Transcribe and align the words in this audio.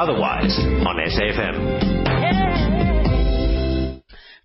Otherwise 0.00 0.56
on 0.86 0.96
SAFM. 0.96 2.19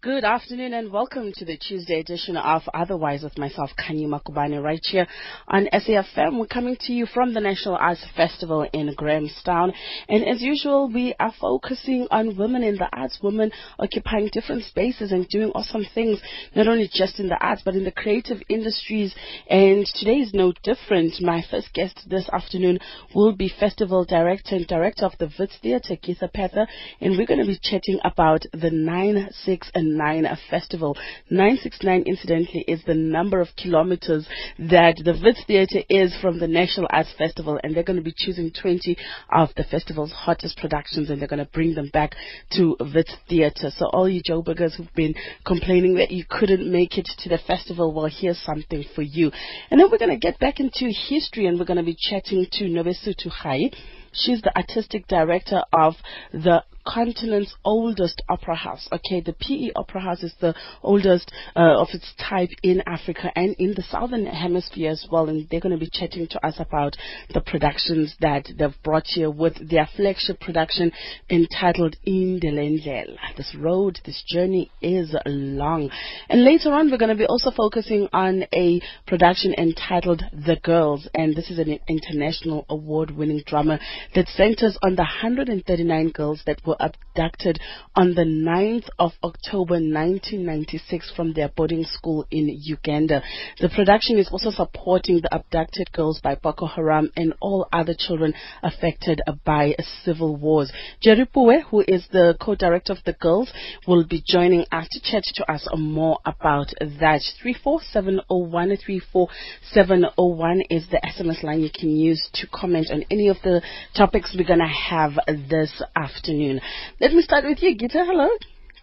Good 0.06 0.24
afternoon 0.24 0.76
and 0.76 0.92
welcome 0.92 1.32
to 1.34 1.46
the 1.46 1.58
Tuesday 1.58 2.00
edition 2.00 2.38
of 2.38 2.62
Otherwise 2.76 3.24
with 3.24 3.40
myself, 3.40 3.72
Khanyi 3.76 4.06
Makubane, 4.06 4.64
right 4.64 4.80
here 4.84 5.08
on 5.48 5.68
SAFM. 5.74 6.38
We're 6.38 6.46
coming 6.46 6.78
to 6.82 6.94
you 6.94 7.08
from 7.08 7.34
the 7.34 7.40
National 7.40 7.76
Arts 7.76 8.06
Festival 8.16 8.70
in 8.72 8.94
Grahamstown. 8.96 9.74
And 10.08 10.24
as 10.24 10.44
usual, 10.44 10.92
we 10.94 11.16
are 11.20 11.34
focusing 11.42 12.08
on 12.12 12.38
women 12.38 12.62
in 12.62 12.76
the 12.76 12.88
arts, 12.94 13.18
women 13.24 13.52
occupying 13.80 14.30
different 14.32 14.66
spaces 14.66 15.12
and 15.12 15.28
doing 15.28 15.50
awesome 15.56 15.88
things, 15.96 16.20
not 16.56 16.68
only 16.68 16.88
just 16.94 17.20
in 17.20 17.28
the 17.28 17.44
arts, 17.44 17.64
but 17.66 17.74
in 17.74 17.84
the 17.84 17.92
creative 17.92 18.44
industries. 18.48 19.16
And 19.50 19.88
today 19.88 20.18
is 20.18 20.36
no 20.36 20.54
different. 20.62 21.20
My 21.20 21.44
first 21.50 21.74
guest 21.74 22.00
this 22.08 22.30
afternoon 22.30 22.78
will 23.16 23.36
be 23.36 23.52
Festival 23.60 24.06
Director 24.06 24.56
and 24.56 24.68
Director 24.68 25.08
of 25.08 25.14
the 25.18 25.32
Wits 25.40 25.58
Theatre, 25.64 25.98
Gita 26.00 26.30
Pather. 26.32 26.68
And 27.02 27.18
we're 27.18 27.26
going 27.26 27.40
to 27.40 27.48
be 27.48 27.58
chatting 27.60 27.98
about 28.04 28.44
the 28.54 28.70
9, 28.70 29.30
6, 29.32 29.72
and 29.74 29.95
9 29.96 30.28
festival. 30.50 30.98
969, 31.30 32.04
incidentally, 32.06 32.66
is 32.68 32.84
the 32.86 32.94
number 32.94 33.42
of 33.42 33.48
kilometers 33.58 34.28
that 34.60 34.96
the 35.04 35.20
Wits 35.24 35.44
Theatre 35.48 35.82
is 35.90 36.16
from 36.22 36.40
the 36.40 36.48
National 36.48 36.88
Arts 36.90 37.14
Festival, 37.18 37.60
and 37.64 37.76
they're 37.76 37.84
going 37.84 37.98
to 37.98 38.04
be 38.04 38.14
choosing 38.16 38.52
20 38.52 38.98
of 39.32 39.50
the 39.56 39.64
festival's 39.64 40.12
hottest 40.12 40.58
productions, 40.58 41.10
and 41.10 41.20
they're 41.20 41.28
going 41.28 41.44
to 41.44 41.52
bring 41.52 41.76
them 41.76 41.90
back 41.92 42.16
to 42.52 42.76
Wits 42.80 43.14
Theatre. 43.30 43.72
So 43.76 43.86
all 43.88 44.10
you 44.10 44.22
Joburgers 44.22 44.76
who've 44.76 44.94
been 44.96 45.16
complaining 45.46 45.96
that 45.96 46.12
you 46.12 46.26
couldn't 46.30 46.72
make 46.72 46.98
it 46.98 47.08
to 47.20 47.30
the 47.30 47.40
festival, 47.48 47.94
well, 47.94 48.10
here's 48.12 48.40
something 48.40 48.84
for 48.96 49.02
you. 49.02 49.32
And 49.70 49.80
then 49.80 49.90
we're 49.92 49.98
going 49.98 50.12
to 50.12 50.18
get 50.18 50.40
back 50.40 50.60
into 50.60 50.92
history, 51.10 51.48
and 51.48 51.60
we're 51.60 51.66
going 51.66 51.78
to 51.78 51.84
be 51.84 51.98
chatting 51.98 52.46
to 52.54 52.66
Nobesuthu 52.66 53.32
Rayi. 53.44 53.74
She's 54.14 54.42
the 54.42 54.56
artistic 54.56 55.08
director 55.08 55.62
of 55.74 55.96
the 56.32 56.64
continent's 56.86 57.54
oldest 57.64 58.22
opera 58.30 58.56
house. 58.56 58.88
Okay, 58.92 59.22
the 59.22 59.34
PE 59.34 59.72
Opera 59.76 60.02
House 60.02 60.24
is 60.24 60.34
the 60.40 60.54
oldest 60.84 61.32
uh, 61.56 61.82
of 61.82 61.88
its 61.94 62.14
type 62.18 62.50
in 62.64 62.82
Africa 62.86 63.32
and 63.36 63.56
in 63.60 63.74
the 63.76 63.84
southern 63.90 64.26
hemisphere 64.26 64.92
as 64.92 65.06
well. 65.12 65.30
And 65.30 65.48
they're 65.50 65.60
going 65.60 65.78
to 65.78 65.84
be 65.84 65.90
chatting 65.92 66.28
to 66.30 66.46
us 66.46 66.56
about 66.60 66.96
the 67.34 67.42
productions 67.42 68.16
that 68.22 68.48
they've 68.58 68.84
brought 68.84 69.06
here 69.08 69.30
with 69.30 69.70
their 69.70 69.90
flagship 69.96 70.40
production 70.40 70.92
entitled 71.30 71.96
Indelendlela. 72.08 73.18
This 73.38 73.56
road, 73.58 74.00
this 74.06 74.24
journey 74.28 74.72
is 74.82 75.16
long. 75.26 75.90
And 76.30 76.44
later 76.44 76.72
on, 76.72 76.92
we're 76.92 76.98
going 76.98 77.10
to 77.10 77.16
be 77.16 77.26
also 77.26 77.52
focusing 77.52 78.08
on 78.14 78.46
a 78.54 78.82
production 79.08 79.54
entitled 79.58 80.24
The 80.32 80.58
Girls. 80.64 81.08
And 81.14 81.36
this 81.36 81.50
is 81.50 81.60
an 81.60 81.80
international 81.88 82.66
award 82.70 83.12
winning 83.12 83.44
drama 83.46 83.80
that 84.14 84.28
centers 84.30 84.78
on 84.82 84.96
the 84.96 85.04
139 85.04 86.12
girls 86.12 86.42
that 86.46 86.66
were 86.66 86.75
were 86.76 86.92
abducted 87.16 87.60
on 87.96 88.14
the 88.14 88.24
9th 88.24 88.88
of 89.00 89.12
October 89.24 89.76
1996 89.76 91.14
from 91.16 91.34
their 91.34 91.50
boarding 91.50 91.84
school 91.84 92.26
in 92.32 92.50
Uganda. 92.62 93.22
The 93.60 93.70
production 93.70 94.18
is 94.18 94.30
also 94.32 94.52
supporting 94.52 95.22
the 95.22 95.34
abducted 95.34 95.92
girls 95.92 96.20
by 96.22 96.36
Boko 96.36 96.66
Haram 96.66 97.12
and 97.16 97.34
all 97.40 97.68
other 97.72 97.96
children 97.98 98.34
affected 98.64 99.22
by 99.46 99.76
civil 100.04 100.36
wars. 100.36 100.72
Jerry 101.02 101.26
Pue, 101.26 101.64
who 101.70 101.84
is 101.88 102.06
the 102.12 102.36
co-director 102.40 102.94
of 102.94 103.04
the 103.06 103.14
girls, 103.14 103.52
will 103.88 104.06
be 104.06 104.24
joining 104.26 104.66
us 104.72 104.88
to 104.92 105.00
chat 105.00 105.24
to 105.36 105.52
us 105.52 105.68
more 105.76 106.20
about 106.26 106.68
that. 107.00 107.22
34701 107.42 108.78
34701 108.78 110.62
is 110.70 110.88
the 110.90 111.02
SMS 111.06 111.44
line 111.44 111.62
you 111.62 111.70
can 111.74 111.96
use 111.96 112.30
to 112.34 112.48
comment 112.48 112.88
on 112.92 113.04
any 113.10 113.30
of 113.30 113.38
the 113.44 113.62
topics 113.96 114.36
we're 114.38 114.46
going 114.46 114.60
to 114.60 114.66
have 114.66 115.14
this 115.50 115.82
afternoon. 115.96 116.60
Let 117.00 117.14
me 117.14 117.22
start 117.22 117.44
with 117.46 117.62
you, 117.62 117.76
Gita. 117.76 118.04
Hello. 118.06 118.30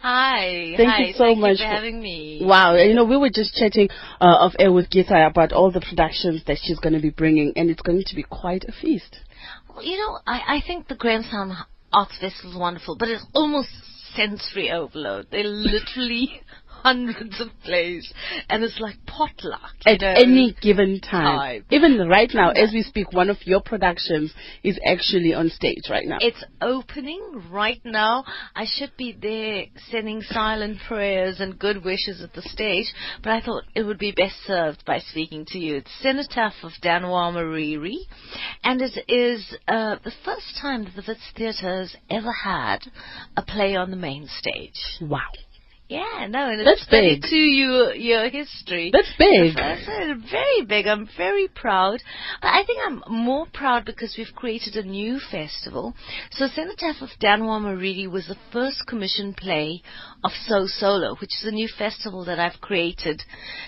Hi. 0.01 0.75
Thank 0.77 0.91
Hi. 0.91 0.99
you 1.05 1.13
so 1.13 1.19
Thank 1.25 1.39
much 1.39 1.51
you 1.53 1.57
for 1.59 1.63
for- 1.71 1.75
having 1.77 2.01
me. 2.03 2.41
Wow, 2.43 2.75
you 2.75 2.93
know, 2.95 3.05
we 3.05 3.17
were 3.17 3.31
just 3.31 3.55
chatting 3.55 3.89
uh, 4.21 4.25
off 4.25 4.55
air 4.59 4.73
with 4.73 4.91
Gita 4.91 5.27
about 5.27 5.53
all 5.53 5.71
the 5.71 5.81
productions 5.81 6.43
that 6.47 6.59
she's 6.61 6.79
going 6.81 6.95
to 6.95 7.01
be 7.01 7.11
bringing, 7.11 7.53
and 7.57 7.71
it's 7.71 7.83
going 7.83 8.03
to 8.07 8.15
be 8.17 8.25
quite 8.25 8.65
a 8.65 8.73
feast. 8.73 9.19
Well, 9.69 9.85
you 9.85 9.97
know, 9.97 10.19
I, 10.27 10.57
I 10.57 10.63
think 10.67 10.89
the 10.89 10.97
Grahamstown 10.97 11.57
Arts 11.93 12.19
Festival 12.21 12.51
is 12.53 12.59
wonderful, 12.59 12.97
but 12.99 13.09
it's 13.09 13.25
almost 13.33 13.69
sensory 14.17 14.71
overload. 14.73 15.29
They're 15.31 15.45
literally 15.45 16.43
hundreds 16.83 17.41
of 17.41 17.49
plays, 17.65 18.13
and 18.49 18.63
it's 18.63 18.79
like 18.81 18.97
potluck. 19.07 19.73
At 19.87 20.01
know. 20.01 20.15
any 20.17 20.57
given 20.61 21.01
time. 21.01 21.39
time. 21.39 21.65
Even 21.71 22.09
right 22.09 22.31
now, 22.35 22.51
as 22.51 22.73
we 22.73 22.83
speak, 22.83 23.13
one 23.13 23.31
of 23.31 23.39
your 23.45 23.61
productions 23.61 24.33
is 24.63 24.79
actually 24.85 25.35
on 25.35 25.49
stage 25.49 25.85
right 25.91 26.07
now. 26.07 26.19
It's 26.21 26.43
opening 26.61 27.43
right 27.51 27.81
now. 27.85 28.25
I 28.55 28.67
should 28.67 28.97
be 28.97 29.17
there 29.21 29.67
sending 29.91 30.23
silent 30.23 30.79
prayers 30.87 31.41
and 31.41 31.59
good 31.59 31.85
wishes 31.85 32.23
at 32.23 32.33
the 32.35 32.43
stage, 32.43 32.87
but 33.23 33.33
I 33.33 33.41
thought 33.41 33.65
it 33.75 33.83
would 33.83 33.99
be 33.99 34.13
best 34.13 34.37
served 34.47 34.85
by 34.85 34.99
speaking 34.99 35.45
to 35.49 35.59
you. 35.59 35.77
It's 35.77 35.91
Cenotaph 36.03 36.55
of 36.63 36.73
Dan 36.81 37.09
wa 37.09 37.31
Moriri, 37.33 37.99
and 38.65 38.81
it 38.83 39.05
is 39.09 39.57
uh, 39.69 39.97
the 40.05 40.13
first 40.25 40.59
time 40.61 40.85
that 40.85 40.97
the 40.97 41.05
Wits 41.07 41.21
Theatre 41.37 41.79
has 41.81 41.97
ever 42.11 42.33
had 42.33 42.79
a 43.37 43.43
play 43.43 43.77
on 43.77 43.91
the 43.91 43.97
main 43.97 44.27
stage. 44.27 44.99
wow. 45.01 45.21
Yeah, 45.93 46.27
no, 46.29 46.49
and 46.49 46.67
That's 46.67 46.81
it's 46.81 46.91
big. 46.91 47.23
to 47.23 47.37
your 47.37 47.95
your 47.95 48.31
history. 48.31 48.91
That's 48.93 49.13
big. 49.19 49.55
That's 49.55 49.85
very 50.31 50.65
big. 50.65 50.87
I'm 50.87 51.07
very 51.19 51.49
proud. 51.49 51.99
But 52.41 52.49
I 52.49 52.65
think 52.65 52.81
I'm 52.87 53.03
more 53.09 53.47
proud 53.53 53.85
because 53.85 54.15
we've 54.17 54.35
created 54.35 54.77
a 54.77 54.89
new 54.89 55.19
festival. 55.31 55.95
So 56.31 56.47
Cenotaph 56.47 57.03
of 57.03 57.11
Dan 57.21 57.45
wa 57.45 57.59
Moriri 57.59 58.11
was 58.11 58.27
the 58.27 58.39
first 58.53 58.87
commissioned 58.87 59.37
play 59.37 59.83
of 60.25 60.31
Go 60.49 60.67
Solo, 60.67 61.15
which 61.17 61.35
is 61.35 61.45
a 61.45 61.51
new 61.51 61.69
festival 61.69 62.25
that 62.25 62.39
I've 62.39 62.61
created. 62.63 63.23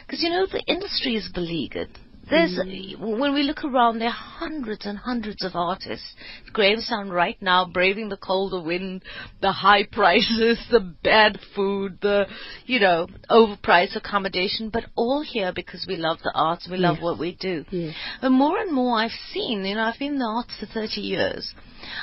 Because, 0.07 0.23
you 0.23 0.31
know, 0.31 0.47
the 0.47 0.63
industry 0.67 1.17
is 1.17 1.29
beleaguered. 1.35 1.91
There's, 2.31 2.59
mm-hmm. 2.59 3.19
when 3.21 3.35
we 3.35 3.43
look 3.43 3.65
around, 3.65 3.99
there 3.99 4.09
are 4.09 4.13
hundreds 4.13 4.87
and 4.87 4.99
hundreds 4.99 5.45
of 5.45 5.53
artists. 5.55 6.15
Grahamstown 6.53 7.11
right 7.11 7.41
now, 7.41 7.67
braving 7.67 8.09
the 8.09 8.17
colder 8.17 8.61
wind, 8.63 9.03
the 9.41 9.53
high 9.53 9.85
prices, 9.93 10.59
the 10.71 10.81
bad 11.03 11.39
food, 11.55 11.99
the, 12.01 12.27
you 12.67 12.81
know, 12.81 13.07
overpriced 13.31 13.97
accommodation, 13.97 14.71
but 14.71 14.85
all 14.97 15.23
here 15.23 15.53
because 15.55 15.85
we 15.89 15.97
love 15.97 16.19
the 16.23 16.33
arts, 16.35 16.69
we 16.71 16.77
love 16.79 16.97
Yes. 16.97 17.03
what 17.03 17.19
we 17.19 17.35
do. 17.35 17.65
Yes. 17.71 17.95
But 18.21 18.31
more 18.31 18.59
and 18.59 18.73
more 18.73 18.99
I've 18.99 19.11
seen, 19.33 19.65
you 19.65 19.75
know, 19.75 19.83
I've 19.83 19.99
been 19.99 20.15
in 20.15 20.19
the 20.19 20.27
arts 20.27 20.57
for 20.59 20.67
30 20.67 21.01
years. 21.01 21.53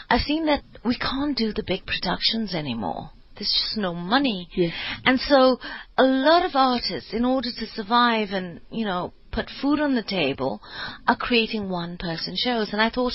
I've 0.09 0.22
seen 0.22 0.46
that 0.48 0.62
we 0.86 0.98
can't 0.98 1.38
do 1.38 1.53
the 1.53 1.64
big 1.66 1.86
productions 1.86 2.53
anymore. 2.53 3.12
There's 3.36 3.50
just 3.50 3.78
no 3.78 3.94
money. 3.96 4.50
Yes. 4.53 4.74
And 5.06 5.20
so 5.20 5.58
a 5.98 6.03
lot 6.03 6.46
of 6.46 6.52
artists, 6.56 7.14
in 7.14 7.26
order 7.26 7.50
to 7.50 7.66
survive 7.68 8.30
and, 8.32 8.59
you 8.70 8.86
know, 8.86 9.14
put 9.31 9.50
food 9.62 9.80
on 9.80 9.96
the 9.96 10.03
table, 10.03 10.62
are 11.08 11.16
creating 11.16 11.69
one 11.69 11.97
person 11.97 12.36
shows. 12.38 12.72
And 12.74 12.81
I 12.81 12.90
thought, 12.90 13.14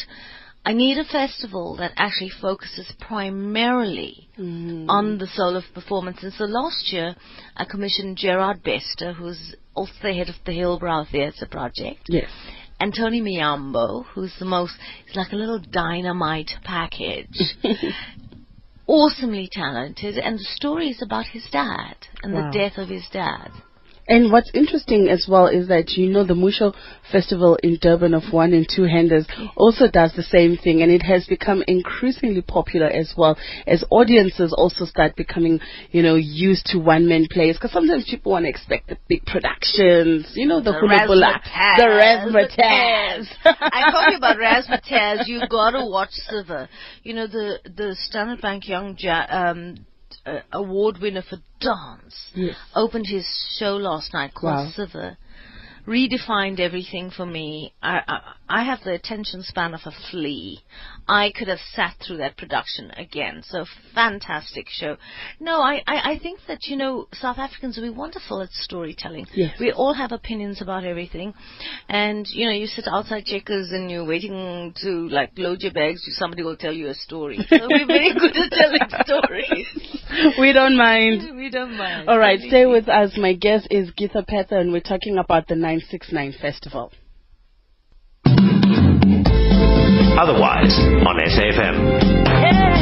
I 0.64 0.72
need 0.72 0.98
a 0.98 1.04
festival 1.04 1.76
that 1.76 1.92
actually 1.96 2.30
focuses 2.40 2.90
primarily 3.00 4.28
Mm. 4.38 4.86
on 4.88 5.18
the 5.18 5.26
soul 5.28 5.56
of 5.56 5.64
performance. 5.74 6.22
And 6.22 6.32
so 6.32 6.44
last 6.44 6.92
year, 6.92 7.14
I 7.56 7.64
commissioned 7.64 8.16
Gerard 8.18 8.62
Bester, 8.64 9.12
who's 9.12 9.54
also 9.74 9.92
the 10.02 10.12
head 10.12 10.28
of 10.28 10.34
the 10.44 10.52
Hillbrow 10.52 11.06
Theatre 11.08 11.46
Project, 11.46 12.00
Yes. 12.08 12.30
and 12.80 12.92
Tony 12.94 13.20
Miyambo, 13.22 14.04
who's 14.06 14.34
the 14.38 14.44
most, 14.44 14.74
he's 15.06 15.14
like 15.16 15.32
a 15.32 15.36
little 15.36 15.60
dynamite 15.60 16.50
package. 16.64 17.38
awesomely 18.88 19.48
talented, 19.50 20.16
and 20.18 20.38
the 20.38 20.44
story 20.44 20.90
is 20.90 21.02
about 21.02 21.26
his 21.26 21.44
dad 21.50 21.96
and 22.22 22.32
Wow. 22.32 22.50
the 22.50 22.58
death 22.58 22.78
of 22.78 22.88
his 22.88 23.06
dad. 23.12 23.50
And 24.08 24.30
what's 24.30 24.50
interesting 24.54 25.08
as 25.08 25.26
well 25.28 25.46
is 25.48 25.68
that 25.68 25.90
you 25.96 26.08
know 26.08 26.24
the 26.24 26.34
Musho 26.34 26.74
Festival 27.10 27.58
in 27.62 27.78
Durban 27.80 28.14
of 28.14 28.32
One 28.32 28.52
and 28.52 28.66
Two 28.68 28.82
Handers 28.84 29.26
also 29.56 29.88
does 29.90 30.12
the 30.14 30.22
same 30.22 30.56
thing, 30.56 30.82
and 30.82 30.92
it 30.92 31.02
has 31.02 31.26
become 31.26 31.62
increasingly 31.66 32.42
popular 32.42 32.86
as 32.86 33.14
well 33.16 33.36
as 33.66 33.84
audiences 33.90 34.54
also 34.56 34.84
start 34.84 35.16
becoming, 35.16 35.60
you 35.90 36.02
know, 36.02 36.14
used 36.14 36.66
to 36.66 36.78
one 36.78 37.08
man 37.08 37.26
plays. 37.30 37.56
Because 37.56 37.72
sometimes 37.72 38.06
people 38.08 38.32
want 38.32 38.44
to 38.44 38.48
expect 38.48 38.88
the 38.88 38.96
big 39.08 39.24
productions, 39.26 40.30
you 40.34 40.46
know, 40.46 40.60
the, 40.60 40.72
The 40.72 40.78
razzmatazz. 40.86 41.76
the 41.76 41.84
razzmatazz. 41.84 43.26
I 43.44 43.90
told 43.90 44.06
you 44.12 44.16
about 44.18 44.36
razzmatazz. 44.38 45.26
You've 45.26 45.48
gotta 45.48 45.84
watch 45.86 46.10
Silver. 46.12 46.68
You 47.02 47.14
know 47.14 47.26
the 47.26 47.58
the 47.64 47.96
Standard 47.98 48.40
Bank 48.40 48.68
Young 48.68 48.96
ja- 48.98 49.26
um, 49.28 49.86
uh, 50.26 50.40
award 50.52 50.98
winner 51.00 51.22
for 51.22 51.38
dance 51.60 52.30
Yes. 52.34 52.56
opened 52.74 53.06
his 53.06 53.26
show 53.58 53.76
last 53.76 54.12
night 54.12 54.34
called 54.34 54.54
Wow. 54.54 54.70
Redefined 55.86 56.58
everything 56.58 57.10
for 57.10 57.24
me. 57.24 57.72
I, 57.80 58.00
I, 58.08 58.20
I 58.48 58.64
have 58.64 58.80
the 58.84 58.92
attention 58.92 59.42
span 59.44 59.72
of 59.72 59.80
a 59.84 59.92
flea. 60.10 60.60
I 61.08 61.32
could 61.36 61.48
have 61.48 61.60
sat 61.74 61.94
through 62.04 62.18
that 62.18 62.36
production 62.36 62.90
again. 62.96 63.42
So 63.46 63.64
fantastic 63.94 64.66
show. 64.68 64.96
No, 65.38 65.60
I, 65.60 65.82
I, 65.86 66.12
I 66.12 66.18
think 66.18 66.40
that, 66.48 66.64
you 66.64 66.76
know, 66.76 67.06
South 67.12 67.38
Africans, 67.38 67.78
we're 67.80 67.92
wonderful 67.92 68.42
at 68.42 68.50
storytelling. 68.50 69.26
Yes. 69.34 69.56
We 69.60 69.72
all 69.72 69.94
have 69.94 70.12
opinions 70.12 70.60
about 70.60 70.84
everything. 70.84 71.34
And, 71.88 72.26
you 72.28 72.46
know, 72.46 72.52
you 72.52 72.66
sit 72.66 72.86
outside 72.88 73.24
Checkers 73.24 73.70
and 73.70 73.90
you're 73.90 74.04
waiting 74.04 74.74
to, 74.82 75.08
like, 75.08 75.32
load 75.36 75.62
your 75.62 75.72
bags, 75.72 76.02
somebody 76.18 76.42
will 76.42 76.56
tell 76.56 76.72
you 76.72 76.88
a 76.88 76.94
story. 76.94 77.38
So 77.48 77.68
we're 77.70 77.86
very 77.86 78.12
good 78.14 78.36
at 78.36 78.50
telling 78.50 78.80
stories. 79.04 80.34
we 80.38 80.52
don't 80.52 80.76
mind. 80.76 81.22
We 81.36 81.50
don't 81.50 81.76
mind. 81.76 82.08
All 82.08 82.18
right, 82.18 82.40
stay 82.40 82.66
with 82.66 82.88
us. 82.88 83.12
My 83.16 83.34
guest 83.34 83.68
is 83.70 83.90
Gita 83.96 84.24
Pather, 84.28 84.58
and 84.58 84.72
we're 84.72 84.80
talking 84.80 85.18
about 85.18 85.46
the 85.48 85.54
969 85.54 86.34
Festival. 86.40 86.90
Otherwise 90.18 90.72
on 91.04 91.16
SAFM. 91.18 92.75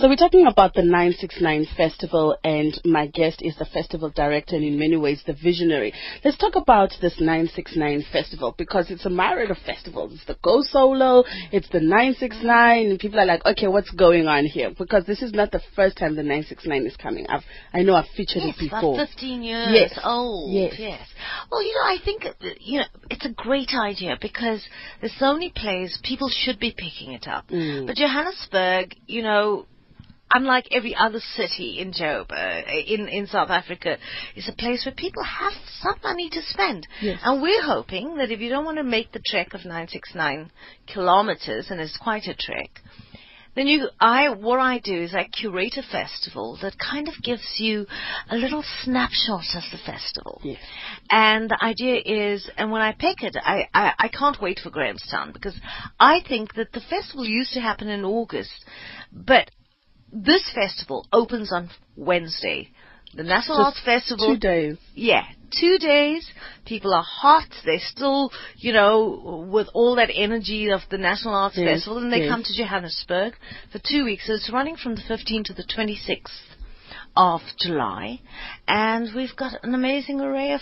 So 0.00 0.08
we're 0.08 0.16
talking 0.16 0.46
about 0.46 0.72
the 0.72 0.82
969 0.82 1.66
Festival, 1.76 2.34
and 2.42 2.72
my 2.86 3.06
guest 3.08 3.42
is 3.42 3.54
the 3.56 3.66
festival 3.66 4.08
director 4.08 4.56
and 4.56 4.64
in 4.64 4.78
many 4.78 4.96
ways 4.96 5.22
the 5.26 5.34
visionary. 5.34 5.92
Let's 6.24 6.38
talk 6.38 6.56
about 6.56 6.94
this 7.02 7.20
969 7.20 8.06
Festival 8.10 8.54
because 8.56 8.90
it's 8.90 9.04
a 9.04 9.10
myriad 9.10 9.50
of 9.50 9.58
festivals. 9.58 10.14
It's 10.14 10.24
the 10.24 10.38
Go 10.42 10.62
Solo, 10.62 11.24
it's 11.52 11.68
the 11.68 11.80
969, 11.80 12.86
and 12.86 12.98
people 12.98 13.20
are 13.20 13.26
like, 13.26 13.44
okay, 13.44 13.68
what's 13.68 13.90
going 13.90 14.26
on 14.26 14.46
here? 14.46 14.70
Because 14.78 15.04
this 15.04 15.20
is 15.20 15.34
not 15.34 15.50
the 15.50 15.60
first 15.76 15.98
time 15.98 16.16
the 16.16 16.22
969 16.22 16.86
is 16.86 16.96
coming. 16.96 17.26
I've, 17.28 17.44
I 17.74 17.82
know 17.82 17.94
I've 17.94 18.08
featured 18.16 18.40
Yes, 18.46 18.56
it 18.56 18.70
before. 18.70 18.94
about 18.94 19.06
15 19.06 19.42
years 19.42 19.68
Yes. 19.70 19.98
old. 20.02 20.50
Yes. 20.50 20.76
yes. 20.78 21.08
Well, 21.50 21.62
you 21.62 21.74
know, 21.74 21.82
I 21.84 21.98
think, 22.02 22.24
you 22.58 22.78
know, 22.78 22.86
it's 23.10 23.26
a 23.26 23.32
great 23.34 23.72
idea 23.78 24.16
because 24.18 24.64
there's 25.02 25.14
so 25.18 25.34
many 25.34 25.52
plays, 25.54 26.00
people 26.02 26.30
should 26.30 26.58
be 26.58 26.70
picking 26.70 27.12
it 27.12 27.28
up. 27.28 27.48
Mm. 27.48 27.86
But 27.86 27.96
Johannesburg, 27.96 28.94
you 29.06 29.20
know, 29.20 29.66
unlike 30.32 30.68
every 30.70 30.94
other 30.94 31.20
city 31.36 31.78
in 31.78 31.92
Joburg, 31.92 32.30
uh, 32.32 32.72
in, 32.86 33.08
in 33.08 33.26
South 33.26 33.50
Africa, 33.50 33.98
is 34.36 34.48
a 34.48 34.52
place 34.52 34.84
where 34.84 34.94
people 34.94 35.22
have 35.22 35.52
some 35.80 35.96
money 36.02 36.30
to 36.30 36.42
spend. 36.42 36.86
Yes. 37.00 37.20
And 37.24 37.42
we're 37.42 37.62
hoping 37.62 38.16
that 38.16 38.30
if 38.30 38.40
you 38.40 38.48
don't 38.48 38.64
want 38.64 38.78
to 38.78 38.84
make 38.84 39.12
the 39.12 39.22
trek 39.24 39.54
of 39.54 39.64
969 39.64 40.50
kilometers, 40.92 41.70
and 41.70 41.80
it's 41.80 41.96
quite 41.96 42.26
a 42.26 42.34
trek, 42.34 42.70
then 43.56 43.66
you, 43.66 43.88
I, 43.98 44.28
what 44.28 44.60
I 44.60 44.78
do 44.78 45.02
is 45.02 45.14
I 45.14 45.24
curate 45.24 45.76
a 45.76 45.82
festival 45.82 46.56
that 46.62 46.76
kind 46.78 47.08
of 47.08 47.14
gives 47.22 47.56
you 47.58 47.86
a 48.30 48.36
little 48.36 48.62
snapshot 48.82 49.44
of 49.56 49.64
the 49.72 49.78
festival. 49.84 50.40
Yes. 50.44 50.60
And 51.10 51.50
the 51.50 51.62
idea 51.62 52.00
is, 52.04 52.48
and 52.56 52.70
when 52.70 52.80
I 52.80 52.92
pick 52.92 53.22
it, 53.22 53.36
I, 53.36 53.68
I, 53.74 53.92
I 53.98 54.08
can't 54.08 54.40
wait 54.40 54.60
for 54.62 54.70
Grahamstown 54.70 55.32
because 55.32 55.58
I 55.98 56.20
think 56.26 56.54
that 56.54 56.72
the 56.72 56.80
festival 56.80 57.26
used 57.26 57.52
to 57.54 57.60
happen 57.60 57.88
in 57.88 58.04
August, 58.04 58.64
but 59.12 59.50
this 60.12 60.50
festival 60.54 61.06
opens 61.12 61.52
on 61.52 61.70
Wednesday. 61.96 62.68
The 63.14 63.24
National 63.24 63.58
Just 63.58 63.66
Arts 63.66 63.80
Festival 63.84 64.34
Two 64.34 64.38
days. 64.38 64.76
yeah, 64.94 65.24
two 65.58 65.78
days. 65.78 66.30
People 66.64 66.94
are 66.94 67.02
hot. 67.02 67.48
They're 67.64 67.80
still, 67.80 68.30
you 68.56 68.72
know, 68.72 69.48
with 69.50 69.66
all 69.74 69.96
that 69.96 70.10
energy 70.14 70.70
of 70.70 70.80
the 70.90 70.98
National 70.98 71.34
Arts 71.34 71.56
Yes, 71.58 71.78
Festival, 71.78 71.98
and 71.98 72.12
they 72.12 72.20
yes. 72.20 72.30
come 72.30 72.44
to 72.44 72.56
Johannesburg 72.56 73.34
for 73.72 73.80
two 73.84 74.04
weeks. 74.04 74.26
So 74.28 74.34
it's 74.34 74.48
running 74.52 74.76
from 74.76 74.94
the 74.94 75.02
15th 75.02 75.46
to 75.46 75.54
the 75.54 75.64
26th 75.64 76.28
of 77.16 77.40
July, 77.58 78.20
and 78.68 79.08
we've 79.14 79.34
got 79.36 79.54
an 79.64 79.74
amazing 79.74 80.20
array 80.20 80.52
of 80.52 80.60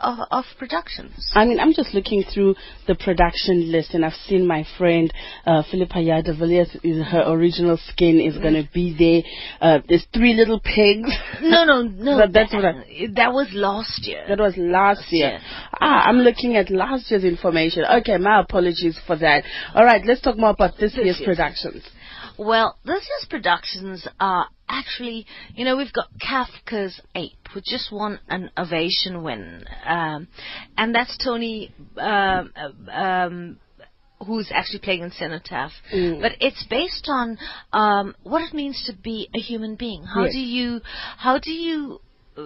of, 0.00 0.18
of 0.30 0.44
productions. 0.58 1.30
I 1.34 1.44
mean, 1.44 1.60
I'm 1.60 1.72
just 1.74 1.94
looking 1.94 2.22
through 2.32 2.54
the 2.86 2.94
production 2.94 3.70
list, 3.72 3.94
and 3.94 4.04
I've 4.04 4.12
seen 4.26 4.46
my 4.46 4.64
friend 4.76 5.12
uh, 5.46 5.62
Philippa 5.70 5.94
Yaa 5.98 6.24
de 6.24 6.34
Villiers. 6.34 6.68
Is 6.82 7.04
her 7.06 7.24
original 7.26 7.76
skin 7.88 8.20
is 8.20 8.36
going 8.38 8.54
to 8.54 8.68
be 8.72 8.94
there. 8.98 9.22
Uh, 9.60 9.80
there's 9.88 10.06
three 10.14 10.34
little 10.34 10.60
pigs. 10.60 11.10
No, 11.42 11.64
no, 11.64 11.82
no. 11.82 12.18
That- 12.18 12.32
that's 12.32 12.52
what 12.52 12.62
that, 12.62 12.84
that 13.16 13.32
was 13.32 13.48
last 13.52 14.06
year. 14.06 14.24
That 14.28 14.38
was 14.38 14.54
last 14.56 15.12
year. 15.12 15.30
year. 15.30 15.40
Ah, 15.80 16.04
I'm 16.06 16.18
looking 16.18 16.56
at 16.56 16.70
last 16.70 17.10
year's 17.10 17.24
information. 17.24 17.84
Okay, 18.00 18.16
my 18.18 18.40
apologies 18.40 18.98
for 19.06 19.16
that. 19.16 19.44
All 19.74 19.84
right, 19.84 20.02
let's 20.04 20.20
talk 20.20 20.36
more 20.38 20.50
about 20.50 20.72
this, 20.78 20.94
year's 20.94 21.18
year's. 21.18 21.22
productions. 21.24 21.82
Well, 22.38 22.78
this 22.84 23.02
year's 23.08 23.26
productions 23.28 24.06
are 24.20 24.46
actually, 24.68 25.26
you 25.54 25.64
know, 25.64 25.76
we've 25.76 25.92
got 25.92 26.08
Kafka's 26.20 27.00
Ape, 27.14 27.32
who 27.52 27.60
just 27.64 27.92
won 27.92 28.20
an 28.28 28.50
ovation 28.56 29.22
win, 29.22 29.64
um, 29.84 30.28
and 30.76 30.94
that's 30.94 31.16
Tony. 31.22 31.72
Um, 31.96 32.52
um, 32.92 33.58
Who's 34.26 34.50
actually 34.52 34.80
playing 34.80 35.02
in 35.02 35.12
Cenotaph? 35.12 35.70
Mm. 35.94 36.20
But 36.20 36.32
it's 36.40 36.66
based 36.68 37.06
on 37.08 37.38
um, 37.72 38.16
what 38.24 38.42
it 38.42 38.52
means 38.52 38.82
to 38.86 38.92
be 38.92 39.28
a 39.32 39.38
human 39.38 39.76
being. 39.76 40.02
How 40.02 40.24
Yes. 40.24 40.32
do 40.32 40.40
you, 40.40 40.80
how 41.18 41.38
do 41.38 41.52
you, 41.52 42.00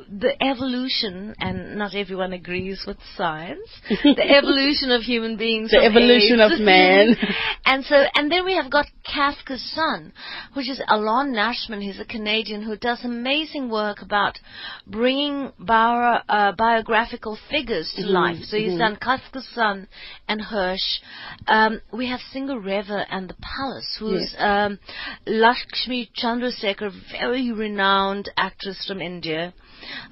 the 0.08 0.32
evolution, 0.40 1.34
and 1.38 1.76
not 1.76 1.94
everyone 1.94 2.32
agrees 2.32 2.84
with 2.86 2.98
science. 3.16 3.68
the 3.88 4.30
evolution 4.36 4.90
of 4.90 5.02
human 5.02 5.36
beings. 5.36 5.70
The 5.70 5.78
evolution 5.78 6.40
apes. 6.40 6.54
of 6.54 6.60
man. 6.60 7.16
And 7.64 7.84
so, 7.84 7.96
and 8.14 8.30
then 8.30 8.44
we 8.44 8.54
have 8.56 8.70
got 8.70 8.86
Kafka's 9.06 9.62
son, 9.72 10.12
which 10.54 10.68
is 10.68 10.82
Alon 10.88 11.32
Nashman. 11.32 11.80
He's 11.80 12.00
a 12.00 12.04
Canadian 12.04 12.60
who 12.60 12.76
does 12.76 13.02
amazing 13.04 13.70
work 13.70 14.02
about 14.02 14.38
bringing 14.86 15.52
bio, 15.58 16.20
uh, 16.28 16.52
biographical 16.52 17.38
figures 17.48 17.92
to 17.96 18.02
life. 18.02 18.42
So 18.42 18.56
he's 18.56 18.78
done 18.78 18.96
Kafka's 18.96 19.48
son 19.54 19.88
and 20.28 20.40
Hirsch. 20.40 21.00
Um, 21.46 21.80
we 21.92 22.08
have 22.08 22.20
Singer 22.32 22.52
Singareva 22.52 23.06
and 23.10 23.28
the 23.28 23.36
Palace, 23.40 23.96
who's 23.98 24.34
um, 24.38 24.78
Lakshmi 25.26 26.10
Chandrasekhar, 26.16 26.92
very 27.12 27.52
renowned 27.52 28.30
actress 28.36 28.84
from 28.86 29.00
India. 29.00 29.54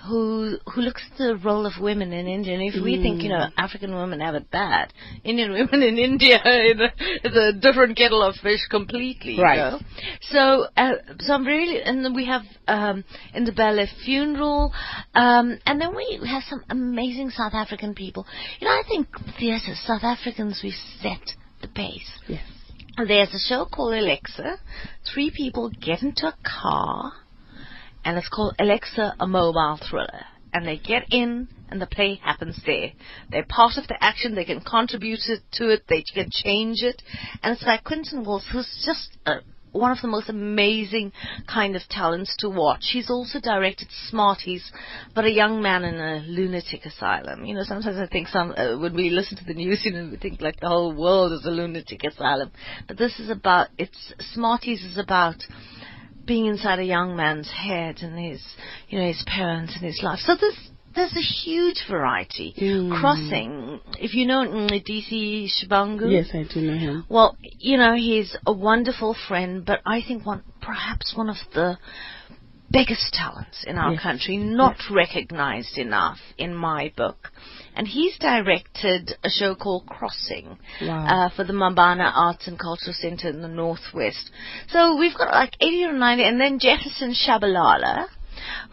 Who 0.08 0.56
who 0.74 0.80
looks 0.82 1.02
at 1.12 1.18
the 1.18 1.36
role 1.36 1.66
of 1.66 1.74
women 1.80 2.12
in 2.12 2.26
India? 2.26 2.54
And 2.54 2.62
if 2.62 2.82
we 2.82 3.00
think 3.00 3.22
you 3.22 3.28
know 3.28 3.46
African 3.56 3.94
women 3.94 4.20
have 4.20 4.34
it 4.34 4.50
bad, 4.50 4.92
Indian 5.24 5.52
women 5.52 5.82
in 5.82 5.98
India 5.98 6.36
is 6.44 6.78
a, 6.80 7.26
is 7.28 7.36
a 7.36 7.52
different 7.58 7.96
kettle 7.96 8.22
of 8.22 8.34
fish 8.36 8.60
completely. 8.70 9.34
you 9.34 9.42
Right. 9.42 9.56
know. 9.58 9.78
So 10.22 10.66
uh, 10.76 10.92
so 11.20 11.34
I'm 11.34 11.46
really 11.46 11.82
and 11.82 12.04
then 12.04 12.14
we 12.14 12.26
have 12.26 12.42
um, 12.68 13.04
in 13.34 13.44
the 13.44 13.52
Belle 13.52 13.86
funeral, 14.04 14.72
um, 15.14 15.58
and 15.66 15.80
then 15.80 15.94
we 15.94 16.20
have 16.28 16.42
some 16.48 16.62
amazing 16.70 17.30
South 17.30 17.54
African 17.54 17.94
people. 17.94 18.26
You 18.60 18.66
know, 18.66 18.72
I 18.72 18.82
think 18.86 19.08
theatre 19.38 19.74
South 19.74 20.02
Africans 20.04 20.60
we 20.62 20.72
set 21.02 21.20
the 21.62 21.68
pace. 21.68 22.10
Yes. 22.26 22.42
There's 22.96 23.32
a 23.32 23.38
show 23.38 23.64
called 23.64 23.94
Alexa. 23.94 24.56
Three 25.14 25.30
people 25.34 25.70
get 25.70 26.02
into 26.02 26.26
a 26.26 26.34
car, 26.44 27.12
and 28.04 28.16
it's 28.18 28.28
called 28.28 28.54
Alexa, 28.58 29.14
a 29.18 29.26
mobile 29.26 29.78
thriller. 29.88 30.24
And 30.52 30.66
they 30.66 30.78
get 30.78 31.06
in, 31.12 31.48
and 31.68 31.80
the 31.80 31.86
play 31.86 32.16
happens 32.16 32.60
there. 32.66 32.92
They're 33.30 33.44
part 33.44 33.76
of 33.76 33.86
the 33.86 34.02
action. 34.02 34.34
They 34.34 34.44
can 34.44 34.60
contribute 34.60 35.20
to 35.52 35.70
it. 35.70 35.84
They 35.88 36.02
can 36.02 36.28
change 36.30 36.82
it. 36.82 37.02
And 37.42 37.54
it's 37.54 37.64
by 37.64 37.78
Quentin 37.78 38.24
Wolf, 38.24 38.42
who's 38.50 38.82
just 38.84 39.16
uh, 39.26 39.40
one 39.72 39.92
of 39.92 39.98
the 40.02 40.08
most 40.08 40.28
amazing 40.28 41.12
kind 41.46 41.76
of 41.76 41.82
talents 41.88 42.34
to 42.38 42.48
watch. 42.48 42.90
He's 42.92 43.10
also 43.10 43.40
directed 43.40 43.88
Smarties, 44.08 44.70
but 45.14 45.24
a 45.24 45.30
young 45.30 45.62
man 45.62 45.84
in 45.84 45.94
a 45.94 46.24
lunatic 46.26 46.84
asylum. 46.84 47.44
You 47.44 47.54
know, 47.54 47.62
sometimes 47.62 47.96
I 47.96 48.06
think 48.06 48.28
some 48.28 48.52
uh, 48.56 48.78
when 48.78 48.94
we 48.94 49.10
listen 49.10 49.36
to 49.38 49.44
the 49.44 49.54
news, 49.54 49.82
you 49.84 49.92
know, 49.92 50.08
we 50.10 50.16
think 50.16 50.40
like 50.40 50.60
the 50.60 50.68
whole 50.68 50.94
world 50.94 51.32
is 51.32 51.44
a 51.44 51.50
lunatic 51.50 52.02
asylum. 52.04 52.50
But 52.88 52.98
this 52.98 53.18
is 53.20 53.30
about 53.30 53.68
it's 53.78 54.12
Smarties 54.32 54.82
is 54.82 54.98
about 54.98 55.36
being 56.30 56.46
inside 56.46 56.78
a 56.78 56.84
young 56.84 57.16
man's 57.16 57.50
head 57.50 57.98
and 58.02 58.16
his, 58.16 58.40
you 58.88 59.00
know, 59.00 59.04
his 59.04 59.20
parents 59.26 59.74
and 59.74 59.84
his 59.84 60.00
life. 60.00 60.20
So 60.20 60.36
there's 60.40 60.70
there's 60.94 61.16
a 61.16 61.20
huge 61.20 61.82
variety. 61.90 62.54
Mm. 62.56 63.00
Crossing, 63.00 63.80
if 63.98 64.14
you 64.14 64.26
know 64.26 64.44
DC 64.44 65.48
Shibangu. 65.48 66.08
Yes, 66.08 66.28
I 66.32 66.44
do 66.52 66.60
know 66.60 66.78
him. 66.78 67.04
Well, 67.08 67.36
you 67.58 67.76
know, 67.78 67.94
he's 67.96 68.36
a 68.46 68.52
wonderful 68.52 69.16
friend, 69.26 69.64
but 69.64 69.80
I 69.84 70.02
think 70.06 70.24
one, 70.24 70.44
perhaps 70.62 71.14
one 71.16 71.30
of 71.30 71.36
the 71.52 71.78
biggest 72.70 73.12
talents 73.12 73.64
in 73.66 73.76
our 73.76 73.94
Yes. 73.94 74.02
country, 74.02 74.36
not 74.36 74.76
recognized 74.88 75.78
enough 75.78 76.18
in 76.38 76.54
my 76.54 76.92
book. 76.96 77.32
And 77.76 77.86
he's 77.86 78.18
directed 78.18 79.16
a 79.24 79.30
show 79.30 79.54
called 79.54 79.86
Crossing 79.86 80.58
Wow. 80.82 81.06
uh, 81.06 81.28
for 81.34 81.44
the 81.44 81.52
Mambana 81.52 82.10
Arts 82.14 82.46
and 82.46 82.58
Cultural 82.58 82.92
Center 82.92 83.28
in 83.28 83.42
the 83.42 83.48
Northwest. 83.48 84.30
So 84.68 84.96
we've 84.96 85.16
got 85.16 85.32
like 85.32 85.54
80 85.60 85.84
or 85.84 85.92
90, 85.92 86.24
and 86.24 86.40
then 86.40 86.58
Jefferson 86.58 87.14
Tshabalala, 87.14 88.06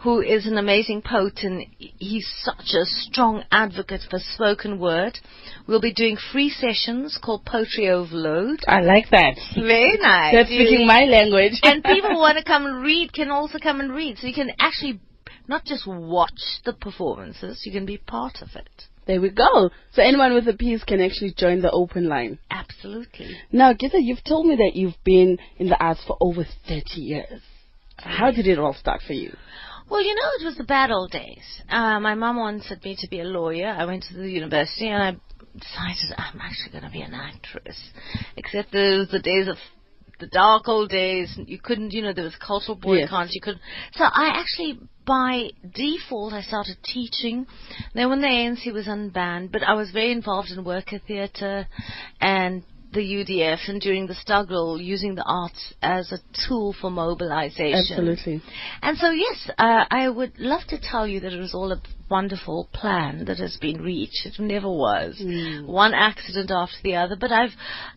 who 0.00 0.20
is 0.20 0.46
an 0.46 0.56
amazing 0.58 1.02
poet 1.02 1.40
and 1.42 1.64
he's 1.78 2.26
such 2.42 2.74
a 2.74 2.84
strong 2.84 3.44
advocate 3.52 4.00
for 4.08 4.18
spoken 4.18 4.78
word. 4.78 5.18
We'll 5.66 5.80
be 5.80 5.92
doing 5.92 6.16
free 6.32 6.48
sessions 6.50 7.18
called 7.22 7.44
Poetry 7.44 7.88
Overload. 7.90 8.60
I 8.66 8.80
like 8.80 9.10
that. 9.10 9.36
Very 9.54 9.98
nice. 9.98 10.32
That's 10.34 10.48
speaking 10.48 10.86
my 10.86 11.04
language. 11.04 11.60
and 11.62 11.84
people 11.84 12.10
who 12.10 12.18
want 12.18 12.38
to 12.38 12.44
come 12.44 12.64
and 12.66 12.82
read 12.82 13.12
can 13.12 13.30
also 13.30 13.58
come 13.58 13.80
and 13.80 13.92
read. 13.92 14.18
So 14.18 14.26
you 14.26 14.34
can 14.34 14.50
actually 14.58 15.00
not 15.48 15.64
just 15.64 15.86
watch 15.86 16.60
the 16.64 16.72
performances, 16.72 17.62
you 17.64 17.72
can 17.72 17.86
be 17.86 17.96
part 17.96 18.42
of 18.42 18.48
it. 18.54 18.68
There 19.06 19.20
we 19.20 19.30
go. 19.30 19.70
So 19.92 20.02
anyone 20.02 20.34
with 20.34 20.46
a 20.48 20.52
piece 20.52 20.84
can 20.84 21.00
actually 21.00 21.32
join 21.34 21.62
the 21.62 21.70
open 21.70 22.08
line. 22.08 22.38
Absolutely. 22.50 23.36
Now, 23.50 23.72
Gita, 23.72 23.98
you've 24.00 24.22
told 24.22 24.46
me 24.46 24.56
that 24.56 24.72
you've 24.74 25.02
been 25.02 25.38
in 25.56 25.68
the 25.68 25.82
arts 25.82 26.04
for 26.06 26.18
over 26.20 26.44
30 26.68 26.82
years. 27.00 27.40
How 27.96 28.30
did 28.30 28.46
it 28.46 28.58
all 28.58 28.74
start 28.74 29.00
for 29.06 29.14
you? 29.14 29.34
Well, 29.90 30.02
you 30.02 30.14
know, 30.14 30.28
it 30.38 30.44
was 30.44 30.56
the 30.56 30.64
bad 30.64 30.90
old 30.90 31.10
days. 31.10 31.62
Uh, 31.70 31.98
my 32.00 32.14
mum 32.14 32.36
wanted 32.36 32.84
me 32.84 32.96
to 33.00 33.08
be 33.08 33.20
a 33.20 33.24
lawyer. 33.24 33.68
I 33.68 33.86
went 33.86 34.04
to 34.04 34.14
the 34.14 34.28
university 34.28 34.88
and 34.88 35.02
I 35.02 35.16
decided 35.58 36.14
I'm 36.18 36.40
actually 36.40 36.72
going 36.72 36.84
to 36.84 36.90
be 36.90 37.00
an 37.00 37.14
actress. 37.14 37.78
Except 38.36 38.70
those 38.72 39.08
the 39.08 39.20
days 39.20 39.48
of 39.48 39.56
the 40.18 40.26
dark 40.26 40.68
old 40.68 40.90
days. 40.90 41.36
You 41.36 41.58
couldn't, 41.58 41.92
you 41.92 42.02
know, 42.02 42.12
there 42.12 42.24
was 42.24 42.36
cultural 42.36 42.76
boycotts. 42.76 43.28
Yes. 43.28 43.34
You 43.34 43.40
couldn't. 43.40 43.62
So 43.94 44.04
I 44.04 44.32
actually, 44.34 44.80
by 45.06 45.50
default, 45.74 46.32
I 46.32 46.42
started 46.42 46.76
teaching. 46.84 47.46
Then 47.94 48.10
when 48.10 48.20
the 48.20 48.26
ANC 48.26 48.72
was 48.72 48.86
unbanned, 48.86 49.52
but 49.52 49.62
I 49.62 49.74
was 49.74 49.90
very 49.90 50.12
involved 50.12 50.50
in 50.50 50.64
worker 50.64 51.00
theatre 51.06 51.66
and 52.20 52.62
the 52.92 53.00
UDF 53.00 53.68
and 53.68 53.80
during 53.80 54.06
the 54.06 54.14
struggle 54.14 54.80
using 54.80 55.14
the 55.14 55.24
arts 55.26 55.74
as 55.82 56.10
a 56.12 56.18
tool 56.46 56.74
for 56.80 56.90
mobilization. 56.90 57.74
Absolutely. 57.90 58.42
And 58.82 58.96
so, 58.96 59.10
yes, 59.10 59.50
uh, 59.58 59.84
I 59.90 60.08
would 60.08 60.32
love 60.38 60.62
to 60.68 60.78
tell 60.80 61.06
you 61.06 61.20
that 61.20 61.32
it 61.32 61.38
was 61.38 61.54
all 61.54 61.70
a 61.72 61.80
wonderful 62.10 62.68
plan 62.72 63.26
that 63.26 63.36
has 63.38 63.58
been 63.60 63.82
reached. 63.82 64.24
It 64.24 64.38
never 64.38 64.68
was. 64.68 65.22
One 65.66 65.92
accident 65.92 66.50
after 66.50 66.76
the 66.82 66.96
other. 66.96 67.16
But 67.20 67.30
I've, 67.32 67.50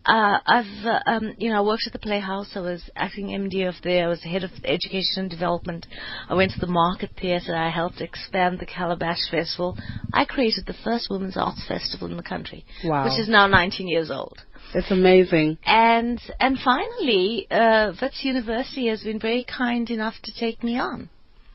uh, 0.04 0.38
I've, 0.44 0.84
uh, 0.86 1.00
um, 1.06 1.32
you 1.38 1.50
know, 1.50 1.58
I 1.62 1.66
worked 1.66 1.84
at 1.86 1.94
the 1.94 1.98
Playhouse. 1.98 2.50
I 2.54 2.60
was 2.60 2.82
acting 2.94 3.28
MD 3.28 3.66
of 3.68 3.74
there. 3.82 4.04
I 4.04 4.08
was 4.08 4.22
head 4.22 4.44
of 4.44 4.50
education 4.64 5.14
and 5.22 5.30
development. 5.30 5.86
I 6.28 6.34
went 6.34 6.52
to 6.52 6.60
the 6.60 6.66
Market 6.66 7.12
Theatre. 7.18 7.56
I 7.56 7.70
helped 7.70 8.02
expand 8.02 8.58
the 8.58 8.66
Calabash 8.66 9.30
Festival. 9.30 9.78
I 10.12 10.26
created 10.26 10.66
the 10.66 10.74
first 10.84 11.08
women's 11.10 11.36
arts 11.38 11.64
festival 11.66 12.08
in 12.10 12.16
the 12.18 12.22
country, 12.22 12.64
Wow. 12.84 13.04
which 13.04 13.18
is 13.18 13.28
now 13.28 13.46
19 13.46 13.88
years 13.88 14.10
old. 14.10 14.38
That's 14.72 14.90
amazing. 14.90 15.58
And 15.66 16.20
and 16.40 16.58
finally, 16.58 17.46
uh, 17.50 17.92
University 18.22 18.88
has 18.88 19.02
been 19.02 19.20
very 19.20 19.44
kind 19.44 19.88
enough 19.90 20.14
to 20.24 20.32
take 20.38 20.62
me 20.64 20.78
on. 20.78 21.10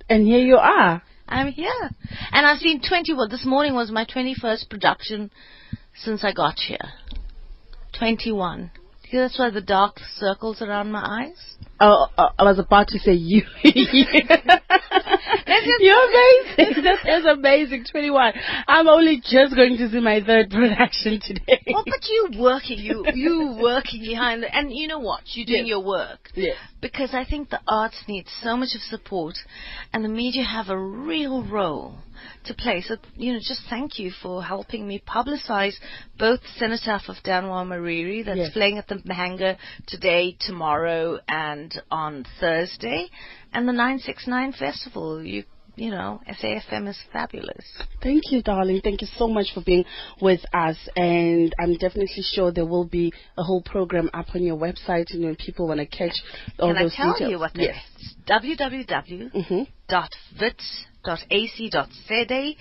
And 0.10 0.26
here 0.26 0.40
you 0.40 0.58
are. 0.58 1.02
I'm 1.28 1.52
here, 1.52 1.90
and 2.32 2.46
I've 2.46 2.60
seen 2.60 2.82
20. 2.88 3.14
Well, 3.14 3.28
This 3.28 3.46
morning 3.46 3.74
was 3.74 3.92
my 3.92 4.06
21st 4.06 4.70
production 4.70 5.30
since 5.94 6.24
I 6.24 6.32
got 6.32 6.58
here. 6.60 6.94
21. 8.00 8.72
See, 9.10 9.18
that's 9.18 9.38
why 9.38 9.50
the 9.50 9.62
dark 9.62 10.00
circles 10.16 10.62
around 10.62 10.92
my 10.92 11.04
eyes. 11.04 11.56
Oh, 11.80 12.08
uh, 12.18 12.30
I 12.38 12.44
was 12.44 12.60
about 12.60 12.88
to 12.90 13.00
say 13.00 13.14
you. 13.14 13.44
You're 15.48 16.10
amazing. 16.10 16.84
That 16.84 17.20
is 17.20 17.25
amazing. 17.25 17.86
21. 17.89 18.34
I'm 18.68 18.88
only 18.88 19.18
just 19.22 19.56
going 19.56 19.77
to 19.77 19.89
see 19.89 20.00
my 20.00 20.22
third 20.25 20.50
production 20.51 21.20
today. 21.22 21.62
Well, 21.68 21.84
but 21.86 22.06
you 22.08 22.30
working, 22.39 22.80
you 22.80 23.06
you 23.13 23.58
working 23.62 24.01
behind, 24.01 24.44
the, 24.44 24.54
and 24.56 24.72
you 24.72 24.88
know 24.88 25.00
what? 25.00 25.22
You're 25.34 25.46
doing 25.46 25.66
Yes. 25.66 25.68
your 25.70 25.84
work. 25.84 26.30
Yes. 26.36 26.56
because 26.82 27.12
I 27.13 27.24
think 27.25 27.50
the 27.50 27.62
arts 27.68 27.98
need 28.08 28.25
so 28.44 28.56
much 28.58 28.75
of 28.75 28.82
support, 28.82 29.36
and 29.94 30.04
the 30.04 30.10
media 30.10 30.44
have 30.44 30.70
a 30.70 30.77
real 30.77 31.44
role 31.44 31.96
to 32.46 32.54
play. 32.54 32.82
So, 32.82 32.96
you 33.16 33.34
know, 33.34 33.40
just 33.40 33.62
thank 33.70 34.00
you 34.00 34.12
for 34.22 34.44
helping 34.44 34.88
me 34.88 35.02
publicize 35.08 35.74
both 36.18 36.40
Cenotaph 36.60 37.10
of 37.10 37.18
Dan 37.24 37.48
wa 37.48 37.64
Moriri 37.64 38.24
that's 38.26 38.38
Yes. 38.38 38.54
playing 38.54 38.78
at 38.78 38.88
the 38.88 38.96
Mahanga 39.06 39.58
today, 39.88 40.36
tomorrow, 40.40 41.20
and 41.28 41.82
on 41.92 42.26
Thursday, 42.40 43.08
and 43.54 43.68
the 43.68 43.74
969 43.74 44.54
Festival. 44.54 45.24
You, 45.24 45.44
you 45.76 45.92
know, 45.92 46.20
SAFM 46.28 46.88
is 46.88 46.98
fabulous. 47.14 47.64
Thank 48.02 48.24
you, 48.32 48.42
darling. 48.42 48.82
Thank 48.84 49.02
you 49.02 49.08
so 49.18 49.28
much 49.28 49.48
for 49.54 49.62
being 49.64 49.86
with 50.22 50.42
us. 50.54 50.76
And 50.96 51.54
I'm 51.60 51.74
definitely 51.78 52.24
sure 52.34 52.52
there 52.52 52.66
will 52.66 52.88
be 52.88 53.14
a 53.38 53.44
whole 53.44 53.62
program 53.62 54.10
up 54.14 54.26
on 54.34 54.42
your 54.44 54.58
website. 54.58 55.14
You 55.14 55.20
know, 55.20 55.36
people 55.38 55.68
want 55.68 55.80
to 55.80 55.86
catch 55.86 56.16
all 56.60 56.74
Can 56.74 56.78
I 56.78 56.90
tell 56.90 57.14
details. 57.14 57.32
you 57.32 57.38
what 57.40 57.52
yes. 57.56 57.76
is? 58.00 58.16
www. 58.28 59.32
hmm 59.48 59.64
dot 61.08 61.20
wits.ac.za 61.32 62.54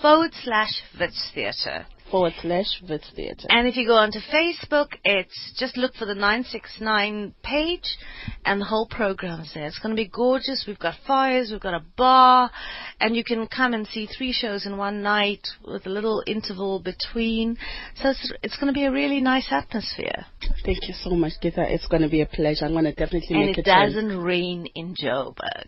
forward 0.00 0.30
slash 0.44 0.82
Wits 1.00 1.30
Theatre. 1.34 1.86
Forward 2.10 2.32
slash 2.40 2.80
Wits 2.88 3.10
Theatre. 3.14 3.46
And 3.50 3.66
if 3.68 3.76
you 3.76 3.86
go 3.86 3.96
onto 3.96 4.20
Facebook, 4.32 4.90
it's 5.04 5.52
just 5.58 5.76
look 5.76 5.94
for 5.94 6.06
the 6.06 6.14
969 6.14 7.34
page 7.42 7.98
and 8.46 8.60
the 8.60 8.64
whole 8.64 8.86
program's 8.86 9.52
there. 9.52 9.66
It's 9.66 9.78
going 9.80 9.94
to 9.94 10.00
be 10.00 10.08
gorgeous. 10.08 10.64
We've 10.66 10.78
got 10.78 10.94
fires, 11.06 11.50
we've 11.50 11.60
got 11.60 11.74
a 11.74 11.84
bar, 11.96 12.50
and 13.00 13.14
you 13.16 13.24
can 13.24 13.46
come 13.48 13.74
and 13.74 13.86
see 13.86 14.06
three 14.06 14.32
shows 14.32 14.64
in 14.64 14.76
one 14.78 15.02
night 15.02 15.46
with 15.66 15.84
a 15.86 15.90
little 15.90 16.22
interval 16.26 16.78
between. 16.80 17.58
So 18.00 18.10
it's, 18.10 18.32
it's 18.42 18.56
going 18.56 18.72
to 18.72 18.78
be 18.78 18.86
a 18.86 18.92
really 18.92 19.20
nice 19.20 19.48
atmosphere. 19.50 20.24
Thank 20.64 20.88
you 20.88 20.94
so 21.02 21.10
much, 21.10 21.32
Gita. 21.42 21.64
It's 21.68 21.88
going 21.88 22.02
to 22.02 22.08
be 22.08 22.22
a 22.22 22.26
pleasure. 22.26 22.64
I'm 22.64 22.72
going 22.72 22.84
to 22.84 22.92
definitely 22.92 23.36
And 23.36 23.46
make 23.46 23.58
it 23.58 23.60
a 23.62 23.64
trip. 23.64 23.86
doesn't 23.92 24.16
rain 24.18 24.66
in 24.74 24.94
Joburg 24.94 25.66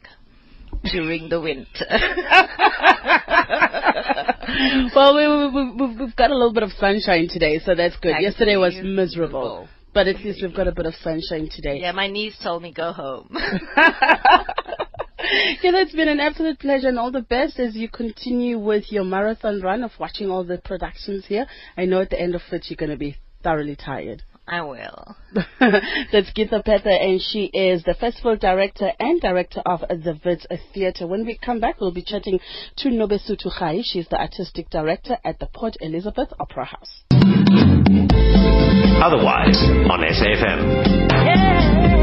during 0.84 1.28
the 1.28 1.40
winter. 1.40 1.86
well, 4.94 5.14
we, 5.16 5.26
we, 5.28 5.48
we, 5.48 5.70
we've- 5.72 5.96
we've 6.04 6.16
got 6.16 6.30
a 6.30 6.34
little 6.34 6.52
bit 6.52 6.62
of 6.62 6.70
sunshine 6.72 7.28
today, 7.30 7.58
so 7.64 7.74
that's 7.74 7.96
good. 7.96 8.12
Thank 8.12 8.22
Yesterday 8.24 8.56
was 8.56 8.74
miserable, 8.82 9.68
but 9.92 10.06
at 10.08 10.16
least 10.24 10.40
we've 10.42 10.54
got 10.54 10.68
a 10.68 10.72
bit 10.72 10.86
of 10.86 10.94
sunshine 11.02 11.48
today. 11.54 11.78
yeah, 11.80 11.92
my 11.92 12.08
niece 12.08 12.36
told 12.42 12.62
me 12.62 12.72
go 12.72 12.92
home. 12.92 13.28
yeah, 13.36 14.22
it's 15.76 15.92
been 15.94 16.08
an 16.08 16.20
absolute 16.20 16.58
pleasure 16.58 16.88
and 16.88 16.98
all 16.98 17.10
the 17.12 17.20
best 17.22 17.58
as 17.60 17.76
you 17.76 17.88
continue 17.88 18.58
with 18.58 18.90
your 18.90 19.04
marathon 19.04 19.60
run 19.60 19.84
of 19.84 19.90
watching 19.98 20.30
all 20.30 20.44
the 20.44 20.58
productions 20.58 21.26
here. 21.26 21.46
I 21.76 21.84
know 21.84 22.00
at 22.00 22.10
the 22.10 22.18
end 22.20 22.34
of 22.34 22.40
it 22.52 22.66
you're 22.68 22.76
going 22.76 22.90
to 22.90 22.96
be 22.96 23.16
thoroughly 23.42 23.76
tired. 23.76 24.22
I 24.50 24.62
will. 24.62 25.16
That's 25.60 26.32
Gita 26.34 26.60
Pather, 26.66 26.88
and 26.88 27.22
she 27.22 27.44
is 27.44 27.84
the 27.84 27.94
festival 27.94 28.36
director 28.36 28.90
and 28.98 29.20
director 29.20 29.62
of 29.64 29.82
the 29.88 30.18
Wits 30.24 30.44
Theatre. 30.74 31.06
When 31.06 31.24
we 31.24 31.38
come 31.38 31.60
back, 31.60 31.80
we'll 31.80 31.92
be 31.92 32.02
chatting 32.02 32.40
to 32.78 32.88
Nobesutu 32.88 33.46
Rayi. 33.60 33.82
She's 33.84 34.08
the 34.08 34.20
artistic 34.20 34.68
director 34.68 35.18
at 35.24 35.38
the 35.38 35.46
Port 35.46 35.76
Elizabeth 35.80 36.30
Opera 36.40 36.64
House. 36.64 37.04
Otherwise 39.00 39.56
on 39.88 40.00
SAFM. 40.00 41.99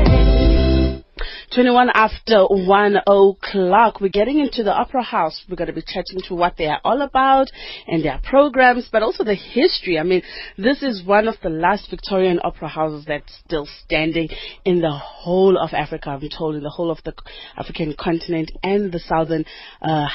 21 1.54 1.90
after 1.94 2.46
1 2.46 2.98
o'clock. 3.08 4.02
We're 4.02 4.10
getting 4.10 4.40
into 4.40 4.64
the 4.64 4.74
Opera 4.74 5.04
House. 5.04 5.46
We're 5.50 5.56
going 5.56 5.68
to 5.68 5.74
be 5.74 5.82
chatting 5.82 6.20
to 6.28 6.36
what 6.36 6.56
they 6.58 6.66
are 6.66 6.82
all 6.84 7.02
about 7.02 7.48
and 7.88 8.04
their 8.04 8.20
programs, 8.22 8.90
but 8.92 9.02
also 9.02 9.24
the 9.24 9.34
history. 9.34 9.98
I 9.98 10.04
mean, 10.04 10.24
this 10.58 10.84
is 10.84 11.06
one 11.06 11.28
of 11.28 11.36
the 11.42 11.50
last 11.50 11.90
Victorian 11.90 12.42
opera 12.44 12.68
houses 12.68 13.06
that's 13.08 13.34
still 13.46 13.68
standing 13.86 14.28
in 14.66 14.82
the 14.82 14.92
whole 14.92 15.58
of 15.58 15.70
Africa, 15.74 16.10
I'm 16.10 16.30
told, 16.30 16.56
in 16.56 16.64
the 16.64 16.70
whole 16.70 16.92
of 16.92 17.00
the 17.06 17.14
African 17.56 17.96
continent 17.98 18.52
and 18.62 18.92
the 18.92 19.00
southern 19.00 19.46
uh, 19.82 20.08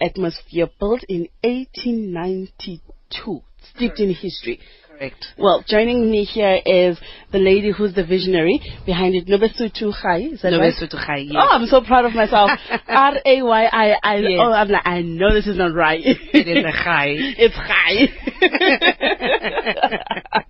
atmosphere, 0.00 0.68
built 0.80 1.04
in 1.08 1.28
1892, 1.42 3.42
steeped 3.74 4.00
in 4.00 4.14
history. 4.14 4.60
Correct. 4.98 5.26
Well, 5.38 5.64
joining 5.68 6.10
me 6.10 6.24
here 6.24 6.58
is 6.66 6.98
the 7.30 7.38
lady 7.38 7.70
who's 7.70 7.94
the 7.94 8.04
visionary 8.04 8.60
behind 8.84 9.14
it, 9.14 9.26
Nobesutu 9.28 9.92
Rayi. 10.04 10.32
Is 10.32 10.42
that 10.42 10.48
right? 10.58 10.72
Nobesutu 10.74 10.96
Rayi, 11.06 11.26
yes. 11.30 11.36
Oh, 11.38 11.48
I'm 11.52 11.66
so 11.66 11.80
proud 11.82 12.04
of 12.04 12.14
myself. 12.14 12.50
R 12.88 13.14
A 13.24 13.42
Y 13.42 13.64
I 13.66 13.94
I. 14.02 14.16
Yes. 14.16 14.40
Oh, 14.42 14.52
I'm 14.52 14.68
like, 14.68 14.84
I 14.84 15.02
know 15.02 15.32
this 15.32 15.46
is 15.46 15.56
not 15.56 15.72
right. 15.72 16.00
It 16.04 16.48
is 16.48 16.64
a 16.64 16.72
Rayi. 16.72 17.34
it's 17.38 17.54
Rayi. 17.54 18.08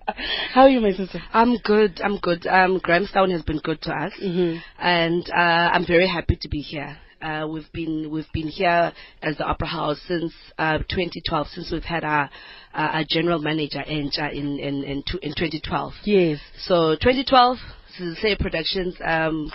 How 0.53 0.61
are 0.63 0.69
you, 0.69 0.81
my 0.81 0.93
sister? 0.93 1.21
I'm 1.31 1.57
good. 1.59 2.01
I'm 2.03 2.17
good. 2.17 2.47
Um, 2.47 2.79
Grahamstown 2.81 3.29
has 3.31 3.43
been 3.43 3.59
good 3.59 3.81
to 3.83 3.91
us, 3.91 4.13
Mhm. 4.19 4.61
and 4.79 5.29
uh, 5.29 5.69
I'm 5.73 5.85
very 5.85 6.07
happy 6.07 6.37
to 6.41 6.47
be 6.49 6.61
here. 6.61 6.97
Uh, 7.21 7.47
we've 7.49 7.71
been 7.73 8.09
we've 8.11 8.31
been 8.33 8.47
here 8.47 8.93
as 9.21 9.37
the 9.37 9.43
Opera 9.43 9.67
House 9.67 9.99
since 10.07 10.33
uh, 10.57 10.77
2012, 10.77 11.47
since 11.47 11.71
we've 11.71 11.83
had 11.83 12.03
our 12.03 12.29
uh, 12.73 12.77
our 12.93 13.03
general 13.07 13.39
manager 13.39 13.83
Enja 13.87 14.31
in 14.31 14.57
in 14.59 14.83
in, 14.83 15.03
two, 15.09 15.19
in 15.21 15.31
2012. 15.31 15.93
Yes. 16.05 16.39
So 16.59 16.95
2012, 16.95 17.57
Say 18.21 18.37
Productions. 18.39 18.95
Um, 19.03 19.51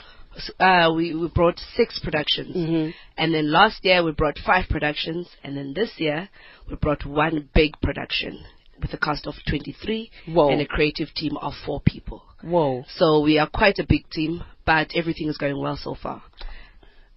uh, 0.61 0.92
we 0.94 1.14
we 1.14 1.28
brought 1.28 1.59
six 1.76 2.00
productions, 2.00 2.54
Mhm. 2.56 2.94
and 3.16 3.33
then 3.33 3.50
last 3.50 3.85
year 3.85 4.02
we 4.04 4.12
brought 4.12 4.37
five 4.44 4.68
productions, 4.68 5.28
and 5.42 5.56
then 5.56 5.73
this 5.75 5.92
year 5.99 6.28
we 6.68 6.76
brought 6.76 7.06
one 7.06 7.49
big 7.54 7.80
production 7.80 8.44
with 8.83 8.92
a 8.92 8.99
cast 8.99 9.26
of 9.26 9.35
23 9.49 10.11
Whoa. 10.26 10.50
and 10.50 10.61
a 10.61 10.66
creative 10.66 11.14
team 11.14 11.37
of 11.38 11.54
four 11.64 11.80
people. 11.80 12.23
Whoa. 12.42 12.85
So 12.97 13.21
we 13.21 13.38
are 13.38 13.47
quite 13.49 13.78
a 13.78 13.87
big 13.88 14.11
team, 14.11 14.42
but 14.66 14.90
everything 14.97 15.28
is 15.28 15.38
going 15.38 15.56
well 15.59 15.76
so 15.76 15.94
far. 15.94 16.23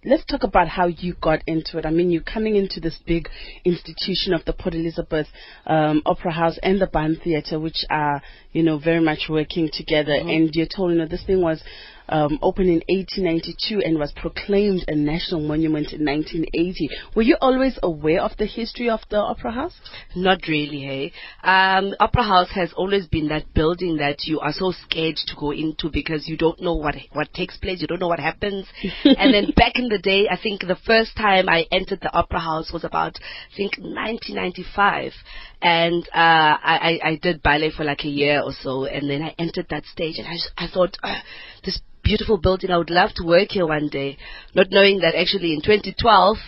Let's 0.08 0.24
talk 0.24 0.42
about 0.42 0.68
how 0.68 0.86
you 0.86 1.12
got 1.20 1.42
into 1.46 1.76
it. 1.76 1.84
I 1.84 1.90
mean, 1.90 2.10
you're 2.10 2.22
coming 2.22 2.56
into 2.56 2.80
this 2.80 2.98
big 3.06 3.28
institution 3.62 4.32
of 4.32 4.42
the 4.46 4.54
Port 4.54 4.74
Elizabeth 4.74 5.26
um, 5.66 6.00
Opera 6.06 6.32
House 6.32 6.58
and 6.62 6.80
the 6.80 6.86
Band 6.86 7.18
Theatre, 7.22 7.60
which 7.60 7.84
are, 7.90 8.22
you 8.52 8.62
know, 8.62 8.78
very 8.78 9.00
much 9.00 9.26
working 9.28 9.68
together. 9.70 10.14
And 10.14 10.48
you're 10.54 10.66
told, 10.66 10.92
you 10.92 10.98
know, 10.98 11.06
this 11.06 11.24
thing 11.26 11.42
was 11.42 11.62
um, 12.08 12.38
opened 12.42 12.68
in 12.68 12.82
1892 12.88 13.80
and 13.84 13.98
was 13.98 14.12
proclaimed 14.12 14.84
a 14.88 14.94
national 14.94 15.40
monument 15.40 15.92
in 15.92 16.04
1980. 16.04 16.88
Were 17.14 17.22
you 17.22 17.36
always 17.40 17.78
aware 17.82 18.20
of 18.20 18.36
the 18.38 18.46
history 18.46 18.88
of 18.88 19.00
the 19.10 19.18
Opera 19.18 19.52
House? 19.52 19.74
Not 20.14 20.40
really, 20.48 20.80
hey. 20.80 21.12
Um, 21.42 21.94
Opera 22.00 22.22
House 22.22 22.50
has 22.54 22.72
always 22.74 23.06
been 23.06 23.28
that 23.28 23.52
building 23.54 23.96
that 23.98 24.24
you 24.24 24.40
are 24.40 24.52
so 24.52 24.72
scared 24.72 25.16
to 25.16 25.36
go 25.36 25.50
into 25.50 25.90
because 25.90 26.28
you 26.28 26.36
don't 26.36 26.60
know 26.60 26.74
what 26.74 26.94
what 27.12 27.32
takes 27.32 27.56
place, 27.56 27.80
you 27.80 27.86
don't 27.86 28.00
know 28.00 28.08
what 28.08 28.20
happens. 28.20 28.66
and 29.04 29.34
then 29.34 29.52
back 29.56 29.72
in 29.76 29.88
the 29.88 29.98
day, 29.98 30.28
I 30.30 30.38
think 30.40 30.60
the 30.62 30.78
first 30.86 31.16
time 31.16 31.48
I 31.48 31.66
entered 31.70 32.00
the 32.00 32.14
Opera 32.14 32.40
House 32.40 32.72
was 32.72 32.84
about, 32.84 33.16
I 33.16 33.56
think, 33.56 33.78
1995, 33.78 35.12
and 35.60 36.02
uh, 36.14 36.56
I, 36.62 36.98
I 37.02 37.08
I 37.10 37.18
did 37.20 37.42
ballet 37.42 37.72
for 37.76 37.84
like 37.84 38.04
a 38.04 38.08
year 38.08 38.42
or 38.42 38.52
so, 38.52 38.84
and 38.84 39.10
then 39.10 39.22
I 39.22 39.34
entered 39.38 39.66
that 39.70 39.84
stage, 39.86 40.18
and 40.18 40.26
I 40.26 40.34
just, 40.34 40.50
I 40.56 40.68
thought 40.68 40.96
uh, 41.02 41.20
this 41.68 41.80
beautiful 42.02 42.38
building, 42.38 42.70
I 42.70 42.78
would 42.78 42.88
love 42.88 43.10
to 43.16 43.26
work 43.26 43.48
here 43.50 43.66
one 43.66 43.88
day, 43.88 44.16
not 44.54 44.68
knowing 44.70 45.00
that 45.00 45.14
actually 45.14 45.52
in 45.52 45.60
2012 45.60 46.38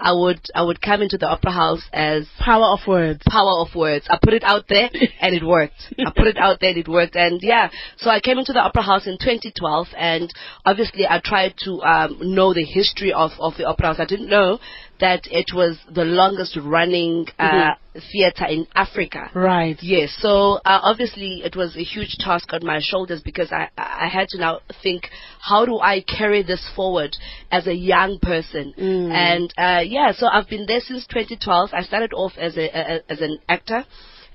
I 0.00 0.12
would 0.12 0.40
I 0.54 0.62
would 0.62 0.80
come 0.80 1.02
into 1.02 1.18
the 1.18 1.26
opera 1.26 1.50
house 1.50 1.82
as 1.92 2.28
power 2.38 2.66
of 2.66 2.86
words. 2.86 3.20
Power 3.28 3.66
of 3.66 3.74
words. 3.74 4.06
I 4.08 4.16
put 4.22 4.32
it 4.32 4.44
out 4.44 4.66
there 4.68 4.88
and 5.20 5.34
it 5.34 5.42
worked. 5.44 5.92
I 5.98 6.12
put 6.16 6.28
it 6.28 6.38
out 6.38 6.60
there 6.60 6.70
and 6.70 6.78
it 6.78 6.86
worked. 6.86 7.16
And 7.16 7.40
yeah, 7.42 7.68
so 7.96 8.08
I 8.08 8.20
came 8.20 8.38
into 8.38 8.52
the 8.52 8.60
opera 8.60 8.82
house 8.82 9.08
in 9.08 9.18
2012 9.18 9.88
and 9.96 10.32
obviously 10.64 11.04
I 11.04 11.20
tried 11.24 11.54
to 11.64 11.82
um, 11.82 12.18
know 12.20 12.54
the 12.54 12.64
history 12.64 13.12
of, 13.12 13.32
of 13.40 13.54
the 13.58 13.64
opera 13.64 13.86
house. 13.88 13.96
I 13.98 14.04
didn't 14.04 14.30
know 14.30 14.60
that 15.00 15.26
it 15.30 15.46
was 15.54 15.78
the 15.90 16.04
longest 16.04 16.58
running 16.62 17.26
uh, 17.38 17.50
mm-hmm. 17.50 17.98
theater 18.12 18.46
in 18.46 18.66
Africa. 18.74 19.30
Right. 19.34 19.76
Yes. 19.80 20.16
So 20.20 20.54
uh, 20.64 20.80
obviously 20.82 21.42
it 21.44 21.56
was 21.56 21.76
a 21.76 21.82
huge 21.82 22.16
task 22.18 22.52
on 22.52 22.64
my 22.64 22.80
shoulders 22.82 23.22
because 23.22 23.52
I 23.52 23.68
I 23.76 24.08
had 24.08 24.28
to 24.28 24.38
now 24.38 24.60
think 24.82 25.08
how 25.40 25.64
do 25.64 25.78
I 25.78 26.02
carry 26.02 26.42
this 26.42 26.68
forward 26.74 27.16
as 27.50 27.66
a 27.66 27.74
young 27.74 28.18
person. 28.20 28.74
Mm. 28.78 29.12
And 29.12 29.54
uh, 29.56 29.82
yeah, 29.84 30.12
so 30.12 30.26
I've 30.26 30.48
been 30.48 30.66
there 30.66 30.80
since 30.80 31.06
2012. 31.06 31.70
I 31.72 31.82
started 31.82 32.12
off 32.12 32.32
as 32.38 32.56
a, 32.56 32.66
a 32.66 33.12
as 33.12 33.20
an 33.20 33.38
actor 33.48 33.84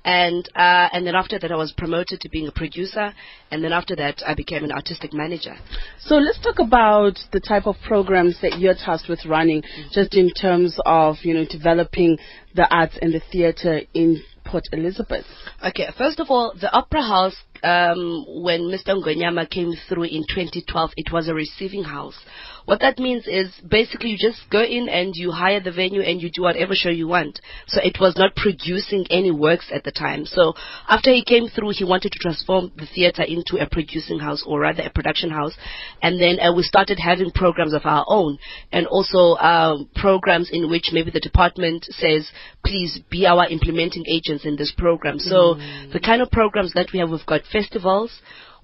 and 0.05 0.47
uh, 0.55 0.89
and 0.91 1.05
then 1.07 1.15
after 1.15 1.39
that 1.39 1.51
I 1.51 1.55
was 1.55 1.73
promoted 1.77 2.21
to 2.21 2.29
being 2.29 2.47
a 2.47 2.51
producer, 2.51 3.13
and 3.51 3.63
then 3.63 3.71
after 3.71 3.95
that 3.95 4.21
I 4.25 4.33
became 4.33 4.63
an 4.63 4.71
artistic 4.71 5.13
manager. 5.13 5.55
So 5.99 6.15
let's 6.15 6.39
talk 6.39 6.59
about 6.59 7.19
the 7.31 7.39
type 7.39 7.67
of 7.67 7.75
programs 7.85 8.39
that 8.41 8.59
you're 8.59 8.75
tasked 8.75 9.09
with 9.09 9.25
running, 9.25 9.61
mm-hmm. 9.61 9.89
just 9.91 10.15
in 10.15 10.29
terms 10.31 10.77
of 10.85 11.17
you 11.23 11.33
know 11.33 11.45
developing 11.49 12.17
the 12.55 12.67
arts 12.73 12.97
and 13.01 13.13
the 13.13 13.21
theatre 13.31 13.81
in 13.93 14.21
Port 14.45 14.63
Elizabeth. 14.71 15.25
Okay, 15.65 15.87
first 15.97 16.19
of 16.19 16.29
all, 16.29 16.53
the 16.59 16.71
Opera 16.71 17.01
House 17.01 17.35
um, 17.63 18.25
when 18.43 18.61
Mr. 18.63 18.89
Ngonyama 18.89 19.49
came 19.49 19.73
through 19.87 20.03
in 20.03 20.23
2012, 20.27 20.91
it 20.97 21.11
was 21.11 21.27
a 21.27 21.33
receiving 21.33 21.83
house. 21.83 22.19
What 22.65 22.79
that 22.79 22.97
means 22.97 23.27
is 23.27 23.49
basically 23.67 24.11
you 24.11 24.17
just 24.17 24.49
go 24.49 24.61
in 24.61 24.87
and 24.87 25.13
you 25.15 25.31
hire 25.31 25.59
the 25.59 25.71
venue 25.71 26.01
and 26.01 26.21
you 26.21 26.29
do 26.33 26.43
whatever 26.43 26.73
show 26.73 26.89
you 26.89 27.07
want. 27.07 27.41
So 27.67 27.81
it 27.83 27.97
was 27.99 28.15
not 28.17 28.35
producing 28.35 29.05
any 29.09 29.31
works 29.31 29.69
at 29.73 29.83
the 29.83 29.91
time. 29.91 30.25
So 30.25 30.53
after 30.87 31.11
he 31.11 31.25
came 31.25 31.49
through, 31.49 31.71
he 31.75 31.83
wanted 31.83 32.13
to 32.13 32.19
transform 32.19 32.71
the 32.77 32.85
theater 32.85 33.23
into 33.23 33.57
a 33.57 33.69
producing 33.69 34.19
house 34.19 34.43
or 34.47 34.61
rather 34.61 34.83
a 34.83 34.89
production 34.89 35.29
house. 35.29 35.55
And 36.01 36.21
then 36.21 36.39
uh, 36.39 36.53
we 36.55 36.63
started 36.63 36.99
having 36.99 37.31
programs 37.31 37.73
of 37.73 37.81
our 37.83 38.05
own 38.07 38.37
and 38.71 38.87
also 38.87 39.35
um, 39.43 39.89
programs 39.95 40.49
in 40.51 40.69
which 40.69 40.89
maybe 40.93 41.11
the 41.11 41.19
department 41.19 41.85
says, 41.89 42.31
please 42.65 42.99
be 43.09 43.25
our 43.25 43.45
implementing 43.49 44.05
agents 44.07 44.45
in 44.45 44.55
this 44.55 44.73
program. 44.77 45.19
So 45.19 45.55
mm. 45.55 45.91
the 45.91 45.99
kind 45.99 46.21
of 46.21 46.31
programs 46.31 46.73
that 46.73 46.87
we 46.93 46.99
have, 46.99 47.09
we've 47.09 47.25
got 47.25 47.41
festivals, 47.53 48.11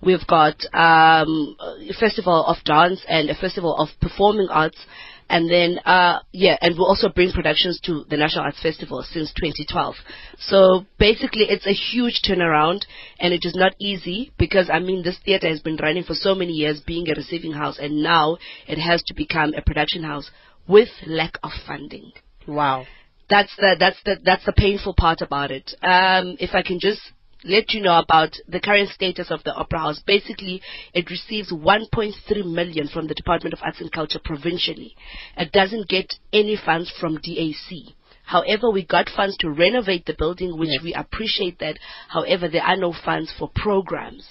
We've 0.02 0.26
got 0.28 0.56
um, 0.74 1.58
a 1.60 1.94
festival 2.00 2.46
of 2.46 2.64
dance 2.64 3.04
and 3.08 3.30
a 3.30 3.36
festival 3.36 3.76
of 3.76 3.90
performing 4.00 4.48
arts. 4.50 4.78
And 5.32 5.50
then, 5.50 5.78
uh, 5.86 6.22
yeah, 6.32 6.58
and 6.60 6.74
we 6.76 6.80
also 6.80 7.10
bring 7.10 7.32
productions 7.32 7.80
to 7.84 8.04
the 8.10 8.18
National 8.18 8.46
Arts 8.46 8.62
Festival 8.64 9.04
since 9.04 9.32
2012. 9.34 9.96
So 10.40 10.86
basically, 10.98 11.44
it's 11.44 11.68
a 11.68 11.74
huge 11.74 12.22
turnaround, 12.28 12.82
and 13.20 13.32
it 13.32 13.42
is 13.44 13.54
not 13.54 13.76
easy 13.78 14.32
because 14.40 14.72
I 14.74 14.80
mean, 14.80 15.04
this 15.04 15.20
theater 15.24 15.48
has 15.48 15.60
been 15.60 15.76
running 15.76 16.04
for 16.04 16.16
so 16.16 16.34
many 16.34 16.54
years, 16.54 16.80
being 16.80 17.08
a 17.10 17.14
receiving 17.14 17.52
house, 17.52 17.78
and 17.78 18.02
now 18.02 18.38
it 18.68 18.80
has 18.80 19.04
to 19.04 19.14
become 19.14 19.54
a 19.54 19.62
production 19.62 20.04
house 20.04 20.32
with 20.68 20.90
lack 21.06 21.38
of 21.44 21.52
funding. 21.68 22.12
Wow 22.48 22.86
that's 23.30 23.56
the 23.58 23.76
that's 23.80 24.02
the 24.06 24.18
that's 24.26 24.44
the 24.46 24.54
painful 24.54 24.96
part 24.98 25.22
about 25.22 25.52
it. 25.52 25.70
Um, 25.84 26.36
if 26.40 26.56
I 26.56 26.64
can 26.64 26.80
just 26.80 27.00
let 27.44 27.74
you 27.74 27.82
know 27.82 27.98
about 27.98 28.36
the 28.48 28.60
current 28.60 28.90
status 28.90 29.32
of 29.32 29.44
the 29.44 29.54
Opera 29.54 29.80
House. 29.80 30.02
Basically, 30.06 30.62
it 30.94 31.10
receives 31.10 31.52
1.3 31.52 32.14
million 32.46 32.88
from 32.88 33.08
the 33.08 33.14
Department 33.14 33.54
of 33.54 33.60
Arts 33.64 33.80
and 33.80 33.92
Culture 33.92 34.20
provincially. 34.24 34.96
It 35.38 35.52
doesn't 35.52 35.88
get 35.88 36.14
any 36.34 36.58
funds 36.58 36.92
from 37.00 37.18
DAC. 37.18 37.94
However, 38.26 38.70
we 38.70 38.86
got 38.86 39.10
funds 39.10 39.38
to 39.38 39.50
renovate 39.50 40.06
the 40.06 40.16
building, 40.18 40.58
which 40.58 40.70
yes. 40.70 40.84
we 40.84 40.94
appreciate 40.94 41.60
that. 41.60 41.80
However, 42.10 42.48
there 42.48 42.62
are 42.62 42.78
no 42.78 42.94
funds 42.94 43.34
for 43.38 43.50
programs. 43.56 44.30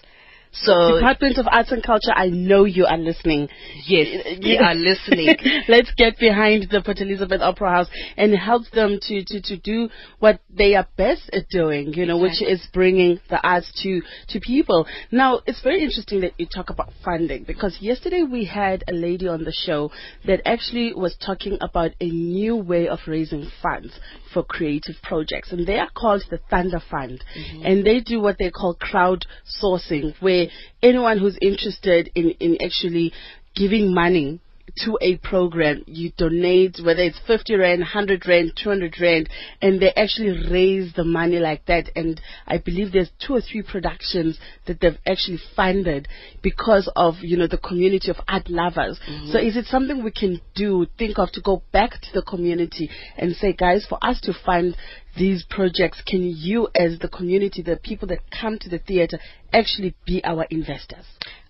So 0.52 0.96
Department 0.96 1.38
of 1.38 1.46
Arts 1.50 1.72
and 1.72 1.82
Culture, 1.82 2.12
I 2.14 2.28
know 2.28 2.64
you 2.64 2.86
are 2.86 2.98
listening. 2.98 3.48
Yes, 3.86 4.08
you 4.40 4.58
are 4.58 4.74
listening. 4.74 5.36
Let's 5.68 5.92
get 5.96 6.18
behind 6.18 6.68
the 6.70 6.82
Port 6.82 7.00
Elizabeth 7.00 7.40
Opera 7.40 7.70
House 7.70 7.88
and 8.16 8.34
help 8.36 8.64
them 8.72 8.98
to, 9.02 9.24
to, 9.24 9.40
to 9.42 9.56
do 9.58 9.88
what 10.18 10.40
they 10.50 10.74
are 10.74 10.86
best 10.96 11.30
at 11.32 11.48
doing, 11.48 11.92
you 11.94 12.06
know, 12.06 12.24
exactly. 12.24 12.46
which 12.46 12.60
is 12.60 12.68
bringing 12.72 13.20
the 13.30 13.46
arts 13.46 13.70
to, 13.82 14.00
to 14.28 14.40
people. 14.40 14.86
Now, 15.10 15.40
it's 15.46 15.62
very 15.62 15.82
interesting 15.82 16.20
that 16.22 16.32
you 16.38 16.46
talk 16.46 16.70
about 16.70 16.92
funding 17.04 17.44
because 17.44 17.78
yesterday 17.80 18.22
we 18.22 18.44
had 18.44 18.84
a 18.88 18.92
lady 18.92 19.28
on 19.28 19.44
the 19.44 19.52
show 19.52 19.90
that 20.26 20.40
actually 20.44 20.92
was 20.94 21.16
talking 21.24 21.58
about 21.60 21.92
a 22.00 22.08
new 22.08 22.56
way 22.56 22.88
of 22.88 22.98
raising 23.06 23.50
funds 23.62 23.98
for 24.32 24.42
creative 24.42 24.96
projects 25.02 25.52
and 25.52 25.66
they 25.66 25.78
are 25.78 25.90
called 25.94 26.22
the 26.30 26.40
Thunder 26.50 26.80
Fund 26.90 27.22
mm-hmm. 27.36 27.64
and 27.64 27.84
they 27.84 28.00
do 28.00 28.20
what 28.20 28.38
they 28.38 28.50
call 28.50 28.74
crowd 28.74 29.24
sourcing 29.62 30.14
where 30.38 30.48
anyone 30.82 31.18
who's 31.18 31.38
interested 31.40 32.10
in, 32.14 32.30
in 32.40 32.58
actually 32.62 33.12
giving 33.54 33.92
money 33.92 34.40
to 34.84 34.98
a 35.00 35.16
program, 35.16 35.82
you 35.86 36.12
donate, 36.16 36.78
whether 36.84 37.00
it's 37.00 37.18
50 37.26 37.56
Rand, 37.56 37.80
100 37.80 38.28
Rand, 38.28 38.52
200 38.62 38.94
Rand, 39.00 39.28
and 39.62 39.80
they 39.80 39.90
actually 39.94 40.48
raise 40.50 40.92
the 40.94 41.04
money 41.04 41.38
like 41.38 41.64
that. 41.66 41.90
And 41.96 42.20
I 42.46 42.58
believe 42.58 42.92
there's 42.92 43.10
two 43.26 43.34
or 43.34 43.40
three 43.40 43.62
productions 43.62 44.38
that 44.66 44.80
they've 44.80 44.98
actually 45.06 45.40
funded 45.56 46.06
because 46.42 46.90
of, 46.94 47.14
you 47.22 47.36
know, 47.36 47.48
the 47.48 47.58
community 47.58 48.10
of 48.10 48.16
art 48.28 48.48
lovers. 48.48 49.00
Mm-hmm. 49.08 49.32
So 49.32 49.38
is 49.38 49.56
it 49.56 49.64
something 49.64 50.04
we 50.04 50.12
can 50.12 50.40
do, 50.54 50.86
think 50.98 51.18
of 51.18 51.32
to 51.32 51.40
go 51.40 51.62
back 51.72 51.92
to 51.92 52.08
the 52.14 52.22
community 52.22 52.90
and 53.16 53.34
say, 53.34 53.54
guys, 53.54 53.86
for 53.88 53.98
us 54.02 54.20
to 54.22 54.32
fund 54.44 54.76
these 55.18 55.44
projects, 55.48 56.02
can 56.06 56.22
you, 56.22 56.68
as 56.74 56.98
the 56.98 57.08
community, 57.08 57.62
the 57.62 57.76
people 57.76 58.08
that 58.08 58.20
come 58.30 58.58
to 58.60 58.68
the 58.68 58.78
theater, 58.78 59.18
actually 59.52 59.94
be 60.06 60.22
our 60.24 60.44
investors? 60.50 61.04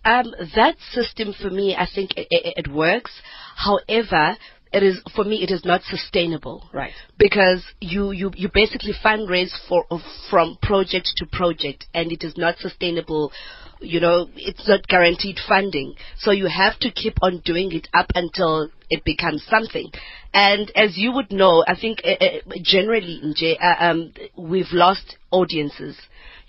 Um, 0.05 0.35
that 0.57 0.77
system 0.93 1.35
for 1.41 1.51
me, 1.51 1.77
I 1.77 1.87
think 1.93 2.13
it, 2.17 2.29
it, 2.31 2.67
it 2.67 2.73
works. 2.73 3.13
However, 3.57 4.37
it 4.73 4.83
is 4.83 5.01
for 5.15 5.25
me 5.25 5.43
it 5.43 5.51
is 5.51 5.65
not 5.65 5.83
sustainable 5.83 6.69
right 6.73 6.93
because 7.19 7.65
you 7.81 8.11
you 8.11 8.31
you 8.37 8.51
basically 8.53 8.93
fundraise 9.05 9.53
for 9.69 9.85
from 10.29 10.59
project 10.61 11.09
to 11.17 11.27
project 11.27 11.87
and 11.95 12.13
it 12.13 12.23
is 12.23 12.37
not 12.37 12.59
sustainable 12.59 13.33
you 13.81 14.01
know 14.01 14.29
it's 14.37 14.69
not 14.69 14.87
guaranteed 14.89 15.39
funding 15.49 15.95
so 16.19 16.31
you 16.31 16.47
have 16.47 16.79
to 16.79 16.91
keep 16.91 17.15
on 17.23 17.41
doing 17.45 17.73
it 17.73 17.89
up 17.95 18.07
until 18.15 18.69
it 18.91 19.05
becomes 19.05 19.45
something 19.49 19.91
and 20.33 20.71
as 20.75 20.97
you 20.97 21.13
would 21.13 21.31
know 21.31 21.65
i 21.67 21.75
think 21.79 22.01
uh, 22.05 22.39
generally 22.63 23.21
uh, 23.61 23.85
um, 23.85 24.13
we've 24.37 24.73
lost 24.73 25.17
audiences 25.31 25.97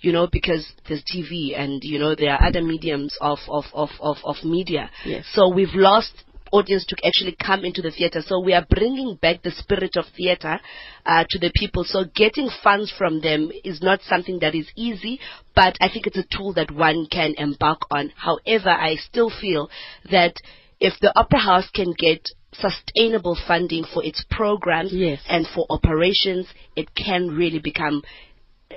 you 0.02 0.12
know, 0.12 0.28
because 0.30 0.72
there's 0.88 1.02
TV 1.02 1.58
and, 1.58 1.82
you 1.84 1.98
know, 1.98 2.14
there 2.14 2.32
are 2.32 2.46
other 2.46 2.62
mediums 2.62 3.16
of, 3.20 3.38
of, 3.48 3.64
of, 3.74 3.90
of, 4.00 4.16
of 4.24 4.36
media. 4.44 4.90
Yes. 5.04 5.26
So 5.32 5.52
we've 5.52 5.74
lost 5.74 6.24
audience 6.52 6.84
to 6.86 6.96
actually 7.06 7.36
come 7.44 7.64
into 7.64 7.82
the 7.82 7.90
theater. 7.90 8.22
So 8.26 8.40
we 8.40 8.54
are 8.54 8.66
bringing 8.68 9.16
back 9.20 9.42
the 9.42 9.50
spirit 9.50 9.92
of 9.96 10.06
theater 10.16 10.58
uh, 11.06 11.24
to 11.28 11.38
the 11.38 11.52
people. 11.54 11.84
So 11.84 12.04
getting 12.14 12.50
funds 12.62 12.92
from 12.96 13.20
them 13.20 13.50
is 13.64 13.80
not 13.82 14.00
something 14.02 14.38
that 14.40 14.54
is 14.54 14.68
easy, 14.74 15.20
but 15.54 15.76
I 15.80 15.88
think 15.88 16.06
it's 16.06 16.18
a 16.18 16.36
tool 16.36 16.52
that 16.54 16.70
one 16.70 17.06
can 17.10 17.34
embark 17.38 17.82
on. 17.90 18.12
However, 18.16 18.70
I 18.70 18.96
still 18.96 19.30
feel 19.30 19.70
that 20.10 20.34
if 20.80 20.94
the 21.00 21.16
Opera 21.18 21.40
House 21.40 21.68
can 21.74 21.92
get 21.96 22.28
sustainable 22.52 23.38
funding 23.46 23.84
for 23.84 24.04
its 24.04 24.24
programs 24.30 24.92
yes. 24.92 25.20
and 25.28 25.46
for 25.54 25.66
operations, 25.70 26.46
it 26.74 26.94
can 26.94 27.28
really 27.28 27.60
become 27.60 28.02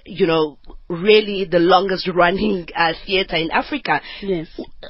you 0.06 0.26
know, 0.28 0.58
really 0.90 1.46
the 1.46 1.60
longest 1.60 2.08
running 2.14 2.68
uh, 2.76 2.94
theater 3.06 3.36
in 3.36 3.50
Africa, 3.52 4.02
Yes. 4.22 4.48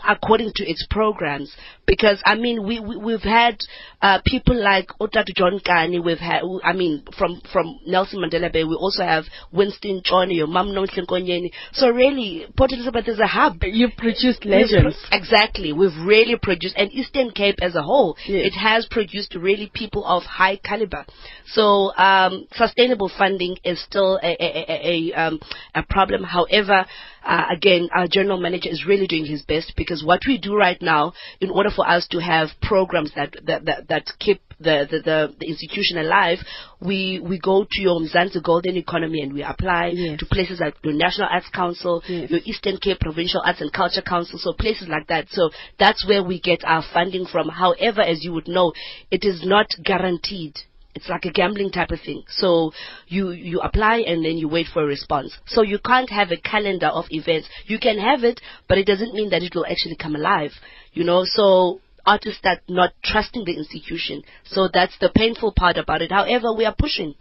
according 0.08 0.52
to 0.56 0.70
its 0.70 0.86
programs. 0.90 1.54
Because 1.86 2.22
I 2.26 2.36
mean, 2.36 2.66
we, 2.66 2.80
we 2.80 2.96
we've 2.96 3.22
had 3.22 3.58
uh, 4.02 4.20
people 4.26 4.56
like 4.56 4.88
Otatu 5.02 5.36
John 5.36 5.60
Kani. 5.60 6.02
We've 6.04 6.18
had, 6.18 6.42
I 6.64 6.72
mean, 6.72 7.04
from 7.18 7.42
from 7.52 7.78
Nelson 7.86 8.20
Mandela 8.22 8.52
Bay. 8.52 8.64
We 8.64 8.76
also 8.76 9.04
have 9.04 9.26
Winston 9.52 10.02
Ntshona 10.02 10.42
or 10.42 10.48
Mamno 10.48 10.88
Nkonyeni. 10.88 11.52
So 11.74 11.90
really, 11.90 12.46
Port 12.56 12.72
Elizabeth 12.72 13.10
is 13.10 13.20
a 13.20 13.28
hub. 13.28 13.58
You've 13.64 13.98
produced 13.98 14.46
We've 14.46 14.52
legends. 14.72 14.96
exactly. 15.12 15.74
We've 15.74 15.92
really 16.06 16.38
produced, 16.42 16.76
and 16.78 16.90
Eastern 16.94 17.32
Cape 17.32 17.60
as 17.62 17.76
a 17.76 17.84
whole, 17.84 18.16
Yes. 18.26 18.54
it 18.54 18.58
has 18.58 18.86
produced 18.90 19.36
really 19.36 19.70
people 19.74 20.06
of 20.06 20.24
high 20.24 20.56
caliber. 20.64 21.06
So 21.48 21.94
um, 21.98 22.48
sustainable 22.56 23.12
funding 23.18 23.58
is 23.66 23.84
still 23.84 24.16
a, 24.24 24.28
a, 24.42 24.48
a, 24.72 24.90
a, 24.90 24.93
um, 25.14 25.40
a 25.74 25.84
problem. 25.84 26.24
However, 26.24 26.86
uh, 27.24 27.44
again, 27.56 27.90
our 27.96 28.08
general 28.08 28.40
manager 28.40 28.70
is 28.70 28.86
really 28.86 29.08
doing 29.08 29.26
his 29.26 29.42
best 29.44 29.74
because 29.78 30.04
what 30.04 30.22
we 30.28 30.38
do 30.38 30.56
right 30.56 30.82
now, 30.82 31.14
in 31.40 31.50
order 31.50 31.70
for 31.76 31.86
us 31.88 32.08
to 32.12 32.20
have 32.20 32.50
programs 32.62 33.12
that 33.16 33.36
that, 33.48 33.66
that, 33.66 33.88
that 33.90 34.04
keep 34.20 34.42
the, 34.60 34.88
the, 34.90 35.00
the, 35.00 35.36
the 35.40 35.48
institution 35.48 35.98
alive, 35.98 36.38
we, 36.80 37.20
we 37.24 37.40
go 37.40 37.66
to 37.70 37.82
your 37.82 38.00
Mzansi 38.00 38.42
Golden 38.44 38.78
Economy 38.78 39.22
and 39.22 39.34
we 39.34 39.44
apply 39.44 39.92
Yes. 39.94 40.20
to 40.20 40.26
places 40.26 40.60
like 40.60 40.76
the 40.82 40.94
National 40.94 41.28
Arts 41.30 41.50
Council, 41.54 42.02
Yes. 42.08 42.30
your 42.30 42.40
Eastern 42.46 42.78
Cape 42.78 43.00
Provincial 43.00 43.42
Arts 43.46 43.62
and 43.62 43.72
Culture 43.74 44.02
Council, 44.02 44.40
so 44.40 44.54
places 44.54 44.88
like 44.88 45.08
that. 45.08 45.28
So 45.32 45.50
that's 45.80 46.08
where 46.08 46.24
we 46.24 46.40
get 46.40 46.64
our 46.66 46.84
funding 46.94 47.26
from. 47.26 47.50
However, 47.50 48.02
as 48.02 48.24
you 48.24 48.32
would 48.34 48.48
know, 48.48 48.74
it 49.12 49.24
is 49.26 49.42
not 49.46 49.68
guaranteed. 49.84 50.56
It's 50.96 51.10
like 51.10 51.26
a 51.26 51.32
gambling 51.32 51.72
type 51.72 51.92
of 51.92 52.02
thing. 52.02 52.24
So 52.28 52.72
you 53.08 53.32
you 53.32 53.60
apply 53.62 53.98
and 54.08 54.24
then 54.24 54.38
you 54.38 54.48
wait 54.48 54.68
for 54.72 54.84
a 54.84 54.86
response. 54.86 55.38
So 55.46 55.62
you 55.64 55.80
can't 55.80 56.10
have 56.10 56.32
a 56.32 56.38
calendar 56.38 56.88
of 56.88 57.06
events. 57.10 57.48
You 57.66 57.80
can 57.80 57.98
have 57.98 58.24
it, 58.24 58.42
but 58.68 58.78
it 58.78 58.86
doesn't 58.86 59.14
mean 59.14 59.30
that 59.32 59.44
it 59.44 59.56
will 59.56 59.66
actually 59.66 59.96
come 59.96 60.16
alive. 60.16 60.52
You 60.94 61.04
know, 61.04 61.24
so 61.26 61.80
artists 62.06 62.40
start 62.40 62.60
not 62.68 62.94
trusting 63.04 63.46
the 63.46 63.58
institution. 63.58 64.24
So 64.44 64.70
that's 64.72 64.98
the 65.00 65.10
painful 65.10 65.54
part 65.54 65.78
about 65.78 66.02
it. 66.02 66.12
However, 66.12 66.54
we 66.54 66.66
are 66.66 66.76
pushing. 66.78 67.16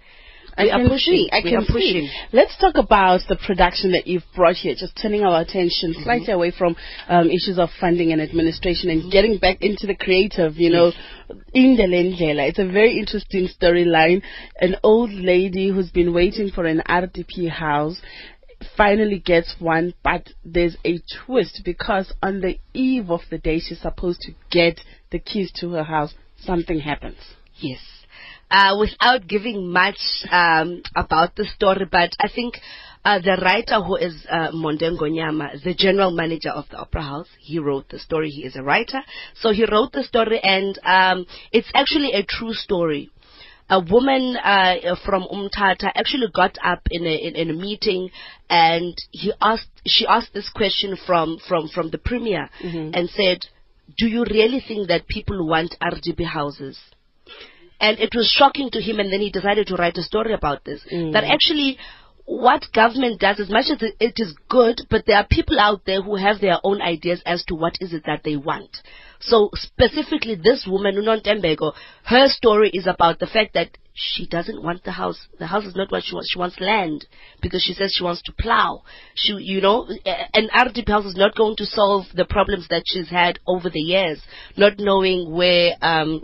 I 0.56 0.64
We 0.64 0.70
can 0.70 0.88
pushing. 0.88 1.12
see. 1.14 1.28
I 1.32 1.40
can 1.42 1.64
see. 1.66 2.10
Let's 2.32 2.56
talk 2.58 2.76
about 2.76 3.20
the 3.28 3.36
production 3.36 3.92
that 3.92 4.06
you've 4.06 4.24
brought 4.36 4.56
here. 4.56 4.74
Just 4.74 4.96
turning 5.00 5.22
our 5.22 5.40
attention 5.40 5.92
Mm-hmm. 5.92 6.02
slightly 6.02 6.32
away 6.32 6.50
from 6.56 6.76
um, 7.08 7.30
issues 7.30 7.58
of 7.58 7.70
funding 7.80 8.12
and 8.12 8.20
administration 8.20 8.90
and 8.90 9.10
getting 9.10 9.38
back 9.38 9.58
into 9.62 9.86
the 9.86 9.94
creative. 9.94 10.56
You 10.56 10.70
know, 10.70 10.92
in 11.54 11.76
the 11.76 11.84
Lendlela, 11.84 12.48
it's 12.48 12.58
a 12.58 12.66
very 12.66 12.98
interesting 12.98 13.48
storyline. 13.48 14.22
An 14.60 14.76
old 14.82 15.10
lady 15.10 15.68
who's 15.70 15.90
been 15.90 16.12
waiting 16.12 16.50
for 16.50 16.66
an 16.66 16.82
RDP 16.88 17.48
house 17.48 18.00
finally 18.76 19.18
gets 19.18 19.56
one, 19.58 19.92
but 20.04 20.28
there's 20.44 20.76
a 20.84 21.00
twist 21.24 21.62
because 21.64 22.12
on 22.22 22.40
the 22.40 22.58
eve 22.74 23.10
of 23.10 23.20
the 23.30 23.38
day 23.38 23.58
she's 23.58 23.80
supposed 23.80 24.20
to 24.20 24.32
get 24.50 24.80
the 25.10 25.18
keys 25.18 25.50
to 25.60 25.70
her 25.72 25.82
house, 25.82 26.14
something 26.38 26.78
happens. 26.80 27.16
Yes. 27.56 27.80
Uh, 28.52 28.76
without 28.78 29.26
giving 29.26 29.72
much 29.72 29.96
um, 30.30 30.82
about 30.94 31.34
the 31.36 31.44
story, 31.56 31.86
but 31.90 32.10
I 32.20 32.28
think 32.28 32.60
uh, 33.02 33.18
the 33.18 33.40
writer 33.42 33.80
who 33.80 33.96
is 33.96 34.26
uh, 34.30 34.50
Monde 34.52 34.82
Ngonyama, 34.82 35.62
the 35.64 35.72
general 35.72 36.10
manager 36.10 36.50
of 36.50 36.68
the 36.68 36.76
Opera 36.76 37.02
House, 37.02 37.28
he 37.40 37.58
wrote 37.58 37.88
the 37.88 37.98
story. 37.98 38.28
He 38.28 38.44
is 38.44 38.54
a 38.54 38.62
writer, 38.62 39.00
so 39.34 39.54
he 39.54 39.64
wrote 39.64 39.92
the 39.92 40.04
story, 40.04 40.38
and 40.42 40.78
um, 40.84 41.24
it's 41.50 41.70
actually 41.74 42.12
a 42.12 42.24
true 42.24 42.52
story. 42.52 43.10
A 43.70 43.80
woman 43.80 44.36
uh, 44.36 44.96
from 45.02 45.22
Umtata 45.22 45.90
actually 45.94 46.26
got 46.34 46.58
up 46.62 46.82
in 46.90 47.06
a 47.06 47.14
in, 47.14 47.34
in 47.34 47.48
a 47.48 47.54
meeting, 47.54 48.10
and 48.50 48.94
he 49.12 49.32
asked 49.40 49.70
she 49.86 50.06
asked 50.06 50.34
this 50.34 50.50
question 50.50 50.94
from 51.06 51.38
from 51.48 51.68
from 51.68 51.88
the 51.88 51.96
premier, 51.96 52.50
and 52.92 53.08
said, 53.08 53.38
"Do 53.96 54.06
you 54.06 54.26
really 54.30 54.60
think 54.60 54.88
that 54.88 55.08
people 55.08 55.48
want 55.48 55.74
RDP 55.80 56.26
houses?" 56.26 56.78
And 57.82 57.98
it 57.98 58.14
was 58.14 58.28
shocking 58.30 58.70
to 58.70 58.80
him 58.80 59.00
and 59.00 59.12
then 59.12 59.20
he 59.20 59.30
decided 59.30 59.66
to 59.66 59.74
write 59.74 59.98
a 59.98 60.02
story 60.02 60.32
about 60.32 60.64
this. 60.64 60.80
That 61.12 61.24
actually 61.24 61.78
what 62.24 62.62
government 62.72 63.20
does 63.20 63.40
as 63.40 63.50
much 63.50 63.66
as 63.74 63.82
it- 63.82 64.18
is 64.20 64.32
good 64.48 64.80
but 64.88 65.04
there 65.06 65.18
are 65.18 65.26
people 65.38 65.58
out 65.58 65.80
there 65.84 66.00
who 66.00 66.14
have 66.14 66.40
their 66.40 66.58
own 66.62 66.80
ideas 66.80 67.20
as 67.26 67.44
to 67.46 67.54
what 67.56 67.74
is 67.80 67.92
it 67.92 68.04
that 68.06 68.22
they 68.22 68.36
want. 68.36 68.80
So 69.18 69.50
specifically 69.54 70.36
this 70.36 70.64
woman 70.66 70.94
Unon 70.94 71.22
Tembego 71.26 71.72
her 72.04 72.28
story 72.28 72.70
is 72.72 72.86
about 72.86 73.18
the 73.18 73.26
fact 73.26 73.54
that 73.54 73.70
she 73.94 74.26
doesn't 74.26 74.62
want 74.62 74.84
the 74.84 74.92
house. 74.92 75.20
The 75.38 75.48
house 75.54 75.66
is 75.66 75.76
not 75.76 75.90
what 75.92 76.02
she 76.04 76.14
wants. 76.14 76.30
She 76.32 76.38
wants 76.38 76.58
land 76.60 77.04
because 77.42 77.62
she 77.62 77.74
says 77.74 77.92
she 77.92 78.04
wants 78.04 78.22
to 78.22 78.32
plow. 78.32 78.84
She 79.14 79.32
you 79.52 79.60
know 79.60 79.88
an 80.40 80.48
RDP 80.64 80.88
house 80.88 81.04
is 81.12 81.16
not 81.16 81.34
going 81.34 81.56
to 81.56 81.66
solve 81.66 82.06
the 82.14 82.24
problems 82.36 82.68
that 82.68 82.84
she's 82.86 83.10
had 83.10 83.40
over 83.46 83.68
the 83.68 83.80
years 83.94 84.18
not 84.56 84.78
knowing 84.78 85.20
where 85.32 85.74
um 85.82 86.22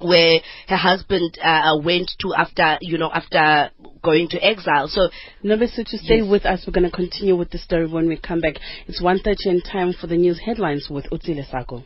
where 0.00 0.40
her 0.68 0.76
husband 0.76 1.38
uh, 1.42 1.76
went 1.82 2.10
to 2.20 2.34
after 2.34 2.78
you 2.80 2.98
know 2.98 3.10
after 3.12 3.70
going 4.02 4.28
to 4.28 4.38
exile. 4.44 4.88
So 4.88 5.08
Novice, 5.42 5.76
to 5.76 5.98
stay 5.98 6.18
Yes. 6.20 6.30
with 6.30 6.46
us, 6.46 6.64
we're 6.66 6.72
going 6.72 6.90
to 6.90 6.96
continue 6.96 7.36
with 7.36 7.50
the 7.50 7.58
story 7.58 7.86
when 7.86 8.08
we 8.08 8.16
come 8.16 8.40
back. 8.40 8.54
It's 8.86 9.02
1.30 9.02 9.36
in 9.46 9.60
time 9.60 9.92
for 9.92 10.06
the 10.06 10.16
news 10.16 10.40
headlines 10.44 10.88
with 10.90 11.04
Utsile 11.10 11.48
Sako. 11.50 11.84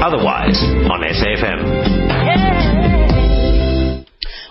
Otherwise 0.00 0.58
on 0.90 1.02
SAFM. 1.02 2.87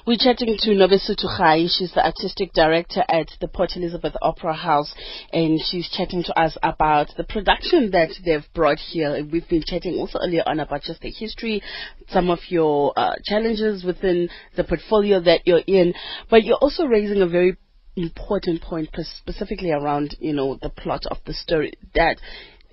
We're 0.08 0.16
chatting 0.18 0.56
to 0.60 0.70
Nobesutu 0.70 1.26
Rayi. 1.38 1.68
She's 1.70 1.92
the 1.92 2.06
artistic 2.06 2.54
director 2.54 3.04
at 3.10 3.28
the 3.42 3.50
Port 3.50 3.72
Elizabeth 3.76 4.14
Opera 4.22 4.54
House, 4.54 4.96
and 5.34 5.60
she's 5.62 5.90
chatting 5.90 6.24
to 6.24 6.40
us 6.40 6.58
about 6.64 7.10
the 7.18 7.26
production 7.26 7.92
that 7.92 8.12
they've 8.24 8.48
brought 8.56 8.78
here. 8.78 9.22
We've 9.30 9.50
been 9.50 9.64
chatting 9.66 9.96
also 9.96 10.20
earlier 10.24 10.44
on 10.46 10.62
about 10.62 10.84
just 10.84 11.02
the 11.02 11.10
history, 11.12 11.62
some 12.08 12.30
of 12.30 12.40
your 12.48 12.94
uh, 12.96 13.16
challenges 13.26 13.84
within 13.84 14.30
the 14.56 14.64
portfolio 14.64 15.20
that 15.20 15.42
you're 15.46 15.64
in, 15.68 15.94
but 16.30 16.46
you're 16.46 16.56
also 16.56 16.86
raising 16.86 17.22
a 17.22 17.28
very 17.28 17.58
important 17.98 18.62
point, 18.62 18.88
specifically 19.20 19.72
around 19.72 20.16
you 20.22 20.32
know 20.32 20.58
the 20.62 20.70
plot 20.70 21.06
of 21.12 21.18
the 21.26 21.34
story 21.34 21.74
that 21.96 22.16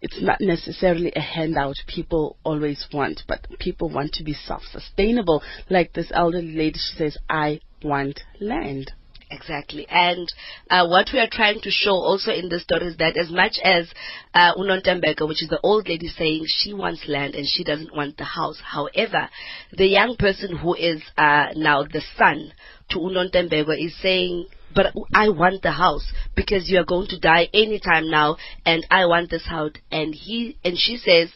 it's 0.05 0.21
not 0.21 0.39
necessarily 0.39 1.11
a 1.17 1.21
handout 1.21 1.77
people 1.87 2.37
always 2.45 2.87
want, 2.93 3.23
but 3.27 3.47
people 3.59 3.89
want 3.89 4.13
to 4.13 4.23
be 4.23 4.35
self-sustainable. 4.35 5.43
Like 5.71 5.95
this 5.95 6.13
elderly 6.13 6.55
lady, 6.55 6.79
she 6.79 6.99
says, 6.99 7.17
I 7.31 7.61
want 7.83 8.21
land. 8.39 8.93
Exactly. 9.31 9.87
And 9.89 10.31
uh, 10.69 10.87
what 10.89 11.09
we 11.11 11.21
are 11.21 11.29
trying 11.33 11.63
to 11.63 11.71
show 11.71 11.93
also 11.93 12.33
in 12.33 12.51
the 12.51 12.61
story 12.61 12.89
is 12.89 12.99
that 12.99 13.17
as 13.17 13.31
much 13.31 13.57
as 13.65 13.91
uh, 14.35 14.53
Unontembeka, 14.57 15.27
which 15.27 15.43
is 15.43 15.49
the 15.49 15.61
old 15.63 15.89
lady 15.89 16.09
saying 16.09 16.45
she 16.49 16.75
wants 16.75 17.09
land 17.09 17.35
and 17.35 17.47
she 17.49 17.65
doesn't 17.65 17.97
want 17.97 18.19
the 18.19 18.25
house, 18.25 18.61
however, 18.63 19.31
the 19.73 19.87
young 19.87 20.17
person 20.19 20.55
who 20.55 20.75
is 20.75 21.01
uh, 21.17 21.47
now 21.57 21.83
the 21.83 22.03
son 22.19 22.53
to 22.91 22.99
Unontembeka 22.99 23.83
is 23.83 23.97
saying, 24.03 24.49
but 24.75 24.87
I 25.15 25.29
want 25.29 25.63
the 25.63 25.73
house 25.73 26.11
because 26.35 26.69
you 26.69 26.79
are 26.79 26.85
going 26.85 27.07
to 27.09 27.19
die 27.19 27.49
anytime 27.55 28.11
now 28.11 28.37
and 28.67 28.87
I 28.91 29.07
want 29.07 29.31
this 29.31 29.47
house. 29.47 29.73
And 29.91 30.15
he 30.15 30.57
and 30.65 30.77
she 30.79 30.97
says, 30.97 31.31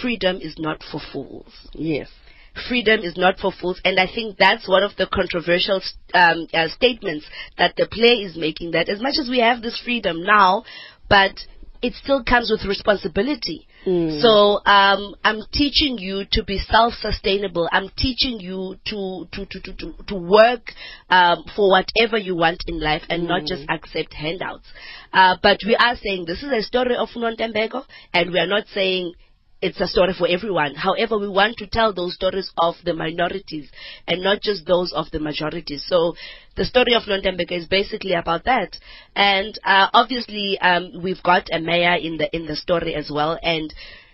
freedom 0.00 0.38
is 0.40 0.56
not 0.58 0.82
for 0.90 1.00
fools 1.12 1.52
Yes. 1.72 2.08
freedom 2.68 3.00
is 3.00 3.16
not 3.16 3.38
for 3.38 3.52
fools 3.52 3.80
and 3.84 4.00
i 4.00 4.06
think 4.06 4.36
that's 4.36 4.68
one 4.68 4.82
of 4.82 4.96
the 4.96 5.06
controversial 5.06 5.80
um, 6.14 6.46
uh, 6.52 6.68
statements 6.68 7.26
that 7.58 7.74
the 7.76 7.86
play 7.86 8.24
is 8.26 8.36
making 8.36 8.72
that 8.72 8.88
as 8.88 9.00
much 9.00 9.14
as 9.20 9.28
we 9.28 9.38
have 9.38 9.62
this 9.62 9.80
freedom 9.84 10.22
now 10.24 10.64
but 11.08 11.32
it 11.82 11.94
still 11.94 12.24
comes 12.24 12.50
with 12.50 12.64
responsibility 12.68 13.66
so 13.86 14.60
um, 14.66 15.14
i'm 15.22 15.42
teaching 15.52 15.96
you 15.98 16.24
to 16.32 16.42
be 16.42 16.58
self-sustainable. 16.58 17.68
I'm 17.72 17.90
teaching 17.96 18.40
you 18.40 18.76
to 18.86 19.26
to 19.32 19.46
to 19.46 19.60
to, 19.60 19.92
to, 20.08 20.14
work 20.14 20.72
um, 21.10 21.44
for 21.54 21.70
whatever 21.70 22.16
you 22.18 22.36
want 22.36 22.62
in 22.66 22.80
life 22.80 23.02
and 23.08 23.28
not 23.28 23.44
just 23.44 23.64
accept 23.68 24.14
handouts. 24.14 24.66
Uh, 25.12 25.36
but 25.42 25.60
we 25.66 25.76
are 25.76 25.96
saying 25.96 26.24
this 26.26 26.42
is 26.42 26.50
a 26.52 26.62
story 26.62 26.96
of 26.96 27.08
Nontembeko 27.10 27.84
and 28.12 28.32
we 28.32 28.38
are 28.38 28.46
not 28.46 28.64
saying 28.74 29.14
it's 29.62 29.80
a 29.80 29.86
story 29.86 30.14
for 30.16 30.28
everyone. 30.28 30.74
However, 30.74 31.18
we 31.18 31.28
want 31.28 31.56
to 31.58 31.66
tell 31.66 31.92
those 31.92 32.14
stories 32.14 32.50
of 32.58 32.74
the 32.84 32.92
minorities 32.92 33.70
and 34.06 34.22
not 34.22 34.42
just 34.42 34.66
those 34.66 34.92
of 34.92 35.10
the 35.12 35.20
majority. 35.20 35.78
So 35.78 36.14
the 36.56 36.64
story 36.64 36.94
of 36.94 37.04
Nontembeka 37.04 37.52
is 37.52 37.66
basically 37.66 38.12
about 38.12 38.44
that. 38.44 38.76
And 39.14 39.58
uh, 39.64 39.88
obviously, 39.94 40.58
um, 40.60 41.02
we've 41.02 41.22
got 41.22 41.48
a 41.52 41.58
mayor 41.58 41.94
in 41.94 42.18
the 42.18 42.34
in 42.36 42.46
the 42.46 42.56
story 42.56 42.94
as 42.94 43.10
well, 43.12 43.38
and 43.42 43.72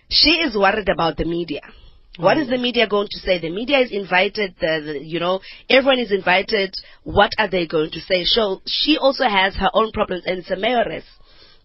she 0.09 0.31
is 0.31 0.55
worried 0.55 0.89
about 0.89 1.17
the 1.17 1.25
media. 1.25 1.61
What 2.17 2.37
is 2.37 2.47
the 2.47 2.59
media 2.59 2.87
going 2.87 3.07
to 3.09 3.19
say? 3.19 3.39
The 3.39 3.49
media 3.49 3.79
is 3.79 3.91
invited. 3.91 4.53
The, 4.61 4.81
the 4.85 4.99
you 5.03 5.19
know 5.19 5.41
everyone 5.69 5.99
is 5.99 6.11
invited. 6.11 6.73
What 7.03 7.31
are 7.37 7.49
they 7.49 7.67
going 7.67 7.91
to 7.91 7.99
say? 7.99 8.23
So 8.23 8.61
she 8.65 8.97
also 8.97 9.25
has 9.25 9.55
her 9.55 9.69
own 9.73 9.91
problems, 9.91 10.23
and 10.25 10.37
it's 10.37 10.51
a 10.51 10.55
mayoress 10.55 11.03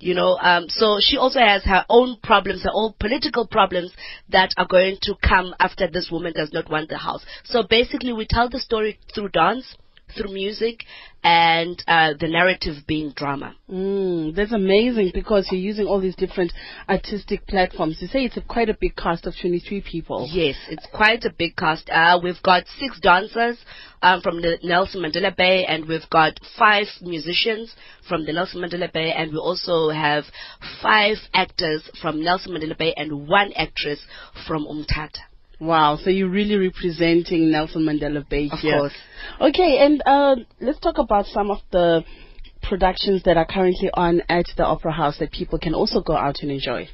you 0.00 0.14
know 0.14 0.38
um, 0.38 0.66
so 0.68 0.98
she 1.00 1.16
also 1.16 1.40
has 1.40 1.62
her 1.64 1.84
own 1.88 2.16
problems 2.22 2.62
her 2.62 2.70
own 2.72 2.94
political 3.00 3.46
problems 3.46 3.92
that 4.28 4.50
are 4.56 4.66
going 4.66 4.96
to 5.02 5.14
come 5.22 5.54
after 5.60 5.88
this 5.88 6.10
woman 6.10 6.32
does 6.34 6.52
not 6.52 6.70
want 6.70 6.88
the 6.88 6.98
house. 6.98 7.24
So 7.44 7.62
basically 7.68 8.12
we 8.12 8.26
tell 8.26 8.48
the 8.48 8.60
story 8.60 8.98
through 9.14 9.30
dance 9.30 9.76
through 10.16 10.32
music 10.32 10.84
and 11.24 11.82
uh, 11.88 12.12
the 12.18 12.28
narrative 12.28 12.76
being 12.86 13.12
drama. 13.14 13.54
Mm, 13.70 14.34
that's 14.34 14.52
amazing 14.52 15.10
because 15.12 15.48
you're 15.50 15.60
using 15.60 15.86
all 15.86 16.00
these 16.00 16.14
different 16.14 16.52
artistic 16.88 17.46
platforms. 17.46 17.98
You 18.00 18.08
say 18.08 18.24
it's 18.24 18.36
a, 18.36 18.40
quite 18.40 18.68
a 18.68 18.76
big 18.80 18.96
cast 18.96 19.26
of 19.26 19.34
23 19.40 19.82
people. 19.82 20.28
Yes, 20.30 20.56
it's 20.70 20.86
quite 20.92 21.24
a 21.24 21.34
big 21.36 21.56
cast. 21.56 21.90
Uh, 21.90 22.20
we've 22.22 22.42
got 22.42 22.64
six 22.78 23.00
dancers 23.00 23.58
um, 24.00 24.20
from 24.20 24.40
the 24.40 24.58
Nelson 24.62 25.02
Mandela 25.02 25.36
Bay, 25.36 25.64
and 25.64 25.86
we've 25.86 26.08
got 26.10 26.38
five 26.58 26.86
musicians 27.02 27.74
from 28.08 28.24
the 28.24 28.32
Nelson 28.32 28.62
Mandela 28.62 28.92
Bay, 28.92 29.12
and 29.12 29.32
we 29.32 29.38
also 29.38 29.90
have 29.90 30.24
five 30.80 31.16
actors 31.34 31.82
from 32.00 32.22
Nelson 32.22 32.52
Mandela 32.52 32.78
Bay 32.78 32.94
and 32.96 33.26
one 33.28 33.52
actress 33.54 34.00
from 34.46 34.64
Umtata. 34.66 35.27
Wow, 35.60 35.98
so 36.02 36.10
you're 36.10 36.28
really 36.28 36.56
representing 36.56 37.50
Nelson 37.50 37.82
Mandela 37.82 38.26
Bay 38.28 38.48
Of 38.52 38.60
here. 38.60 38.78
course. 38.78 38.92
Okay, 39.40 39.78
and 39.84 40.02
uh, 40.06 40.36
let's 40.60 40.78
talk 40.78 40.98
about 40.98 41.26
some 41.26 41.50
of 41.50 41.58
the 41.72 42.04
productions 42.62 43.22
that 43.24 43.36
are 43.36 43.46
currently 43.46 43.90
on 43.92 44.22
at 44.28 44.46
the 44.56 44.64
Opera 44.64 44.92
House 44.92 45.18
that 45.18 45.32
people 45.32 45.58
can 45.58 45.74
also 45.74 46.00
go 46.00 46.16
out 46.16 46.36
and 46.42 46.50
enjoy. 46.50 46.88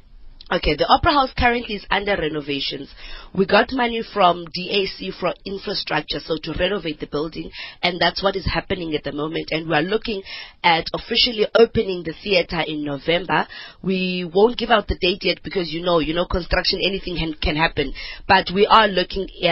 Okay, 0.51 0.75
the 0.75 0.85
Opera 0.87 1.11
House 1.11 1.33
currently 1.35 1.73
is 1.73 1.87
under 1.89 2.15
renovations. 2.15 2.93
We 3.33 3.47
got 3.47 3.71
money 3.71 4.03
from 4.13 4.45
DAC 4.45 5.11
for 5.19 5.33
infrastructure, 5.43 6.19
so 6.19 6.37
to 6.43 6.53
renovate 6.59 6.99
the 6.99 7.07
building, 7.07 7.49
and 7.81 7.99
that's 7.99 8.21
what 8.21 8.35
is 8.35 8.45
happening 8.45 8.93
at 8.93 9.03
the 9.03 9.11
moment. 9.11 9.47
And 9.49 9.67
we 9.67 9.73
are 9.73 9.81
looking 9.81 10.21
at 10.63 10.85
officially 10.93 11.47
opening 11.57 12.03
the 12.03 12.13
theater 12.23 12.61
in 12.61 12.85
November. 12.85 13.47
We 13.81 14.29
won't 14.31 14.59
give 14.59 14.69
out 14.69 14.87
the 14.87 14.99
date 15.01 15.23
yet 15.23 15.39
because 15.43 15.73
you 15.73 15.81
know, 15.81 15.97
you 15.97 16.13
know, 16.13 16.27
construction, 16.27 16.79
anything 16.79 17.17
can, 17.17 17.33
can 17.41 17.55
happen. 17.55 17.91
But 18.27 18.51
we 18.53 18.67
are 18.67 18.87
looking 18.87 19.27
uh, 19.41 19.47
uh, 19.47 19.51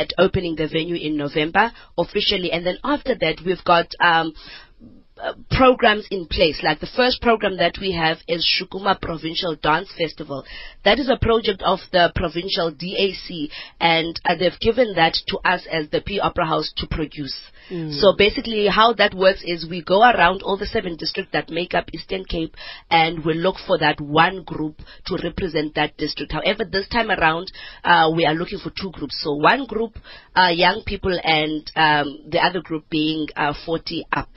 at 0.00 0.14
opening 0.16 0.56
the 0.56 0.68
venue 0.68 0.96
in 0.96 1.18
November 1.18 1.70
officially, 1.98 2.50
and 2.50 2.64
then 2.64 2.78
after 2.82 3.14
that, 3.20 3.42
we've 3.44 3.64
got. 3.64 3.88
Um, 4.02 4.32
uh, 5.22 5.34
programs 5.50 6.06
in 6.10 6.26
place. 6.26 6.60
Like 6.62 6.80
the 6.80 6.90
first 6.96 7.20
program 7.20 7.56
that 7.58 7.74
we 7.80 7.92
have 7.92 8.18
is 8.26 8.46
Shukuma 8.46 9.00
Provincial 9.00 9.56
Dance 9.56 9.90
Festival. 9.96 10.44
That 10.84 10.98
is 10.98 11.08
a 11.08 11.18
project 11.20 11.62
of 11.62 11.80
the 11.92 12.12
provincial 12.14 12.72
DAC, 12.72 13.50
and 13.80 14.18
uh, 14.24 14.36
they've 14.36 14.58
given 14.60 14.94
that 14.96 15.14
to 15.28 15.38
us 15.44 15.66
as 15.70 15.90
the 15.90 16.00
P 16.00 16.20
Opera 16.20 16.46
House 16.46 16.72
to 16.76 16.86
produce. 16.86 17.38
So 18.00 18.14
basically, 18.16 18.66
how 18.66 18.94
that 18.94 19.14
works 19.14 19.42
is 19.44 19.68
we 19.68 19.82
go 19.82 20.02
around 20.02 20.42
all 20.42 20.56
the 20.56 20.66
seven 20.66 20.96
districts 20.96 21.32
that 21.32 21.50
make 21.50 21.72
up 21.72 21.86
Eastern 21.92 22.24
Cape, 22.24 22.56
and 22.90 23.24
we 23.24 23.34
look 23.34 23.56
for 23.64 23.78
that 23.78 24.00
one 24.00 24.42
group 24.42 24.76
to 25.06 25.18
represent 25.22 25.76
that 25.76 25.96
district. 25.96 26.32
However, 26.32 26.64
this 26.64 26.88
time 26.88 27.10
around, 27.10 27.52
uh, 27.84 28.10
we 28.14 28.26
are 28.26 28.34
looking 28.34 28.58
for 28.58 28.70
two 28.70 28.90
groups. 28.90 29.20
So 29.22 29.34
one 29.34 29.66
group, 29.66 29.92
uh, 30.34 30.50
young 30.52 30.82
people, 30.84 31.16
and 31.22 31.70
um, 31.76 32.18
the 32.28 32.40
other 32.40 32.60
group 32.60 32.90
being 32.90 33.28
uh, 33.36 33.54
40 33.64 34.04
up. 34.12 34.30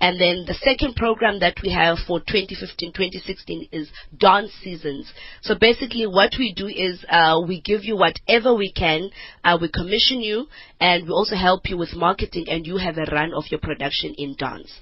And 0.00 0.18
then 0.20 0.44
the 0.46 0.54
second 0.54 0.96
program 0.96 1.40
that 1.40 1.56
we 1.62 1.70
have 1.72 1.98
for 2.06 2.20
2015-2016 2.20 3.68
is 3.70 3.90
dance 4.16 4.50
seasons. 4.62 5.12
So 5.42 5.54
basically 5.60 6.06
what 6.06 6.32
we 6.38 6.54
do 6.54 6.66
is 6.66 7.04
uh, 7.10 7.40
we 7.46 7.60
give 7.60 7.84
you 7.84 7.96
whatever 7.96 8.54
we 8.54 8.72
can, 8.72 9.10
uh, 9.44 9.58
we 9.60 9.70
commission 9.70 10.20
you, 10.20 10.46
and 10.80 11.04
we 11.04 11.10
also 11.10 11.36
help 11.36 11.68
you 11.68 11.76
with 11.76 11.94
marketing, 11.94 12.46
and 12.48 12.66
you 12.66 12.78
have 12.78 12.96
a 12.96 13.10
run 13.12 13.34
of 13.34 13.44
your 13.50 13.60
production 13.60 14.14
in 14.16 14.36
dance. 14.38 14.72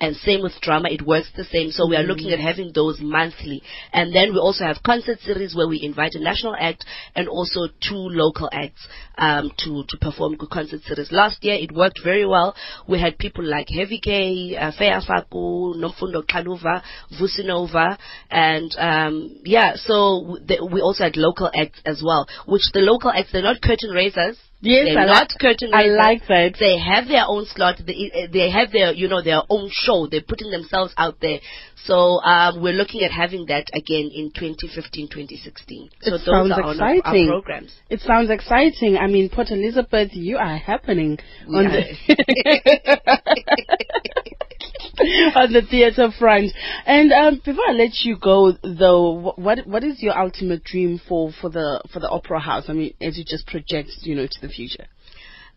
And 0.00 0.14
same 0.14 0.42
with 0.42 0.52
drama, 0.60 0.88
it 0.90 1.02
works 1.02 1.28
the 1.36 1.44
same. 1.44 1.72
So 1.72 1.88
we 1.88 1.96
are 1.96 2.04
looking 2.04 2.30
at 2.30 2.38
having 2.38 2.70
those 2.72 3.00
monthly. 3.00 3.62
And 3.92 4.14
then 4.14 4.32
we 4.32 4.38
also 4.38 4.64
have 4.64 4.82
concert 4.84 5.18
series 5.24 5.56
where 5.56 5.66
we 5.66 5.82
invite 5.82 6.14
a 6.14 6.20
national 6.20 6.54
act 6.54 6.84
and 7.16 7.26
also 7.26 7.66
two 7.80 7.96
local 7.96 8.48
acts 8.52 8.86
um, 9.16 9.50
to, 9.58 9.82
to 9.88 9.96
perform 10.00 10.36
good 10.36 10.50
concert 10.50 10.82
series. 10.82 11.10
Last 11.10 11.42
year 11.42 11.56
it 11.56 11.72
worked 11.72 12.00
very 12.04 12.24
well. 12.26 12.54
We 12.88 13.00
had 13.00 13.18
people 13.18 13.44
like 13.44 13.66
Heavy 13.68 13.98
K, 13.98 14.56
uh, 14.56 14.67
Feya 14.72 15.00
Faku, 15.06 15.74
Nomfundo 15.76 16.22
Xaluva, 16.26 16.82
Vusinova, 17.20 17.96
and 18.30 18.74
um, 18.78 19.36
yeah, 19.44 19.72
so 19.76 20.38
th- 20.46 20.60
we 20.72 20.80
also 20.80 21.04
had 21.04 21.16
local 21.16 21.50
acts 21.54 21.80
as 21.84 22.02
well, 22.04 22.26
which 22.46 22.62
the 22.72 22.80
local 22.80 23.10
acts, 23.10 23.30
they're 23.32 23.42
not 23.42 23.60
curtain 23.62 23.90
raisers. 23.90 24.36
Yes, 24.60 24.86
they're 24.88 24.98
I 24.98 25.06
not 25.06 25.28
like- 25.30 25.38
curtain 25.40 25.70
I 25.72 25.82
raisers. 25.82 25.98
like 25.98 26.26
that. 26.26 26.54
They 26.58 26.78
have 26.78 27.06
their 27.06 27.24
own 27.28 27.46
slot. 27.46 27.76
They, 27.86 28.28
they 28.32 28.50
have 28.50 28.72
their, 28.72 28.92
you 28.92 29.06
know, 29.06 29.22
their 29.22 29.42
own 29.48 29.70
show. 29.72 30.08
They're 30.10 30.20
putting 30.26 30.50
themselves 30.50 30.92
out 30.98 31.20
there. 31.20 31.38
So 31.84 32.20
um, 32.22 32.62
we're 32.62 32.72
looking 32.74 33.02
at 33.02 33.10
having 33.10 33.46
that 33.46 33.66
again 33.72 34.10
in 34.14 34.30
2015, 34.34 35.08
2016. 35.08 35.90
So 36.00 36.08
it 36.14 36.18
those 36.18 36.24
sounds 36.24 36.52
are 36.52 36.62
on 36.62 36.80
our, 36.80 36.94
exciting. 36.96 37.28
our 37.28 37.40
programs. 37.40 37.72
It 37.88 38.00
sounds 38.00 38.30
exciting. 38.30 38.96
I 38.96 39.06
mean, 39.06 39.28
Port 39.30 39.50
Elizabeth, 39.50 40.10
you 40.12 40.36
are 40.36 40.56
happening 40.56 41.18
We 41.48 41.56
on 41.56 41.66
are. 41.66 41.70
the 41.70 41.84
on 45.36 45.52
the 45.52 45.62
theatre 45.70 46.10
front. 46.18 46.50
And 46.86 47.12
um, 47.12 47.40
before 47.44 47.64
I 47.68 47.72
let 47.72 47.92
you 48.02 48.16
go, 48.18 48.52
though, 48.62 49.32
what 49.36 49.66
what 49.66 49.84
is 49.84 50.02
your 50.02 50.18
ultimate 50.18 50.64
dream 50.64 51.00
for, 51.08 51.30
for 51.40 51.48
the 51.50 51.80
for 51.92 52.00
the 52.00 52.08
Opera 52.08 52.40
House? 52.40 52.64
I 52.68 52.72
mean, 52.72 52.94
as 53.00 53.16
you 53.16 53.24
just 53.24 53.46
project, 53.46 53.90
you 54.00 54.14
know, 54.14 54.26
to 54.26 54.40
the 54.40 54.48
future. 54.48 54.86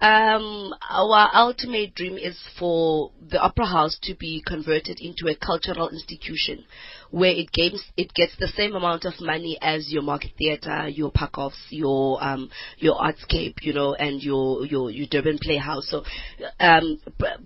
Um, 0.01 0.73
our 0.89 1.29
ultimate 1.35 1.93
dream 1.93 2.17
is 2.17 2.35
for 2.57 3.11
the 3.29 3.39
Opera 3.39 3.67
House 3.67 3.99
to 4.03 4.15
be 4.15 4.41
converted 4.43 4.99
into 4.99 5.27
a 5.27 5.35
cultural 5.35 5.89
institution 5.89 6.65
where 7.11 7.31
it 7.31 7.51
gains, 7.51 7.83
it 7.97 8.11
gets 8.15 8.35
the 8.39 8.47
same 8.47 8.73
amount 8.73 9.05
of 9.05 9.13
money 9.19 9.59
as 9.61 9.91
your 9.91 10.01
market 10.01 10.31
theatre, 10.39 10.87
your 10.87 11.11
Parkoffs, 11.11 11.67
your 11.69 12.23
um, 12.23 12.49
your 12.79 12.95
Artscape, 12.95 13.61
you 13.61 13.73
know, 13.73 13.93
and 13.93 14.23
your 14.23 14.65
your 14.65 14.89
your 14.89 15.05
Durban 15.05 15.37
Playhouse. 15.39 15.87
So, 15.89 16.03
um, 16.59 16.99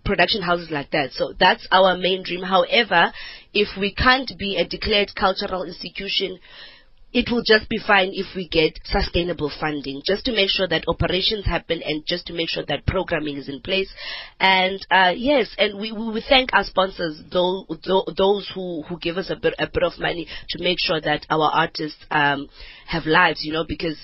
production 0.05 0.41
houses 0.41 0.69
like 0.71 0.91
that. 0.91 1.11
So 1.11 1.33
that's 1.37 1.67
our 1.71 1.97
main 1.97 2.23
dream. 2.23 2.41
However, 2.41 3.11
if 3.53 3.77
we 3.77 3.93
can't 3.93 4.31
be 4.39 4.55
a 4.55 4.65
declared 4.65 5.13
cultural 5.13 5.63
institution, 5.63 6.39
it 7.15 7.31
will 7.31 7.43
just 7.47 7.69
be 7.69 7.77
fine 7.77 8.09
if 8.11 8.35
we 8.35 8.45
get 8.49 8.77
sustainable 8.83 9.49
funding, 9.57 10.01
just 10.05 10.25
to 10.25 10.33
make 10.33 10.49
sure 10.49 10.67
that 10.67 10.83
operations 10.89 11.45
happen 11.45 11.81
and 11.81 12.05
just 12.05 12.27
to 12.27 12.33
make 12.33 12.49
sure 12.49 12.65
that 12.67 12.85
programming 12.85 13.37
is 13.37 13.47
in 13.47 13.61
place. 13.61 13.89
And 14.37 14.85
uh, 14.91 15.13
yes, 15.15 15.55
and 15.57 15.79
we, 15.79 15.93
we, 15.93 16.21
thank 16.27 16.49
our 16.51 16.65
sponsors, 16.65 17.21
those, 17.31 17.65
those 18.17 18.51
who, 18.53 18.83
who 18.83 18.99
give 18.99 19.15
us 19.15 19.29
a 19.29 19.37
bit, 19.37 19.53
a 19.57 19.67
bit 19.67 19.83
of 19.83 19.93
money 19.97 20.27
to 20.49 20.61
make 20.61 20.77
sure 20.77 20.99
that 20.99 21.25
our 21.29 21.49
artists 21.53 22.03
um, 22.11 22.49
have 22.85 23.05
lives, 23.05 23.45
you 23.45 23.53
know, 23.53 23.63
because 23.65 23.95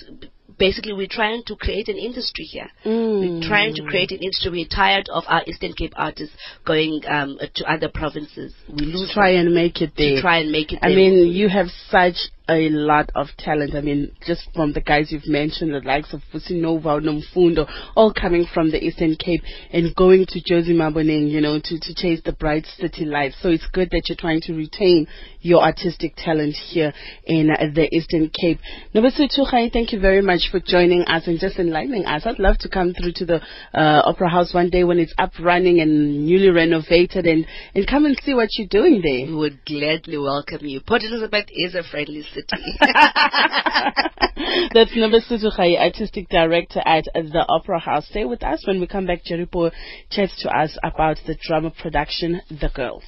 basically 0.57 0.93
we're 0.93 1.07
trying 1.09 1.43
to 1.47 1.55
create 1.57 1.89
an 1.89 1.97
industry 1.97 2.45
here. 2.45 2.69
We're 2.85 3.47
trying 3.47 3.73
to 3.75 3.83
create 3.83 4.11
an 4.11 4.19
industry. 4.19 4.51
We're 4.51 4.73
tired 4.73 5.09
of 5.11 5.23
our 5.27 5.43
Eastern 5.47 5.73
Cape 5.73 5.93
artists 5.97 6.35
going 6.65 7.01
um, 7.09 7.37
to 7.55 7.65
other 7.69 7.89
provinces. 7.93 8.53
We 8.69 8.85
lose 8.85 9.09
To 9.09 9.13
try 9.13 9.31
and 9.31 9.53
make 9.53 9.81
it 9.81 9.91
there. 9.97 10.15
to 10.15 10.21
try 10.21 10.37
and 10.37 10.51
make 10.51 10.71
it 10.71 10.79
I 10.81 10.89
there. 10.89 10.95
mean, 10.97 11.27
you 11.33 11.49
have 11.49 11.67
such 11.89 12.15
a 12.49 12.69
lot 12.69 13.09
of 13.15 13.27
talent. 13.37 13.75
I 13.75 13.81
mean, 13.81 14.11
just 14.25 14.49
from 14.53 14.73
the 14.73 14.81
guys 14.81 15.11
you've 15.11 15.27
mentioned, 15.27 15.73
the 15.73 15.79
likes 15.79 16.13
of 16.13 16.21
Vusi 16.33 16.61
Nova, 16.61 16.99
Nomfundo, 16.99 17.69
all 17.95 18.13
coming 18.13 18.45
from 18.53 18.71
the 18.71 18.83
Eastern 18.83 19.15
Cape 19.15 19.41
and 19.71 19.95
going 19.95 20.25
to 20.27 20.41
Josie 20.43 20.73
Maboneng, 20.73 21.29
you 21.29 21.41
know, 21.41 21.59
to, 21.59 21.79
to 21.79 21.95
chase 21.95 22.21
the 22.25 22.33
bright 22.33 22.65
city 22.77 23.05
life. 23.05 23.33
So 23.41 23.49
it's 23.49 23.67
good 23.71 23.89
that 23.91 24.03
you're 24.07 24.17
trying 24.17 24.41
to 24.41 24.53
retain 24.53 25.07
your 25.41 25.63
artistic 25.63 26.15
talent 26.17 26.55
here 26.55 26.93
in 27.25 27.47
the 27.47 27.87
Eastern 27.91 28.29
Cape. 28.29 28.59
Nobesuthu 28.93 29.51
Rayi, 29.51 29.71
thank 29.71 29.91
you 29.91 29.99
very 29.99 30.21
much 30.21 30.49
for 30.51 30.59
joining 30.59 31.03
us 31.03 31.27
and 31.27 31.39
just 31.39 31.57
enlightening 31.57 32.05
us. 32.05 32.23
I'd 32.25 32.39
love 32.39 32.57
to 32.59 32.69
come 32.69 32.93
through 32.93 33.13
to 33.15 33.25
the 33.25 33.41
uh, 33.73 34.01
Opera 34.05 34.29
House 34.29 34.53
one 34.53 34.69
day 34.69 34.83
when 34.83 34.99
it's 34.99 35.13
up 35.17 35.31
running 35.39 35.79
and 35.79 36.25
newly 36.25 36.49
renovated 36.49 37.25
and, 37.25 37.45
and 37.75 37.87
come 37.87 38.05
and 38.05 38.17
see 38.23 38.33
what 38.33 38.49
you're 38.57 38.67
doing 38.67 39.01
there. 39.01 39.27
We 39.27 39.35
would 39.35 39.65
gladly 39.65 40.17
welcome 40.17 40.65
you. 40.65 40.81
Port 40.81 41.03
Elizabeth 41.03 41.45
is 41.51 41.75
a 41.75 41.83
friendly 41.83 42.23
city. 42.33 42.77
That's 44.73 44.91
Nobesuthu 44.91 45.57
Rayi, 45.57 45.79
Artistic 45.79 46.29
Director 46.29 46.81
at 46.85 47.05
the 47.13 47.45
Opera 47.47 47.79
House. 47.79 48.07
Stay 48.07 48.25
with 48.25 48.43
us 48.43 48.65
when 48.65 48.79
we 48.79 48.87
come 48.87 49.05
back. 49.05 49.23
Jeripo 49.23 49.71
chats 50.09 50.41
to 50.43 50.49
us 50.49 50.77
about 50.83 51.17
the 51.27 51.35
drama 51.41 51.71
production, 51.71 52.41
The 52.49 52.69
Girls. 52.73 53.03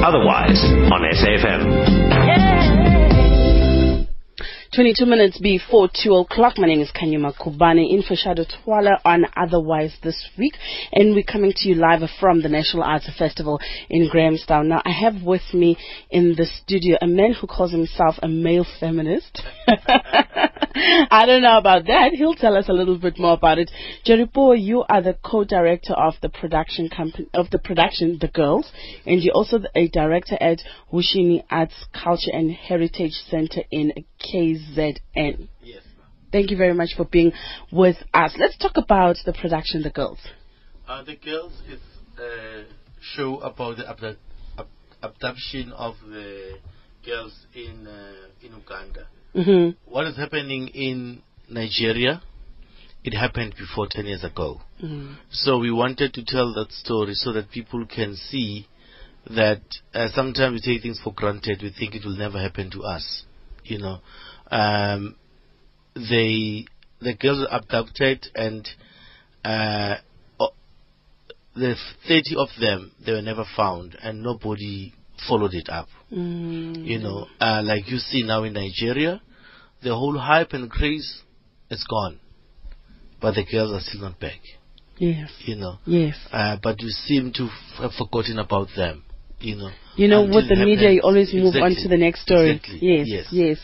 Otherwise 0.00 0.62
on 0.92 1.02
SAFM. 1.12 2.47
22 4.74 5.06
minutes 5.06 5.38
before 5.40 5.88
2 6.02 6.14
o'clock. 6.14 6.58
My 6.58 6.66
name 6.66 6.80
is 6.80 6.92
Khanyi 6.92 7.16
Makubane 7.16 7.90
in 7.90 8.02
for 8.02 8.14
Shado 8.14 8.44
Twala 8.46 9.00
on 9.02 9.24
Otherwise 9.34 9.96
this 10.02 10.28
week. 10.36 10.52
And 10.92 11.14
we're 11.14 11.22
coming 11.22 11.52
to 11.56 11.68
you 11.70 11.74
live 11.74 12.02
from 12.20 12.42
the 12.42 12.50
National 12.50 12.82
Arts 12.82 13.08
Festival 13.18 13.60
in 13.88 14.10
Grahamstown. 14.10 14.68
Now, 14.68 14.82
I 14.84 14.90
have 14.90 15.22
with 15.22 15.54
me 15.54 15.78
in 16.10 16.34
the 16.36 16.44
studio 16.44 16.98
a 17.00 17.06
man 17.06 17.32
who 17.32 17.46
calls 17.46 17.72
himself 17.72 18.16
a 18.22 18.28
male 18.28 18.66
feminist. 18.78 19.42
I 21.10 21.24
don't 21.26 21.42
know 21.42 21.56
about 21.56 21.86
that. 21.86 22.12
He'll 22.12 22.34
tell 22.34 22.56
us 22.56 22.68
a 22.68 22.74
little 22.74 22.98
bit 22.98 23.18
more 23.18 23.32
about 23.32 23.58
it. 23.58 23.70
Jeripo, 24.06 24.54
you 24.60 24.84
are 24.88 25.02
the 25.02 25.16
co-director 25.24 25.94
of 25.94 26.14
the 26.20 26.28
production 26.28 26.90
company, 26.90 27.26
of 27.32 27.48
the 27.50 27.58
production, 27.58 28.18
The 28.20 28.28
Girls, 28.28 28.70
and 29.06 29.22
you're 29.22 29.34
also 29.34 29.60
a 29.74 29.88
director 29.88 30.36
at 30.40 30.58
Wushini 30.92 31.42
Arts 31.50 31.74
Culture 31.92 32.30
and 32.32 32.52
Heritage 32.52 33.14
Center 33.30 33.62
in 33.70 33.92
KZN. 34.76 35.48
Yes, 35.62 35.82
Thank 36.30 36.50
you 36.50 36.56
very 36.56 36.74
much 36.74 36.90
for 36.96 37.04
being 37.04 37.32
with 37.72 37.96
us. 38.12 38.32
Let's 38.38 38.58
talk 38.58 38.76
about 38.76 39.16
the 39.24 39.32
production, 39.32 39.82
The 39.82 39.90
Girls. 39.90 40.18
Uh, 40.86 41.02
the 41.02 41.16
Girls 41.16 41.52
is 41.70 41.80
a 42.20 42.64
show 43.00 43.38
about 43.40 43.78
the 43.78 43.88
abdu- 43.88 44.16
ab- 44.58 44.66
abduction 45.02 45.72
of 45.72 45.94
the 46.06 46.58
girls 47.04 47.32
in 47.54 47.86
uh, 47.86 48.46
in 48.46 48.52
Uganda. 48.52 49.06
Mm-hmm. 49.34 49.92
What 49.92 50.06
is 50.06 50.16
happening 50.16 50.68
in 50.68 51.22
Nigeria? 51.48 52.22
It 53.04 53.14
happened 53.14 53.54
before 53.56 53.86
10 53.88 54.06
years 54.06 54.24
ago. 54.24 54.60
Mm. 54.82 55.16
So 55.30 55.58
we 55.58 55.70
wanted 55.70 56.12
to 56.14 56.24
tell 56.24 56.52
that 56.54 56.72
story 56.72 57.14
so 57.14 57.32
that 57.32 57.50
people 57.50 57.86
can 57.86 58.16
see 58.16 58.66
that 59.30 59.62
uh, 59.94 60.08
sometimes 60.14 60.60
we 60.66 60.74
take 60.74 60.82
things 60.82 61.00
for 61.02 61.14
granted. 61.14 61.60
We 61.62 61.72
think 61.78 61.94
it 61.94 62.04
will 62.04 62.16
never 62.16 62.40
happen 62.40 62.70
to 62.72 62.82
us. 62.82 63.24
You 63.64 63.78
know, 63.78 64.00
um, 64.50 65.16
they 65.94 66.64
the 67.00 67.14
girls 67.14 67.38
were 67.40 67.48
abducted 67.56 68.26
and 68.34 68.68
uh, 69.44 69.96
the 71.54 71.74
30 72.06 72.36
of 72.36 72.48
them 72.60 72.92
they 73.04 73.12
were 73.12 73.22
never 73.22 73.44
found 73.56 73.96
and 74.02 74.22
nobody 74.22 74.92
followed 75.28 75.54
it 75.54 75.68
up. 75.68 75.88
Mm. 76.12 76.84
You 76.84 76.98
know, 77.00 77.26
uh, 77.40 77.62
like 77.64 77.90
you 77.90 77.98
see 77.98 78.22
now 78.22 78.44
in 78.44 78.52
Nigeria, 78.52 79.20
the 79.82 79.94
whole 79.94 80.16
hype 80.18 80.52
and 80.52 80.70
craze 80.70 81.22
is 81.70 81.84
gone, 81.88 82.20
but 83.20 83.34
the 83.34 83.44
girls 83.50 83.72
are 83.72 83.80
still 83.80 84.02
not 84.02 84.20
back. 84.20 84.40
Yes. 84.98 85.30
You 85.44 85.56
know, 85.56 85.78
Yes. 85.86 86.16
uh, 86.32 86.56
but 86.62 86.80
you 86.80 86.88
seem 86.88 87.32
to 87.34 87.44
f- 87.44 87.78
have 87.82 87.92
forgotten 87.92 88.38
about 88.38 88.68
them. 88.76 89.04
You 89.40 89.56
know. 89.56 89.70
You 89.96 90.08
know, 90.08 90.22
with 90.22 90.48
the 90.48 90.56
media, 90.56 90.90
you 90.90 91.00
always 91.02 91.32
move 91.32 91.54
on 91.56 91.74
to 91.74 91.88
the 91.88 91.96
next 91.96 92.22
story. 92.22 92.50
Exactly. 92.50 92.78
Yes. 92.82 93.06
Yes. 93.08 93.26
Yes. 93.30 93.58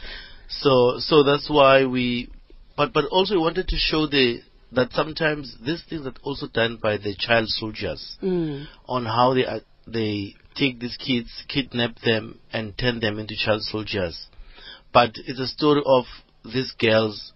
So, 0.61 0.99
so 0.99 1.23
that's 1.23 1.49
why 1.51 1.85
we, 1.85 2.31
but 2.77 2.93
but 2.93 3.05
also 3.07 3.35
we 3.35 3.41
wanted 3.41 3.69
to 3.69 3.77
show 3.77 4.07
the 4.07 4.41
that 4.73 4.93
sometimes 4.93 5.57
these 5.65 5.83
things 5.89 6.07
are 6.07 6.15
also 6.23 6.47
done 6.49 6.79
by 6.83 6.97
the 6.97 7.15
child 7.17 7.49
soldiers 7.49 8.17
Mm. 8.23 8.67
on 8.87 9.05
how 9.07 9.35
they 9.35 9.45
are, 9.47 9.61
they 9.87 10.35
take 10.57 10.81
these 10.81 10.97
kids, 10.97 11.31
kidnap 11.49 11.99
them, 12.01 12.41
and 12.53 12.77
turn 12.77 13.01
them 13.01 13.19
into 13.19 13.37
child 13.37 13.63
soldiers. 13.63 14.27
But 14.93 15.13
it's 15.17 15.39
a 15.39 15.47
story 15.47 15.83
of 15.85 16.05
these 16.45 16.73
girls 16.73 17.33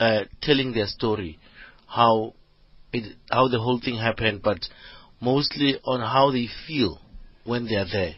uh, 0.00 0.24
telling 0.40 0.72
their 0.72 0.86
story, 0.86 1.38
how 1.86 2.34
it, 2.92 3.16
how 3.30 3.48
the 3.48 3.58
whole 3.60 3.80
thing 3.82 3.96
happened, 3.96 4.42
but 4.42 4.58
mostly 5.20 5.78
on 5.84 6.00
how 6.00 6.30
they 6.30 6.48
feel 6.66 7.00
when 7.44 7.66
they 7.66 7.76
are 7.76 7.88
there. 7.90 8.14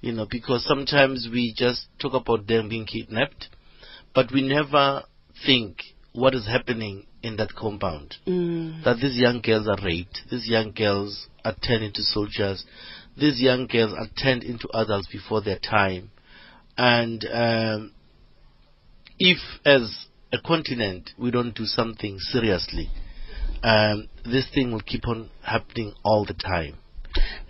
You 0.00 0.12
know, 0.12 0.26
because 0.30 0.64
sometimes 0.64 1.28
we 1.32 1.54
just 1.56 1.86
talk 2.00 2.14
about 2.14 2.46
them 2.46 2.68
being 2.68 2.86
kidnapped, 2.86 3.48
but 4.14 4.32
we 4.32 4.42
never 4.42 5.02
think 5.46 5.82
what 6.12 6.34
is 6.34 6.46
happening 6.46 7.06
in 7.22 7.36
that 7.36 7.54
compound 7.54 8.16
Mm. 8.26 8.82
that 8.84 8.98
these 9.00 9.16
young 9.16 9.40
girls 9.40 9.68
are 9.68 9.78
raped, 9.84 10.22
these 10.30 10.48
young 10.48 10.72
girls 10.72 11.26
are 11.44 11.54
turned 11.66 11.84
into 11.84 12.02
soldiers, 12.02 12.64
these 13.16 13.40
young 13.40 13.66
girls 13.66 13.92
are 13.92 14.08
turned 14.22 14.44
into 14.44 14.68
adults 14.74 15.08
before 15.10 15.40
their 15.40 15.58
time. 15.58 16.10
And 16.76 17.24
um, 17.32 17.92
if, 19.18 19.38
as 19.64 20.06
a 20.32 20.38
continent, 20.38 21.10
we 21.18 21.30
don't 21.30 21.54
do 21.54 21.64
something 21.64 22.18
seriously, 22.18 22.88
um, 23.62 24.08
this 24.24 24.48
thing 24.54 24.70
will 24.70 24.80
keep 24.82 25.08
on 25.08 25.30
happening 25.42 25.94
all 26.04 26.24
the 26.24 26.34
time. 26.34 26.76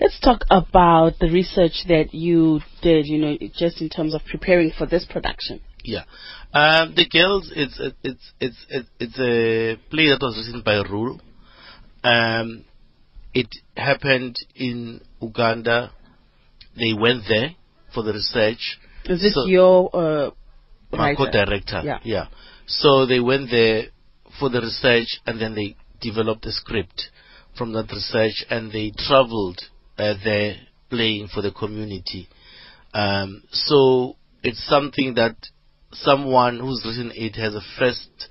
Let's 0.00 0.18
talk 0.20 0.44
about 0.50 1.18
the 1.20 1.28
research 1.28 1.84
that 1.88 2.14
you 2.14 2.60
did, 2.80 3.06
you 3.06 3.18
know, 3.18 3.36
just 3.54 3.82
in 3.82 3.90
terms 3.90 4.14
of 4.14 4.22
preparing 4.24 4.70
for 4.76 4.86
this 4.86 5.04
production. 5.04 5.60
Yeah. 5.88 6.04
Um, 6.52 6.94
the 6.94 7.06
girls, 7.08 7.50
it's 7.56 7.78
a, 7.80 7.92
it's 8.02 8.32
it's 8.40 8.56
it's 8.68 8.88
it's 9.00 9.18
a 9.18 9.76
play 9.90 10.08
that 10.10 10.18
was 10.20 10.36
written 10.36 10.62
by 10.62 10.76
Rule. 10.88 11.18
Um, 12.04 12.64
it 13.32 13.48
happened 13.74 14.36
in 14.54 15.00
Uganda. 15.20 15.90
They 16.76 16.92
went 16.92 17.22
there 17.28 17.54
for 17.94 18.02
the 18.02 18.12
research. 18.12 18.78
Is 19.06 19.20
this 19.22 19.34
So- 19.34 19.46
your 19.46 19.90
uh, 19.94 20.30
My 20.92 21.14
co-director. 21.14 21.82
Yeah. 21.84 22.00
Yeah. 22.04 22.26
So 22.66 23.06
they 23.06 23.20
went 23.20 23.50
there 23.50 23.84
for 24.38 24.50
the 24.50 24.60
research, 24.60 25.20
and 25.26 25.40
then 25.40 25.54
they 25.54 25.74
developed 26.00 26.44
a 26.46 26.52
script 26.52 27.10
from 27.56 27.72
that 27.72 27.90
research, 27.90 28.44
and 28.50 28.70
they 28.70 28.92
traveled 28.96 29.58
uh, 29.96 30.14
there 30.22 30.56
playing 30.90 31.28
for 31.28 31.40
the 31.42 31.50
community. 31.50 32.28
Um, 32.92 33.42
so 33.52 34.16
it's 34.42 34.64
something 34.68 35.14
that 35.14 35.36
someone 35.92 36.58
who's 36.60 36.82
written 36.84 37.12
it 37.14 37.36
has 37.36 37.54
a 37.54 37.60
first 37.78 38.28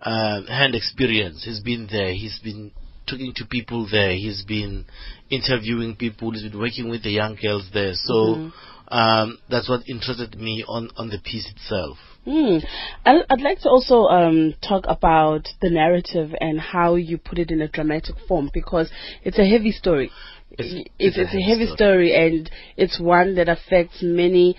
uh, 0.00 0.42
hand 0.46 0.74
experience. 0.74 1.44
He's 1.44 1.60
been 1.60 1.88
there. 1.90 2.12
He's 2.12 2.38
been 2.42 2.72
talking 3.06 3.32
to 3.36 3.44
people 3.46 3.86
there. 3.90 4.12
He's 4.14 4.44
been 4.44 4.86
interviewing 5.30 5.96
people. 5.96 6.32
He's 6.32 6.42
been 6.50 6.58
working 6.58 6.88
with 6.90 7.02
the 7.02 7.10
young 7.10 7.36
girls 7.40 7.68
there. 7.72 7.92
So 7.94 8.12
Mm-hmm. 8.14 8.94
um, 8.98 9.38
that's 9.50 9.68
what 9.68 9.88
interested 9.88 10.38
me 10.38 10.64
on, 10.66 10.90
on 10.96 11.08
the 11.08 11.18
piece 11.18 11.48
itself. 11.50 11.98
I- 13.04 13.24
I'd 13.30 13.40
like 13.40 13.60
to 13.60 13.68
also 13.68 14.04
um, 14.04 14.54
talk 14.66 14.84
about 14.88 15.48
the 15.60 15.70
narrative 15.70 16.30
and 16.40 16.60
how 16.60 16.94
you 16.94 17.18
put 17.18 17.38
it 17.38 17.50
in 17.50 17.60
a 17.60 17.68
dramatic 17.68 18.14
form 18.28 18.50
because 18.54 18.90
it's 19.24 19.38
a 19.38 19.44
heavy 19.48 19.72
story. 19.72 20.10
It's- 20.58 20.84
It's, 20.98 21.16
it's, 21.18 21.34
a 21.34 21.40
heavy 21.40 21.66
story. 21.74 22.14
and 22.14 22.50
it's 22.76 23.00
one 23.00 23.34
that 23.36 23.48
affects 23.48 23.98
many 24.02 24.56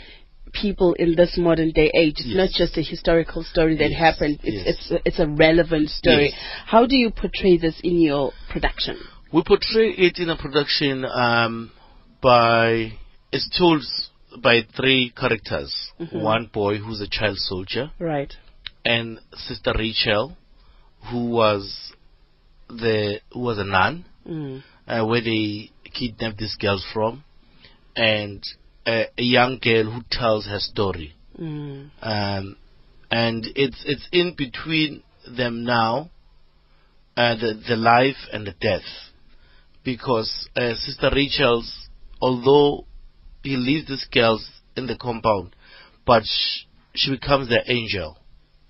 people 0.62 0.94
in 0.94 1.16
this 1.16 1.36
modern 1.38 1.72
day 1.72 1.90
age. 1.96 2.16
It's 2.20 2.28
Yes. 2.28 2.38
not 2.38 2.50
just 2.52 2.78
a 2.78 2.82
historical 2.82 3.44
story 3.44 3.76
that 3.78 3.92
Yes, 3.92 4.00
happened. 4.00 4.40
It's 4.44 4.56
yes. 4.66 4.68
it's 4.68 4.92
a, 4.92 4.98
it's 5.08 5.20
a 5.20 5.28
relevant 5.28 5.90
story. 5.90 6.34
How 6.66 6.86
do 6.86 6.96
you 6.96 7.10
portray 7.12 7.58
this 7.58 7.80
in 7.84 8.00
your 8.00 8.32
production? 8.50 8.98
We 9.32 9.42
portray 9.44 9.90
it 9.92 10.20
in 10.20 10.30
a 10.30 10.38
production 10.38 11.06
um, 11.06 11.72
by 12.22 12.94
it's 13.32 13.50
told 13.58 13.84
by 14.42 14.62
three 14.76 15.12
characters. 15.16 15.74
Mm-hmm. 16.00 16.22
One 16.22 16.50
boy 16.54 16.78
who's 16.78 17.02
a 17.02 17.08
child 17.08 17.38
soldier, 17.38 17.92
Right. 18.00 18.32
and 18.86 19.20
Sister 19.36 19.74
Rachel, 19.78 20.38
who 21.10 21.30
was 21.32 21.92
the 22.70 23.20
who 23.32 23.40
was 23.42 23.58
a 23.58 23.64
nun, 23.66 24.06
Mm. 24.28 24.64
uh, 24.88 25.04
where 25.06 25.22
they 25.22 25.70
kidnapped 25.94 26.38
these 26.38 26.56
girls 26.56 26.86
from, 26.94 27.24
and 27.96 28.42
uh, 28.86 29.04
a 29.18 29.24
young 29.24 29.60
girl 29.62 29.92
who 29.92 30.02
tells 30.12 30.46
her 30.46 30.60
story. 30.60 31.14
Mm. 31.40 31.90
um, 32.02 32.58
and 33.10 33.46
it's 33.56 33.84
it's 33.86 34.08
in 34.12 34.36
between 34.38 35.02
them 35.38 35.64
now, 35.64 36.10
uh, 37.18 37.36
the 37.36 37.60
the 37.68 37.76
life 37.76 38.18
and 38.32 38.46
the 38.46 38.54
death, 38.60 38.88
because 39.84 40.50
uh, 40.56 40.74
Sister 40.76 41.10
Rachel's, 41.14 41.90
although 42.22 42.86
he 43.44 43.56
leaves 43.56 43.88
these 43.88 44.06
girls 44.12 44.48
in 44.76 44.88
the 44.88 44.96
compound, 44.96 45.56
but 46.06 46.24
sh- 46.24 46.66
she 46.96 47.12
becomes 47.12 47.50
their 47.50 47.64
angel, 47.68 48.18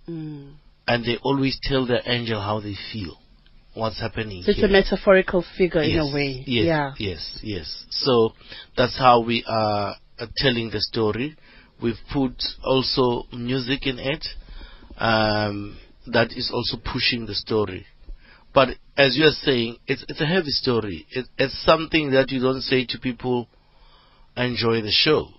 Mm. 0.10 0.56
and 0.88 1.06
they 1.06 1.18
always 1.22 1.58
tell 1.64 1.86
the 1.86 2.02
angel 2.10 2.42
how 2.42 2.60
they 2.60 2.76
feel, 2.92 3.18
what's 3.74 4.00
happening. 4.00 4.44
So 4.44 4.52
it's 4.52 4.60
here. 4.60 4.68
a 4.68 4.72
metaphorical 4.72 5.46
figure 5.58 5.82
in 5.82 6.00
a 6.00 6.14
way. 6.14 6.44
Yes, 6.46 6.66
yeah. 6.66 6.92
yes, 6.98 7.40
yes. 7.42 7.86
So 7.90 8.34
that's 8.76 8.98
how 8.98 9.22
we 9.22 9.44
are 9.48 9.96
uh, 10.24 10.28
telling 10.38 10.70
the 10.72 10.80
story. 10.82 11.36
We've 11.82 11.96
put 12.14 12.34
also 12.64 13.24
music 13.34 13.86
in 13.88 14.00
it 14.00 14.26
um, 14.98 15.78
that 16.08 16.32
is 16.32 16.52
also 16.54 16.78
pushing 16.78 17.26
the 17.26 17.36
story. 17.36 17.86
But 18.54 18.70
as 18.96 19.18
you 19.18 19.26
are 19.26 19.32
saying, 19.32 19.78
it's 19.88 20.06
it's 20.08 20.22
a 20.22 20.26
heavy 20.26 20.52
story. 20.52 21.06
It, 21.12 21.26
it's 21.38 21.66
something 21.66 22.12
that 22.12 22.30
you 22.32 22.40
don't 22.40 22.62
say 22.62 22.86
to 22.86 23.00
people, 23.00 23.48
enjoy 24.38 24.82
the 24.82 24.92
show, 24.92 25.30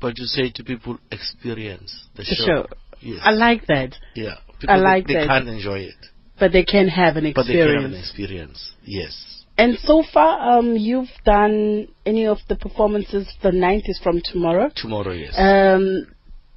but 0.00 0.18
you 0.18 0.24
say 0.26 0.50
to 0.54 0.64
people, 0.64 0.98
experience 1.10 2.06
the, 2.16 2.22
The 2.22 2.34
show. 2.36 2.46
show. 2.46 2.66
Yes. 3.00 3.20
I 3.24 3.30
like 3.32 3.66
that. 3.66 3.96
yeah. 4.14 4.36
I 4.68 4.76
like 4.76 5.06
they, 5.06 5.14
they 5.14 5.20
that. 5.20 5.28
can't 5.28 5.48
enjoy 5.48 5.78
it, 5.80 5.94
But 6.38 6.52
they 6.52 6.64
can 6.64 6.86
have 6.88 7.16
an 7.16 7.26
experience. 7.26 7.34
but 7.34 7.52
they 7.52 7.58
can 7.74 7.82
have 7.82 7.92
an 7.92 7.98
experience. 7.98 8.72
Yes. 8.84 9.39
And 9.60 9.78
so 9.84 10.02
far, 10.12 10.58
um, 10.58 10.74
you've 10.76 11.08
done 11.24 11.88
any 12.06 12.26
of 12.26 12.38
the 12.48 12.56
performances. 12.56 13.28
The 13.42 13.52
ninth 13.52 13.84
is 13.86 14.00
from 14.02 14.20
tomorrow. 14.24 14.70
Tomorrow, 14.74 15.12
yes. 15.12 15.34
Um, 15.36 16.06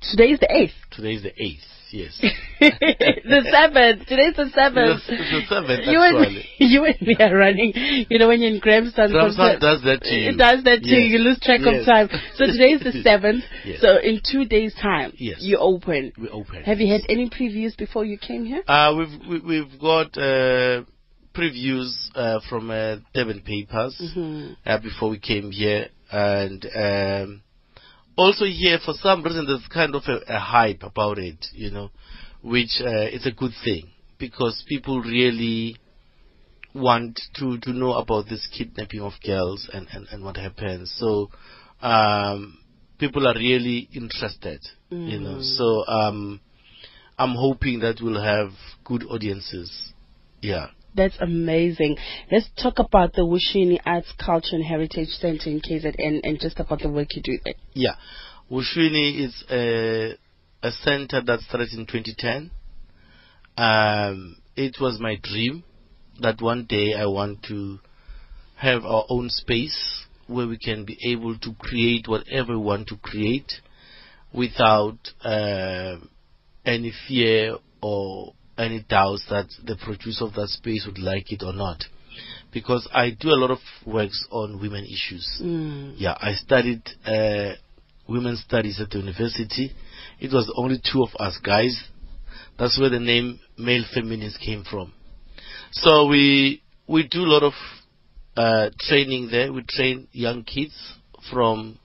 today 0.01 0.29
is 0.31 0.39
the 0.39 0.51
eighth. 0.61 0.71
Today 0.91 1.13
is 1.15 1.23
the 1.23 1.33
eighth. 1.41 1.67
Yes. 1.91 2.17
the 2.59 3.41
seventh. 3.51 4.07
Today's 4.07 4.35
the 4.35 4.49
seventh. 4.55 5.01
The- 5.05 5.15
the 5.15 5.41
seventh, 5.47 5.81
You 5.85 5.99
and, 6.01 6.43
you 6.57 6.85
and 6.85 6.99
me 7.01 7.15
are 7.19 7.35
running. 7.37 7.71
You 8.09 8.17
know 8.17 8.29
when 8.29 8.41
you're 8.41 8.49
in 8.51 8.59
Grahamstown. 8.59 9.11
Grahamstown 9.11 9.59
does 9.59 9.83
that 9.83 10.01
to 10.01 10.15
you. 10.15 10.29
It 10.31 10.37
does 10.37 10.63
that 10.63 10.81
to 10.81 10.89
you. 10.89 10.97
Yes. 11.03 11.11
You 11.11 11.19
lose 11.19 11.39
track 11.41 11.59
Yes. 11.63 11.81
of 11.81 11.85
time. 11.85 12.09
So 12.35 12.45
today 12.47 12.71
is 12.73 12.81
the 12.81 12.93
seventh. 13.03 13.43
Yes. 13.63 13.79
So 13.81 13.97
in 14.01 14.21
two 14.25 14.45
days' 14.45 14.73
time, 14.81 15.11
Yes. 15.17 15.37
you 15.41 15.57
open. 15.59 16.13
We 16.17 16.29
open. 16.29 16.63
Have 16.63 16.79
you 16.79 16.91
had 16.91 17.01
any 17.09 17.29
previews 17.29 17.77
before 17.77 18.05
you 18.05 18.17
came 18.17 18.43
here? 18.45 18.63
Uh, 18.67 18.95
we've 18.97 19.29
we, 19.29 19.39
we've 19.61 19.79
got 19.79 20.17
uh, 20.17 20.81
previews 21.35 21.93
uh, 22.15 22.39
from 22.49 22.69
uh, 22.69 22.97
Devon 23.13 23.41
Papers 23.41 23.95
Mm-hmm. 24.01 24.53
uh, 24.65 24.77
before 24.79 25.09
we 25.09 25.19
came 25.19 25.51
here, 25.51 25.87
and 26.11 26.65
um, 26.75 27.41
also 28.15 28.45
here 28.45 28.79
for 28.83 28.93
some 28.93 29.23
reason 29.23 29.45
there's 29.45 29.67
kind 29.73 29.95
of 29.95 30.03
a, 30.07 30.19
a 30.33 30.39
hype 30.39 30.83
about 30.83 31.17
it. 31.17 31.45
You 31.53 31.71
know, 31.71 31.89
which 32.41 32.81
uh, 32.81 33.07
is 33.11 33.25
a 33.25 33.31
good 33.31 33.53
thing 33.63 33.89
because 34.19 34.63
people 34.67 35.01
really 35.01 35.77
want 36.73 37.19
to, 37.35 37.59
to 37.59 37.71
know 37.71 37.93
about 37.93 38.25
this 38.29 38.47
kidnapping 38.55 39.01
of 39.01 39.13
girls 39.25 39.69
and, 39.73 39.87
and, 39.93 40.07
and 40.11 40.23
what 40.23 40.37
happens. 40.37 40.93
So 40.97 41.29
um, 41.81 42.57
people 42.99 43.27
are 43.27 43.35
really 43.35 43.89
interested, 43.93 44.59
you 44.89 45.19
know. 45.19 45.39
So 45.41 45.85
um, 45.87 46.41
I'm 47.17 47.35
hoping 47.35 47.79
that 47.79 47.99
we'll 48.01 48.21
have 48.21 48.49
good 48.83 49.03
audiences. 49.03 49.93
Yeah. 50.41 50.67
That's 50.95 51.17
amazing. 51.19 51.97
Let's 52.31 52.49
talk 52.61 52.79
about 52.79 53.13
the 53.13 53.21
Wushwini 53.21 53.79
Arts, 53.85 54.13
Culture 54.23 54.55
and 54.55 54.63
Heritage 54.63 55.09
Center 55.09 55.49
in 55.49 55.59
KZN 55.61 56.19
and 56.23 56.39
just 56.39 56.59
about 56.59 56.81
the 56.81 56.89
work 56.89 57.07
you 57.15 57.21
do 57.21 57.39
there. 57.43 57.55
Yeah. 57.73 57.95
Wushwini 58.51 59.25
is 59.25 59.43
a, 59.49 60.17
a 60.61 60.71
center 60.71 61.21
that 61.25 61.39
started 61.41 61.69
in 61.73 61.87
2010. 61.87 62.51
Um, 63.57 64.37
it 64.55 64.77
was 64.79 64.99
my 64.99 65.17
dream 65.21 65.63
that 66.21 66.41
one 66.41 66.65
day 66.65 66.93
I 66.93 67.05
want 67.05 67.43
to 67.47 67.79
have 68.57 68.85
our 68.85 69.05
own 69.09 69.29
space 69.29 70.05
where 70.27 70.47
we 70.47 70.57
can 70.57 70.85
be 70.85 70.97
able 71.11 71.37
to 71.39 71.53
create 71.57 72.07
whatever 72.07 72.53
we 72.57 72.63
want 72.63 72.87
to 72.87 72.97
create 72.97 73.51
without 74.33 74.97
uh, 75.23 75.97
any 76.65 76.93
fear 77.07 77.57
or 77.81 78.33
any 78.57 78.85
doubts 78.87 79.25
that 79.29 79.47
the 79.63 79.75
producer 79.75 80.25
of 80.25 80.33
that 80.33 80.47
space 80.49 80.85
would 80.85 80.99
like 80.99 81.31
it 81.31 81.43
or 81.43 81.53
not. 81.53 81.83
Because 82.51 82.87
I 82.93 83.09
do 83.09 83.29
a 83.29 83.39
lot 83.39 83.49
of 83.49 83.57
works 83.85 84.27
on 84.31 84.61
women 84.61 84.85
issues. 84.85 85.41
Yeah, 85.97 86.15
I 86.19 86.33
studied 86.33 86.83
uh, 87.05 87.53
women's 88.07 88.41
studies 88.41 88.79
at 88.79 88.91
the 88.91 88.99
university. 88.99 89.71
It 90.19 90.31
was 90.31 90.51
only 90.55 90.79
two 90.91 91.01
of 91.01 91.09
us 91.19 91.39
guys. 91.43 91.89
That's 92.59 92.79
where 92.79 92.89
the 92.89 92.99
name 92.99 93.39
male 93.57 93.83
feminist 93.93 94.39
came 94.39 94.63
from. 94.69 94.93
So 95.71 96.07
we 96.07 96.61
we 96.87 97.07
do 97.07 97.21
a 97.21 97.31
lot 97.33 97.43
of 97.43 97.53
uh, 98.37 98.69
training 98.79 99.29
there. 99.31 99.51
We 99.51 99.63
train 99.67 100.07
young 100.11 100.43
kids 100.43 100.75
from 101.31 101.79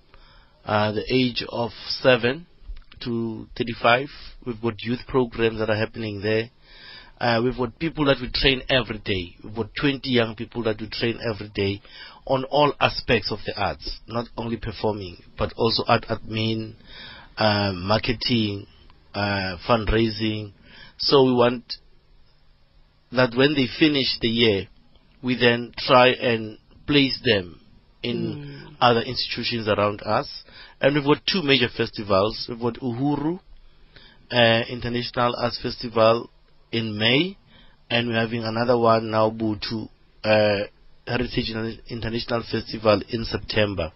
uh, 0.65 0.93
the 0.93 1.05
age 1.11 1.43
of 1.49 1.71
seven 2.01 2.47
to 3.05 3.47
35. 3.57 4.09
We've 4.47 4.61
got 4.61 4.83
youth 4.83 5.01
programs 5.09 5.59
that 5.61 5.71
are 5.71 5.77
happening 5.77 6.21
there. 6.21 6.51
Uh, 7.21 7.41
we've 7.43 7.57
got 7.57 7.79
people 7.79 8.05
that 8.05 8.19
we 8.21 8.31
train 8.33 8.63
every 8.69 8.99
day. 8.99 9.35
We've 9.43 9.55
got 9.55 9.71
20 9.81 10.09
young 10.09 10.37
people 10.37 10.63
that 10.65 10.81
we 10.81 10.89
train 10.89 11.19
every 11.29 11.49
day 11.49 11.83
on 12.27 12.45
all 12.45 12.73
aspects 12.81 13.33
of 13.33 13.39
the 13.45 13.61
arts, 13.61 13.99
not 14.07 14.27
only 14.37 14.57
performing, 14.57 15.17
but 15.37 15.53
also 15.57 15.83
art 15.89 16.05
admin, 16.09 16.75
uh, 17.37 17.73
marketing, 17.75 18.67
uh, 19.15 19.57
fundraising. 19.69 20.53
So 20.99 21.25
we 21.25 21.33
want 21.33 21.65
that 23.11 23.35
when 23.35 23.55
they 23.55 23.67
finish 23.79 24.19
the 24.21 24.29
year, 24.29 24.69
we 25.23 25.37
then 25.37 25.73
try 25.77 26.09
and 26.09 26.59
place 26.87 27.19
them 27.25 27.61
in 28.03 28.77
other 28.81 29.01
institutions 29.01 29.67
around 29.67 30.03
us. 30.03 30.45
And 30.81 30.95
we've 30.95 31.05
got 31.05 31.23
two 31.27 31.43
major 31.43 31.69
festivals. 31.75 32.47
We've 32.49 32.61
got 32.61 32.75
Uhuru 32.75 33.41
uh, 34.31 34.63
International 34.69 35.35
Arts 35.37 35.59
Festival 35.61 36.31
in 36.73 36.99
May, 36.99 37.37
and 37.91 38.09
we're 38.09 38.21
having 38.21 38.45
another 38.45 38.79
one 38.79 39.11
now, 39.11 39.31
Butu 39.31 39.89
uh, 40.25 40.65
Heritage 41.07 41.53
International 41.89 42.43
Festival 42.51 43.01
in 43.09 43.25
September. 43.25 43.93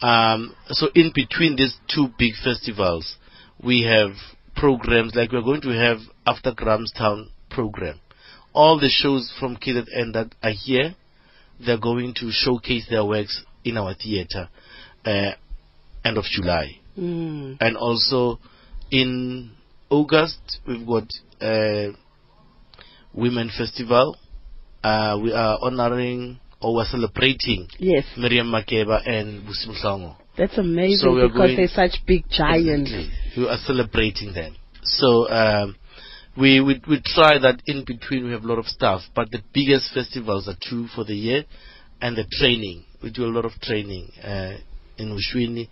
Um, 0.00 0.54
so 0.68 0.88
in 0.94 1.12
between 1.14 1.56
these 1.56 1.76
two 1.94 2.08
big 2.18 2.32
festivals, 2.42 3.16
we 3.62 3.82
have 3.82 4.12
programs 4.56 5.14
like 5.14 5.32
we're 5.32 5.42
going 5.42 5.60
to 5.62 5.70
have 5.70 5.98
after 6.26 6.52
Grahamstown 6.52 7.30
program. 7.50 8.00
All 8.52 8.78
the 8.78 8.88
shows 8.88 9.32
from 9.38 9.56
KZN 9.56 10.12
that 10.14 10.34
are 10.42 10.52
here, 10.52 10.94
they're 11.64 11.78
going 11.78 12.14
to 12.14 12.30
showcase 12.30 12.86
their 12.88 13.04
works 13.04 13.44
in 13.64 13.76
our 13.76 13.94
theater 13.94 14.48
uh, 15.04 15.32
end 16.04 16.16
of 16.16 16.24
July. 16.24 16.78
And 17.60 17.76
also 17.76 18.38
in 18.90 19.52
August, 19.90 20.58
we've 20.66 20.86
got 20.86 21.08
uh, 21.40 21.92
Women 23.14 23.50
Festival. 23.56 24.16
Uh, 24.82 25.18
we 25.22 25.32
are 25.32 25.58
honoring 25.60 26.40
or 26.62 26.74
we're 26.74 26.86
celebrating 26.86 27.68
Yes, 27.78 28.04
Miriam 28.16 28.46
Makeba 28.46 29.06
and 29.06 29.46
Busim 29.46 29.74
that's 30.40 30.56
amazing 30.56 30.98
So 30.98 31.14
because 31.14 31.36
going- 31.36 31.56
they're 31.56 31.68
such 31.68 32.00
big 32.06 32.24
giants. 32.30 32.90
Exactly. 32.90 33.42
We 33.42 33.48
are 33.48 33.58
celebrating 33.58 34.32
them. 34.32 34.56
So 34.82 35.28
um, 35.28 35.76
we, 36.36 36.60
we 36.60 36.80
we 36.88 37.02
try 37.04 37.38
that 37.38 37.60
in 37.66 37.84
between 37.84 38.24
we 38.24 38.30
have 38.32 38.44
a 38.44 38.46
lot 38.46 38.58
of 38.58 38.66
stuff, 38.66 39.02
but 39.14 39.30
the 39.30 39.42
biggest 39.52 39.92
festivals 39.92 40.48
are 40.48 40.56
two 40.68 40.86
for 40.94 41.04
the 41.04 41.14
year, 41.14 41.44
and 42.00 42.16
the 42.16 42.24
training. 42.30 42.84
We 43.02 43.10
do 43.10 43.24
a 43.24 43.32
lot 43.36 43.44
of 43.44 43.52
training 43.60 44.10
uh, 44.24 44.54
in 44.96 45.08
Ushwini, 45.18 45.68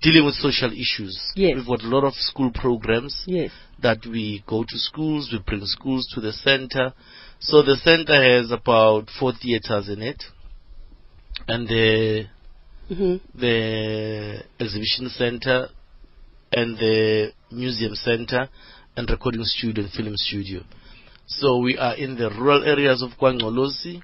dealing 0.00 0.24
with 0.24 0.34
social 0.34 0.70
issues. 0.72 1.18
Yes. 1.34 1.54
We've 1.56 1.66
got 1.66 1.82
a 1.82 1.88
lot 1.88 2.04
of 2.04 2.14
school 2.14 2.52
programs 2.54 3.24
Yes. 3.26 3.50
That 3.82 3.98
we 4.06 4.42
go 4.46 4.62
to 4.62 4.78
schools, 4.78 5.30
we 5.32 5.40
bring 5.44 5.64
schools 5.64 6.10
to 6.14 6.20
the 6.20 6.32
center. 6.32 6.94
So 7.40 7.62
the 7.62 7.76
center 7.76 8.14
has 8.14 8.50
about 8.50 9.08
four 9.18 9.32
theaters 9.32 9.88
in 9.88 10.00
it, 10.02 10.22
and 11.48 11.68
the 11.68 12.24
hmm 12.88 13.16
the 13.34 14.42
exhibition 14.60 15.08
center 15.08 15.68
and 16.52 16.76
the 16.78 17.32
museum 17.50 17.94
center 17.94 18.48
and 18.96 19.10
recording 19.10 19.42
studio 19.44 19.84
and 19.84 19.92
film 19.92 20.16
studio. 20.16 20.60
So 21.26 21.58
we 21.58 21.76
are 21.78 21.96
in 21.96 22.16
the 22.16 22.30
rural 22.30 22.64
areas 22.64 23.02
of 23.02 23.10
KwaNgcolosi. 23.18 24.02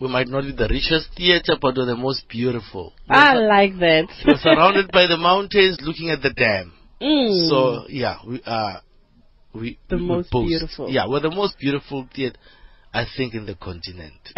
We 0.00 0.08
might 0.08 0.28
not 0.28 0.42
be 0.42 0.52
the 0.52 0.68
richest 0.68 1.10
theater, 1.16 1.56
but 1.60 1.76
we're 1.76 1.86
the 1.86 1.96
most 1.96 2.28
beautiful. 2.28 2.92
I 3.08 3.34
like 3.34 3.78
that. 3.78 4.08
We're 4.26 4.38
surrounded 4.38 4.90
by 4.92 5.06
the 5.06 5.16
mountains, 5.16 5.78
looking 5.82 6.10
at 6.10 6.22
the 6.22 6.30
dam. 6.30 6.72
Mm. 7.02 7.48
So 7.48 7.86
yeah, 7.88 8.18
we 8.26 8.40
are 8.46 8.82
we 9.54 9.78
The 9.88 9.96
we 9.96 10.02
most 10.02 10.30
beautiful. 10.30 10.88
Yeah, 10.90 11.08
we're 11.08 11.20
the 11.20 11.30
most 11.30 11.58
beautiful 11.58 12.08
theater, 12.14 12.38
I 12.94 13.04
think, 13.16 13.34
in 13.34 13.46
the 13.46 13.54
continent. 13.54 14.14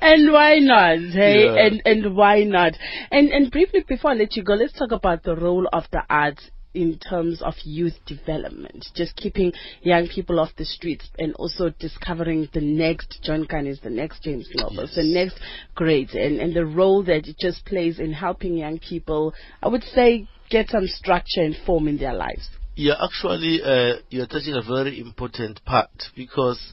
and 0.00 0.32
why 0.32 0.58
not? 0.58 0.98
Hey, 1.12 1.44
Yeah. 1.44 1.66
and 1.66 1.82
and 1.84 2.16
why 2.16 2.44
not? 2.44 2.72
And 3.10 3.30
and 3.30 3.50
briefly 3.50 3.84
before 3.86 4.12
I 4.12 4.14
let 4.14 4.36
you 4.36 4.42
go, 4.42 4.54
let's 4.54 4.72
talk 4.72 4.92
about 4.92 5.22
the 5.22 5.36
role 5.36 5.68
of 5.72 5.84
the 5.92 6.02
arts 6.08 6.50
in 6.74 6.98
terms 6.98 7.42
of 7.42 7.54
youth 7.64 7.94
development, 8.06 8.86
just 8.94 9.16
keeping 9.16 9.52
young 9.82 10.06
people 10.08 10.38
off 10.38 10.50
the 10.56 10.64
streets 10.64 11.08
and 11.18 11.34
also 11.34 11.70
discovering 11.78 12.48
the 12.54 12.60
next 12.60 13.18
John 13.22 13.44
Kani, 13.44 13.80
the 13.82 13.90
next 13.90 14.22
James 14.22 14.48
Novels, 14.54 14.94
the 14.94 15.04
next 15.04 15.38
greats, 15.74 16.14
and, 16.14 16.38
and 16.38 16.54
the 16.54 16.64
role 16.64 17.02
that 17.04 17.26
it 17.26 17.36
just 17.38 17.64
plays 17.66 17.98
in 17.98 18.12
helping 18.12 18.56
young 18.56 18.78
people, 18.78 19.34
I 19.62 19.68
would 19.68 19.82
say, 19.82 20.28
get 20.48 20.68
some 20.70 20.86
structure 20.86 21.42
and 21.42 21.56
form 21.66 21.88
in 21.88 21.98
their 21.98 22.14
lives. 22.14 22.48
Yeah, 22.76 22.94
actually, 23.02 23.60
uh, 23.62 24.00
you're 24.10 24.26
touching 24.26 24.54
a 24.54 24.62
very 24.62 25.00
important 25.00 25.64
part 25.64 25.90
because 26.16 26.72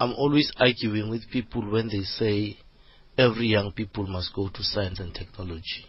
I'm 0.00 0.12
always 0.14 0.50
arguing 0.56 1.10
with 1.10 1.30
people 1.30 1.70
when 1.70 1.88
they 1.88 2.02
say 2.02 2.58
every 3.16 3.46
young 3.46 3.72
people 3.72 4.06
must 4.06 4.34
go 4.34 4.48
to 4.48 4.62
science 4.62 5.00
and 5.00 5.14
technology. 5.14 5.86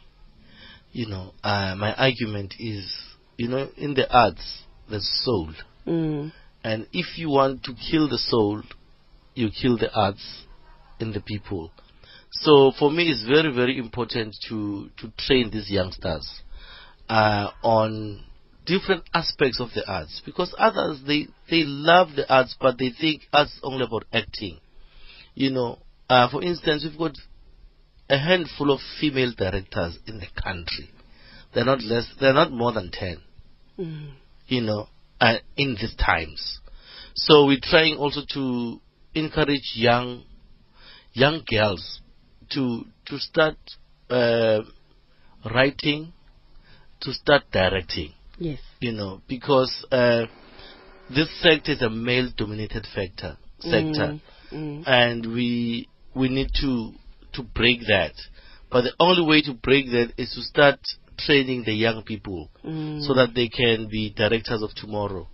You 0.91 1.07
know, 1.07 1.33
uh, 1.43 1.75
my 1.77 1.93
argument 1.95 2.53
is, 2.59 2.89
you 3.37 3.47
know, 3.47 3.67
in 3.77 3.93
the 3.93 4.09
arts, 4.11 4.63
there's 4.89 5.09
soul. 5.23 5.51
Mm. 5.85 6.31
And 6.63 6.87
if 6.93 7.17
you 7.17 7.29
want 7.29 7.63
to 7.63 7.73
kill 7.73 8.09
the 8.09 8.17
soul, 8.17 8.63
you 9.33 9.49
kill 9.49 9.77
the 9.77 9.93
arts 9.93 10.43
in 10.99 11.11
the 11.11 11.21
people. 11.21 11.71
So 12.31 12.71
for 12.77 12.91
me, 12.91 13.09
it's 13.09 13.25
very, 13.25 13.53
very 13.53 13.77
important 13.77 14.35
to, 14.49 14.89
to 14.97 15.11
train 15.17 15.51
these 15.51 15.69
youngsters 15.69 16.27
uh, 17.07 17.51
on 17.63 18.23
different 18.65 19.03
aspects 19.13 19.59
of 19.59 19.69
the 19.75 19.87
arts 19.87 20.21
because 20.25 20.53
others 20.57 20.99
they 21.05 21.27
they 21.49 21.63
love 21.63 22.09
the 22.15 22.27
arts 22.33 22.55
but 22.59 22.77
they 22.79 22.89
think 22.99 23.21
arts 23.31 23.59
only 23.61 23.85
about 23.85 24.03
acting 24.11 24.59
you 25.35 25.51
know 25.51 25.77
uh, 26.09 26.27
for 26.29 26.41
instance 26.43 26.83
we've 26.83 26.97
got 26.97 27.15
a 28.09 28.17
handful 28.17 28.71
of 28.71 28.79
female 28.99 29.31
directors 29.37 29.99
in 30.07 30.19
the 30.19 30.41
country 30.41 30.89
they're 31.55 31.65
not 31.65 31.81
less 31.81 32.05
they're 32.19 32.33
not 32.33 32.51
more 32.51 32.71
than 32.73 32.91
10 32.91 33.17
you 34.47 34.61
know 34.61 34.87
uh, 35.19 35.37
in 35.57 35.75
these 35.81 35.95
times 35.95 36.59
so 37.15 37.45
we're 37.47 37.59
trying 37.63 37.95
also 37.95 38.21
to 38.33 38.79
encourage 39.15 39.71
young 39.75 40.23
young 41.13 41.41
girls 41.49 42.01
to 42.51 42.83
to 43.05 43.17
start 43.17 43.57
uh, 44.09 44.59
writing 45.53 46.13
to 47.01 47.11
start 47.13 47.43
directing 47.51 48.11
Yes. 48.37 48.59
you 48.81 48.91
know, 48.91 49.21
because 49.29 49.85
uh, 49.91 50.25
this 51.09 51.29
sector 51.41 51.71
is 51.71 51.81
a 51.81 51.89
male-dominated 51.89 52.85
factor 52.93 53.37
sector, 53.59 54.19
Mm. 54.51 54.83
and 54.85 55.25
we 55.33 55.87
we 56.13 56.29
need 56.29 56.49
to 56.61 56.93
to 57.33 57.41
break 57.43 57.79
that. 57.87 58.13
But 58.69 58.81
the 58.83 58.93
only 58.99 59.23
way 59.25 59.41
to 59.41 59.53
break 59.53 59.87
that 59.91 60.13
is 60.17 60.33
to 60.35 60.41
start 60.43 60.79
training 61.17 61.63
the 61.65 61.73
young 61.73 62.03
people 62.03 62.49
Mm. 62.65 63.01
so 63.05 63.13
that 63.13 63.33
they 63.35 63.47
can 63.47 63.87
be 63.87 64.09
directors 64.15 64.61
of 64.61 64.73
tomorrow. 64.75 65.27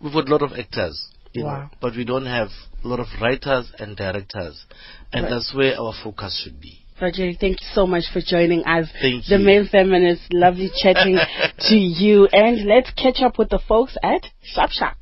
We've 0.00 0.12
got 0.12 0.28
a 0.28 0.32
lot 0.32 0.42
of 0.42 0.52
actors, 0.58 1.08
you 1.32 1.44
Wow. 1.44 1.62
know, 1.62 1.70
but 1.80 1.94
we 1.96 2.04
don't 2.04 2.26
have 2.26 2.50
a 2.84 2.88
lot 2.88 3.00
of 3.00 3.06
writers 3.20 3.70
and 3.78 3.96
directors, 3.96 4.64
and 5.12 5.22
Right. 5.24 5.30
that's 5.30 5.54
where 5.54 5.80
our 5.80 5.92
focus 6.02 6.40
should 6.42 6.60
be. 6.60 6.78
Rajeri, 7.00 7.36
thank 7.38 7.60
you 7.60 7.66
so 7.74 7.84
much 7.86 8.04
for 8.12 8.20
joining 8.20 8.64
us. 8.64 8.88
Thank 9.00 9.26
The 9.26 9.38
you. 9.38 9.44
Male 9.44 9.66
Feminist, 9.66 10.32
lovely 10.32 10.70
chatting 10.82 11.18
to 11.68 11.76
you. 11.76 12.26
And 12.32 12.64
let's 12.66 12.90
catch 12.92 13.20
up 13.22 13.38
with 13.38 13.48
the 13.48 13.58
folks 13.58 13.96
at 14.04 14.28
Shop 14.42 14.70
Shack. 14.70 14.96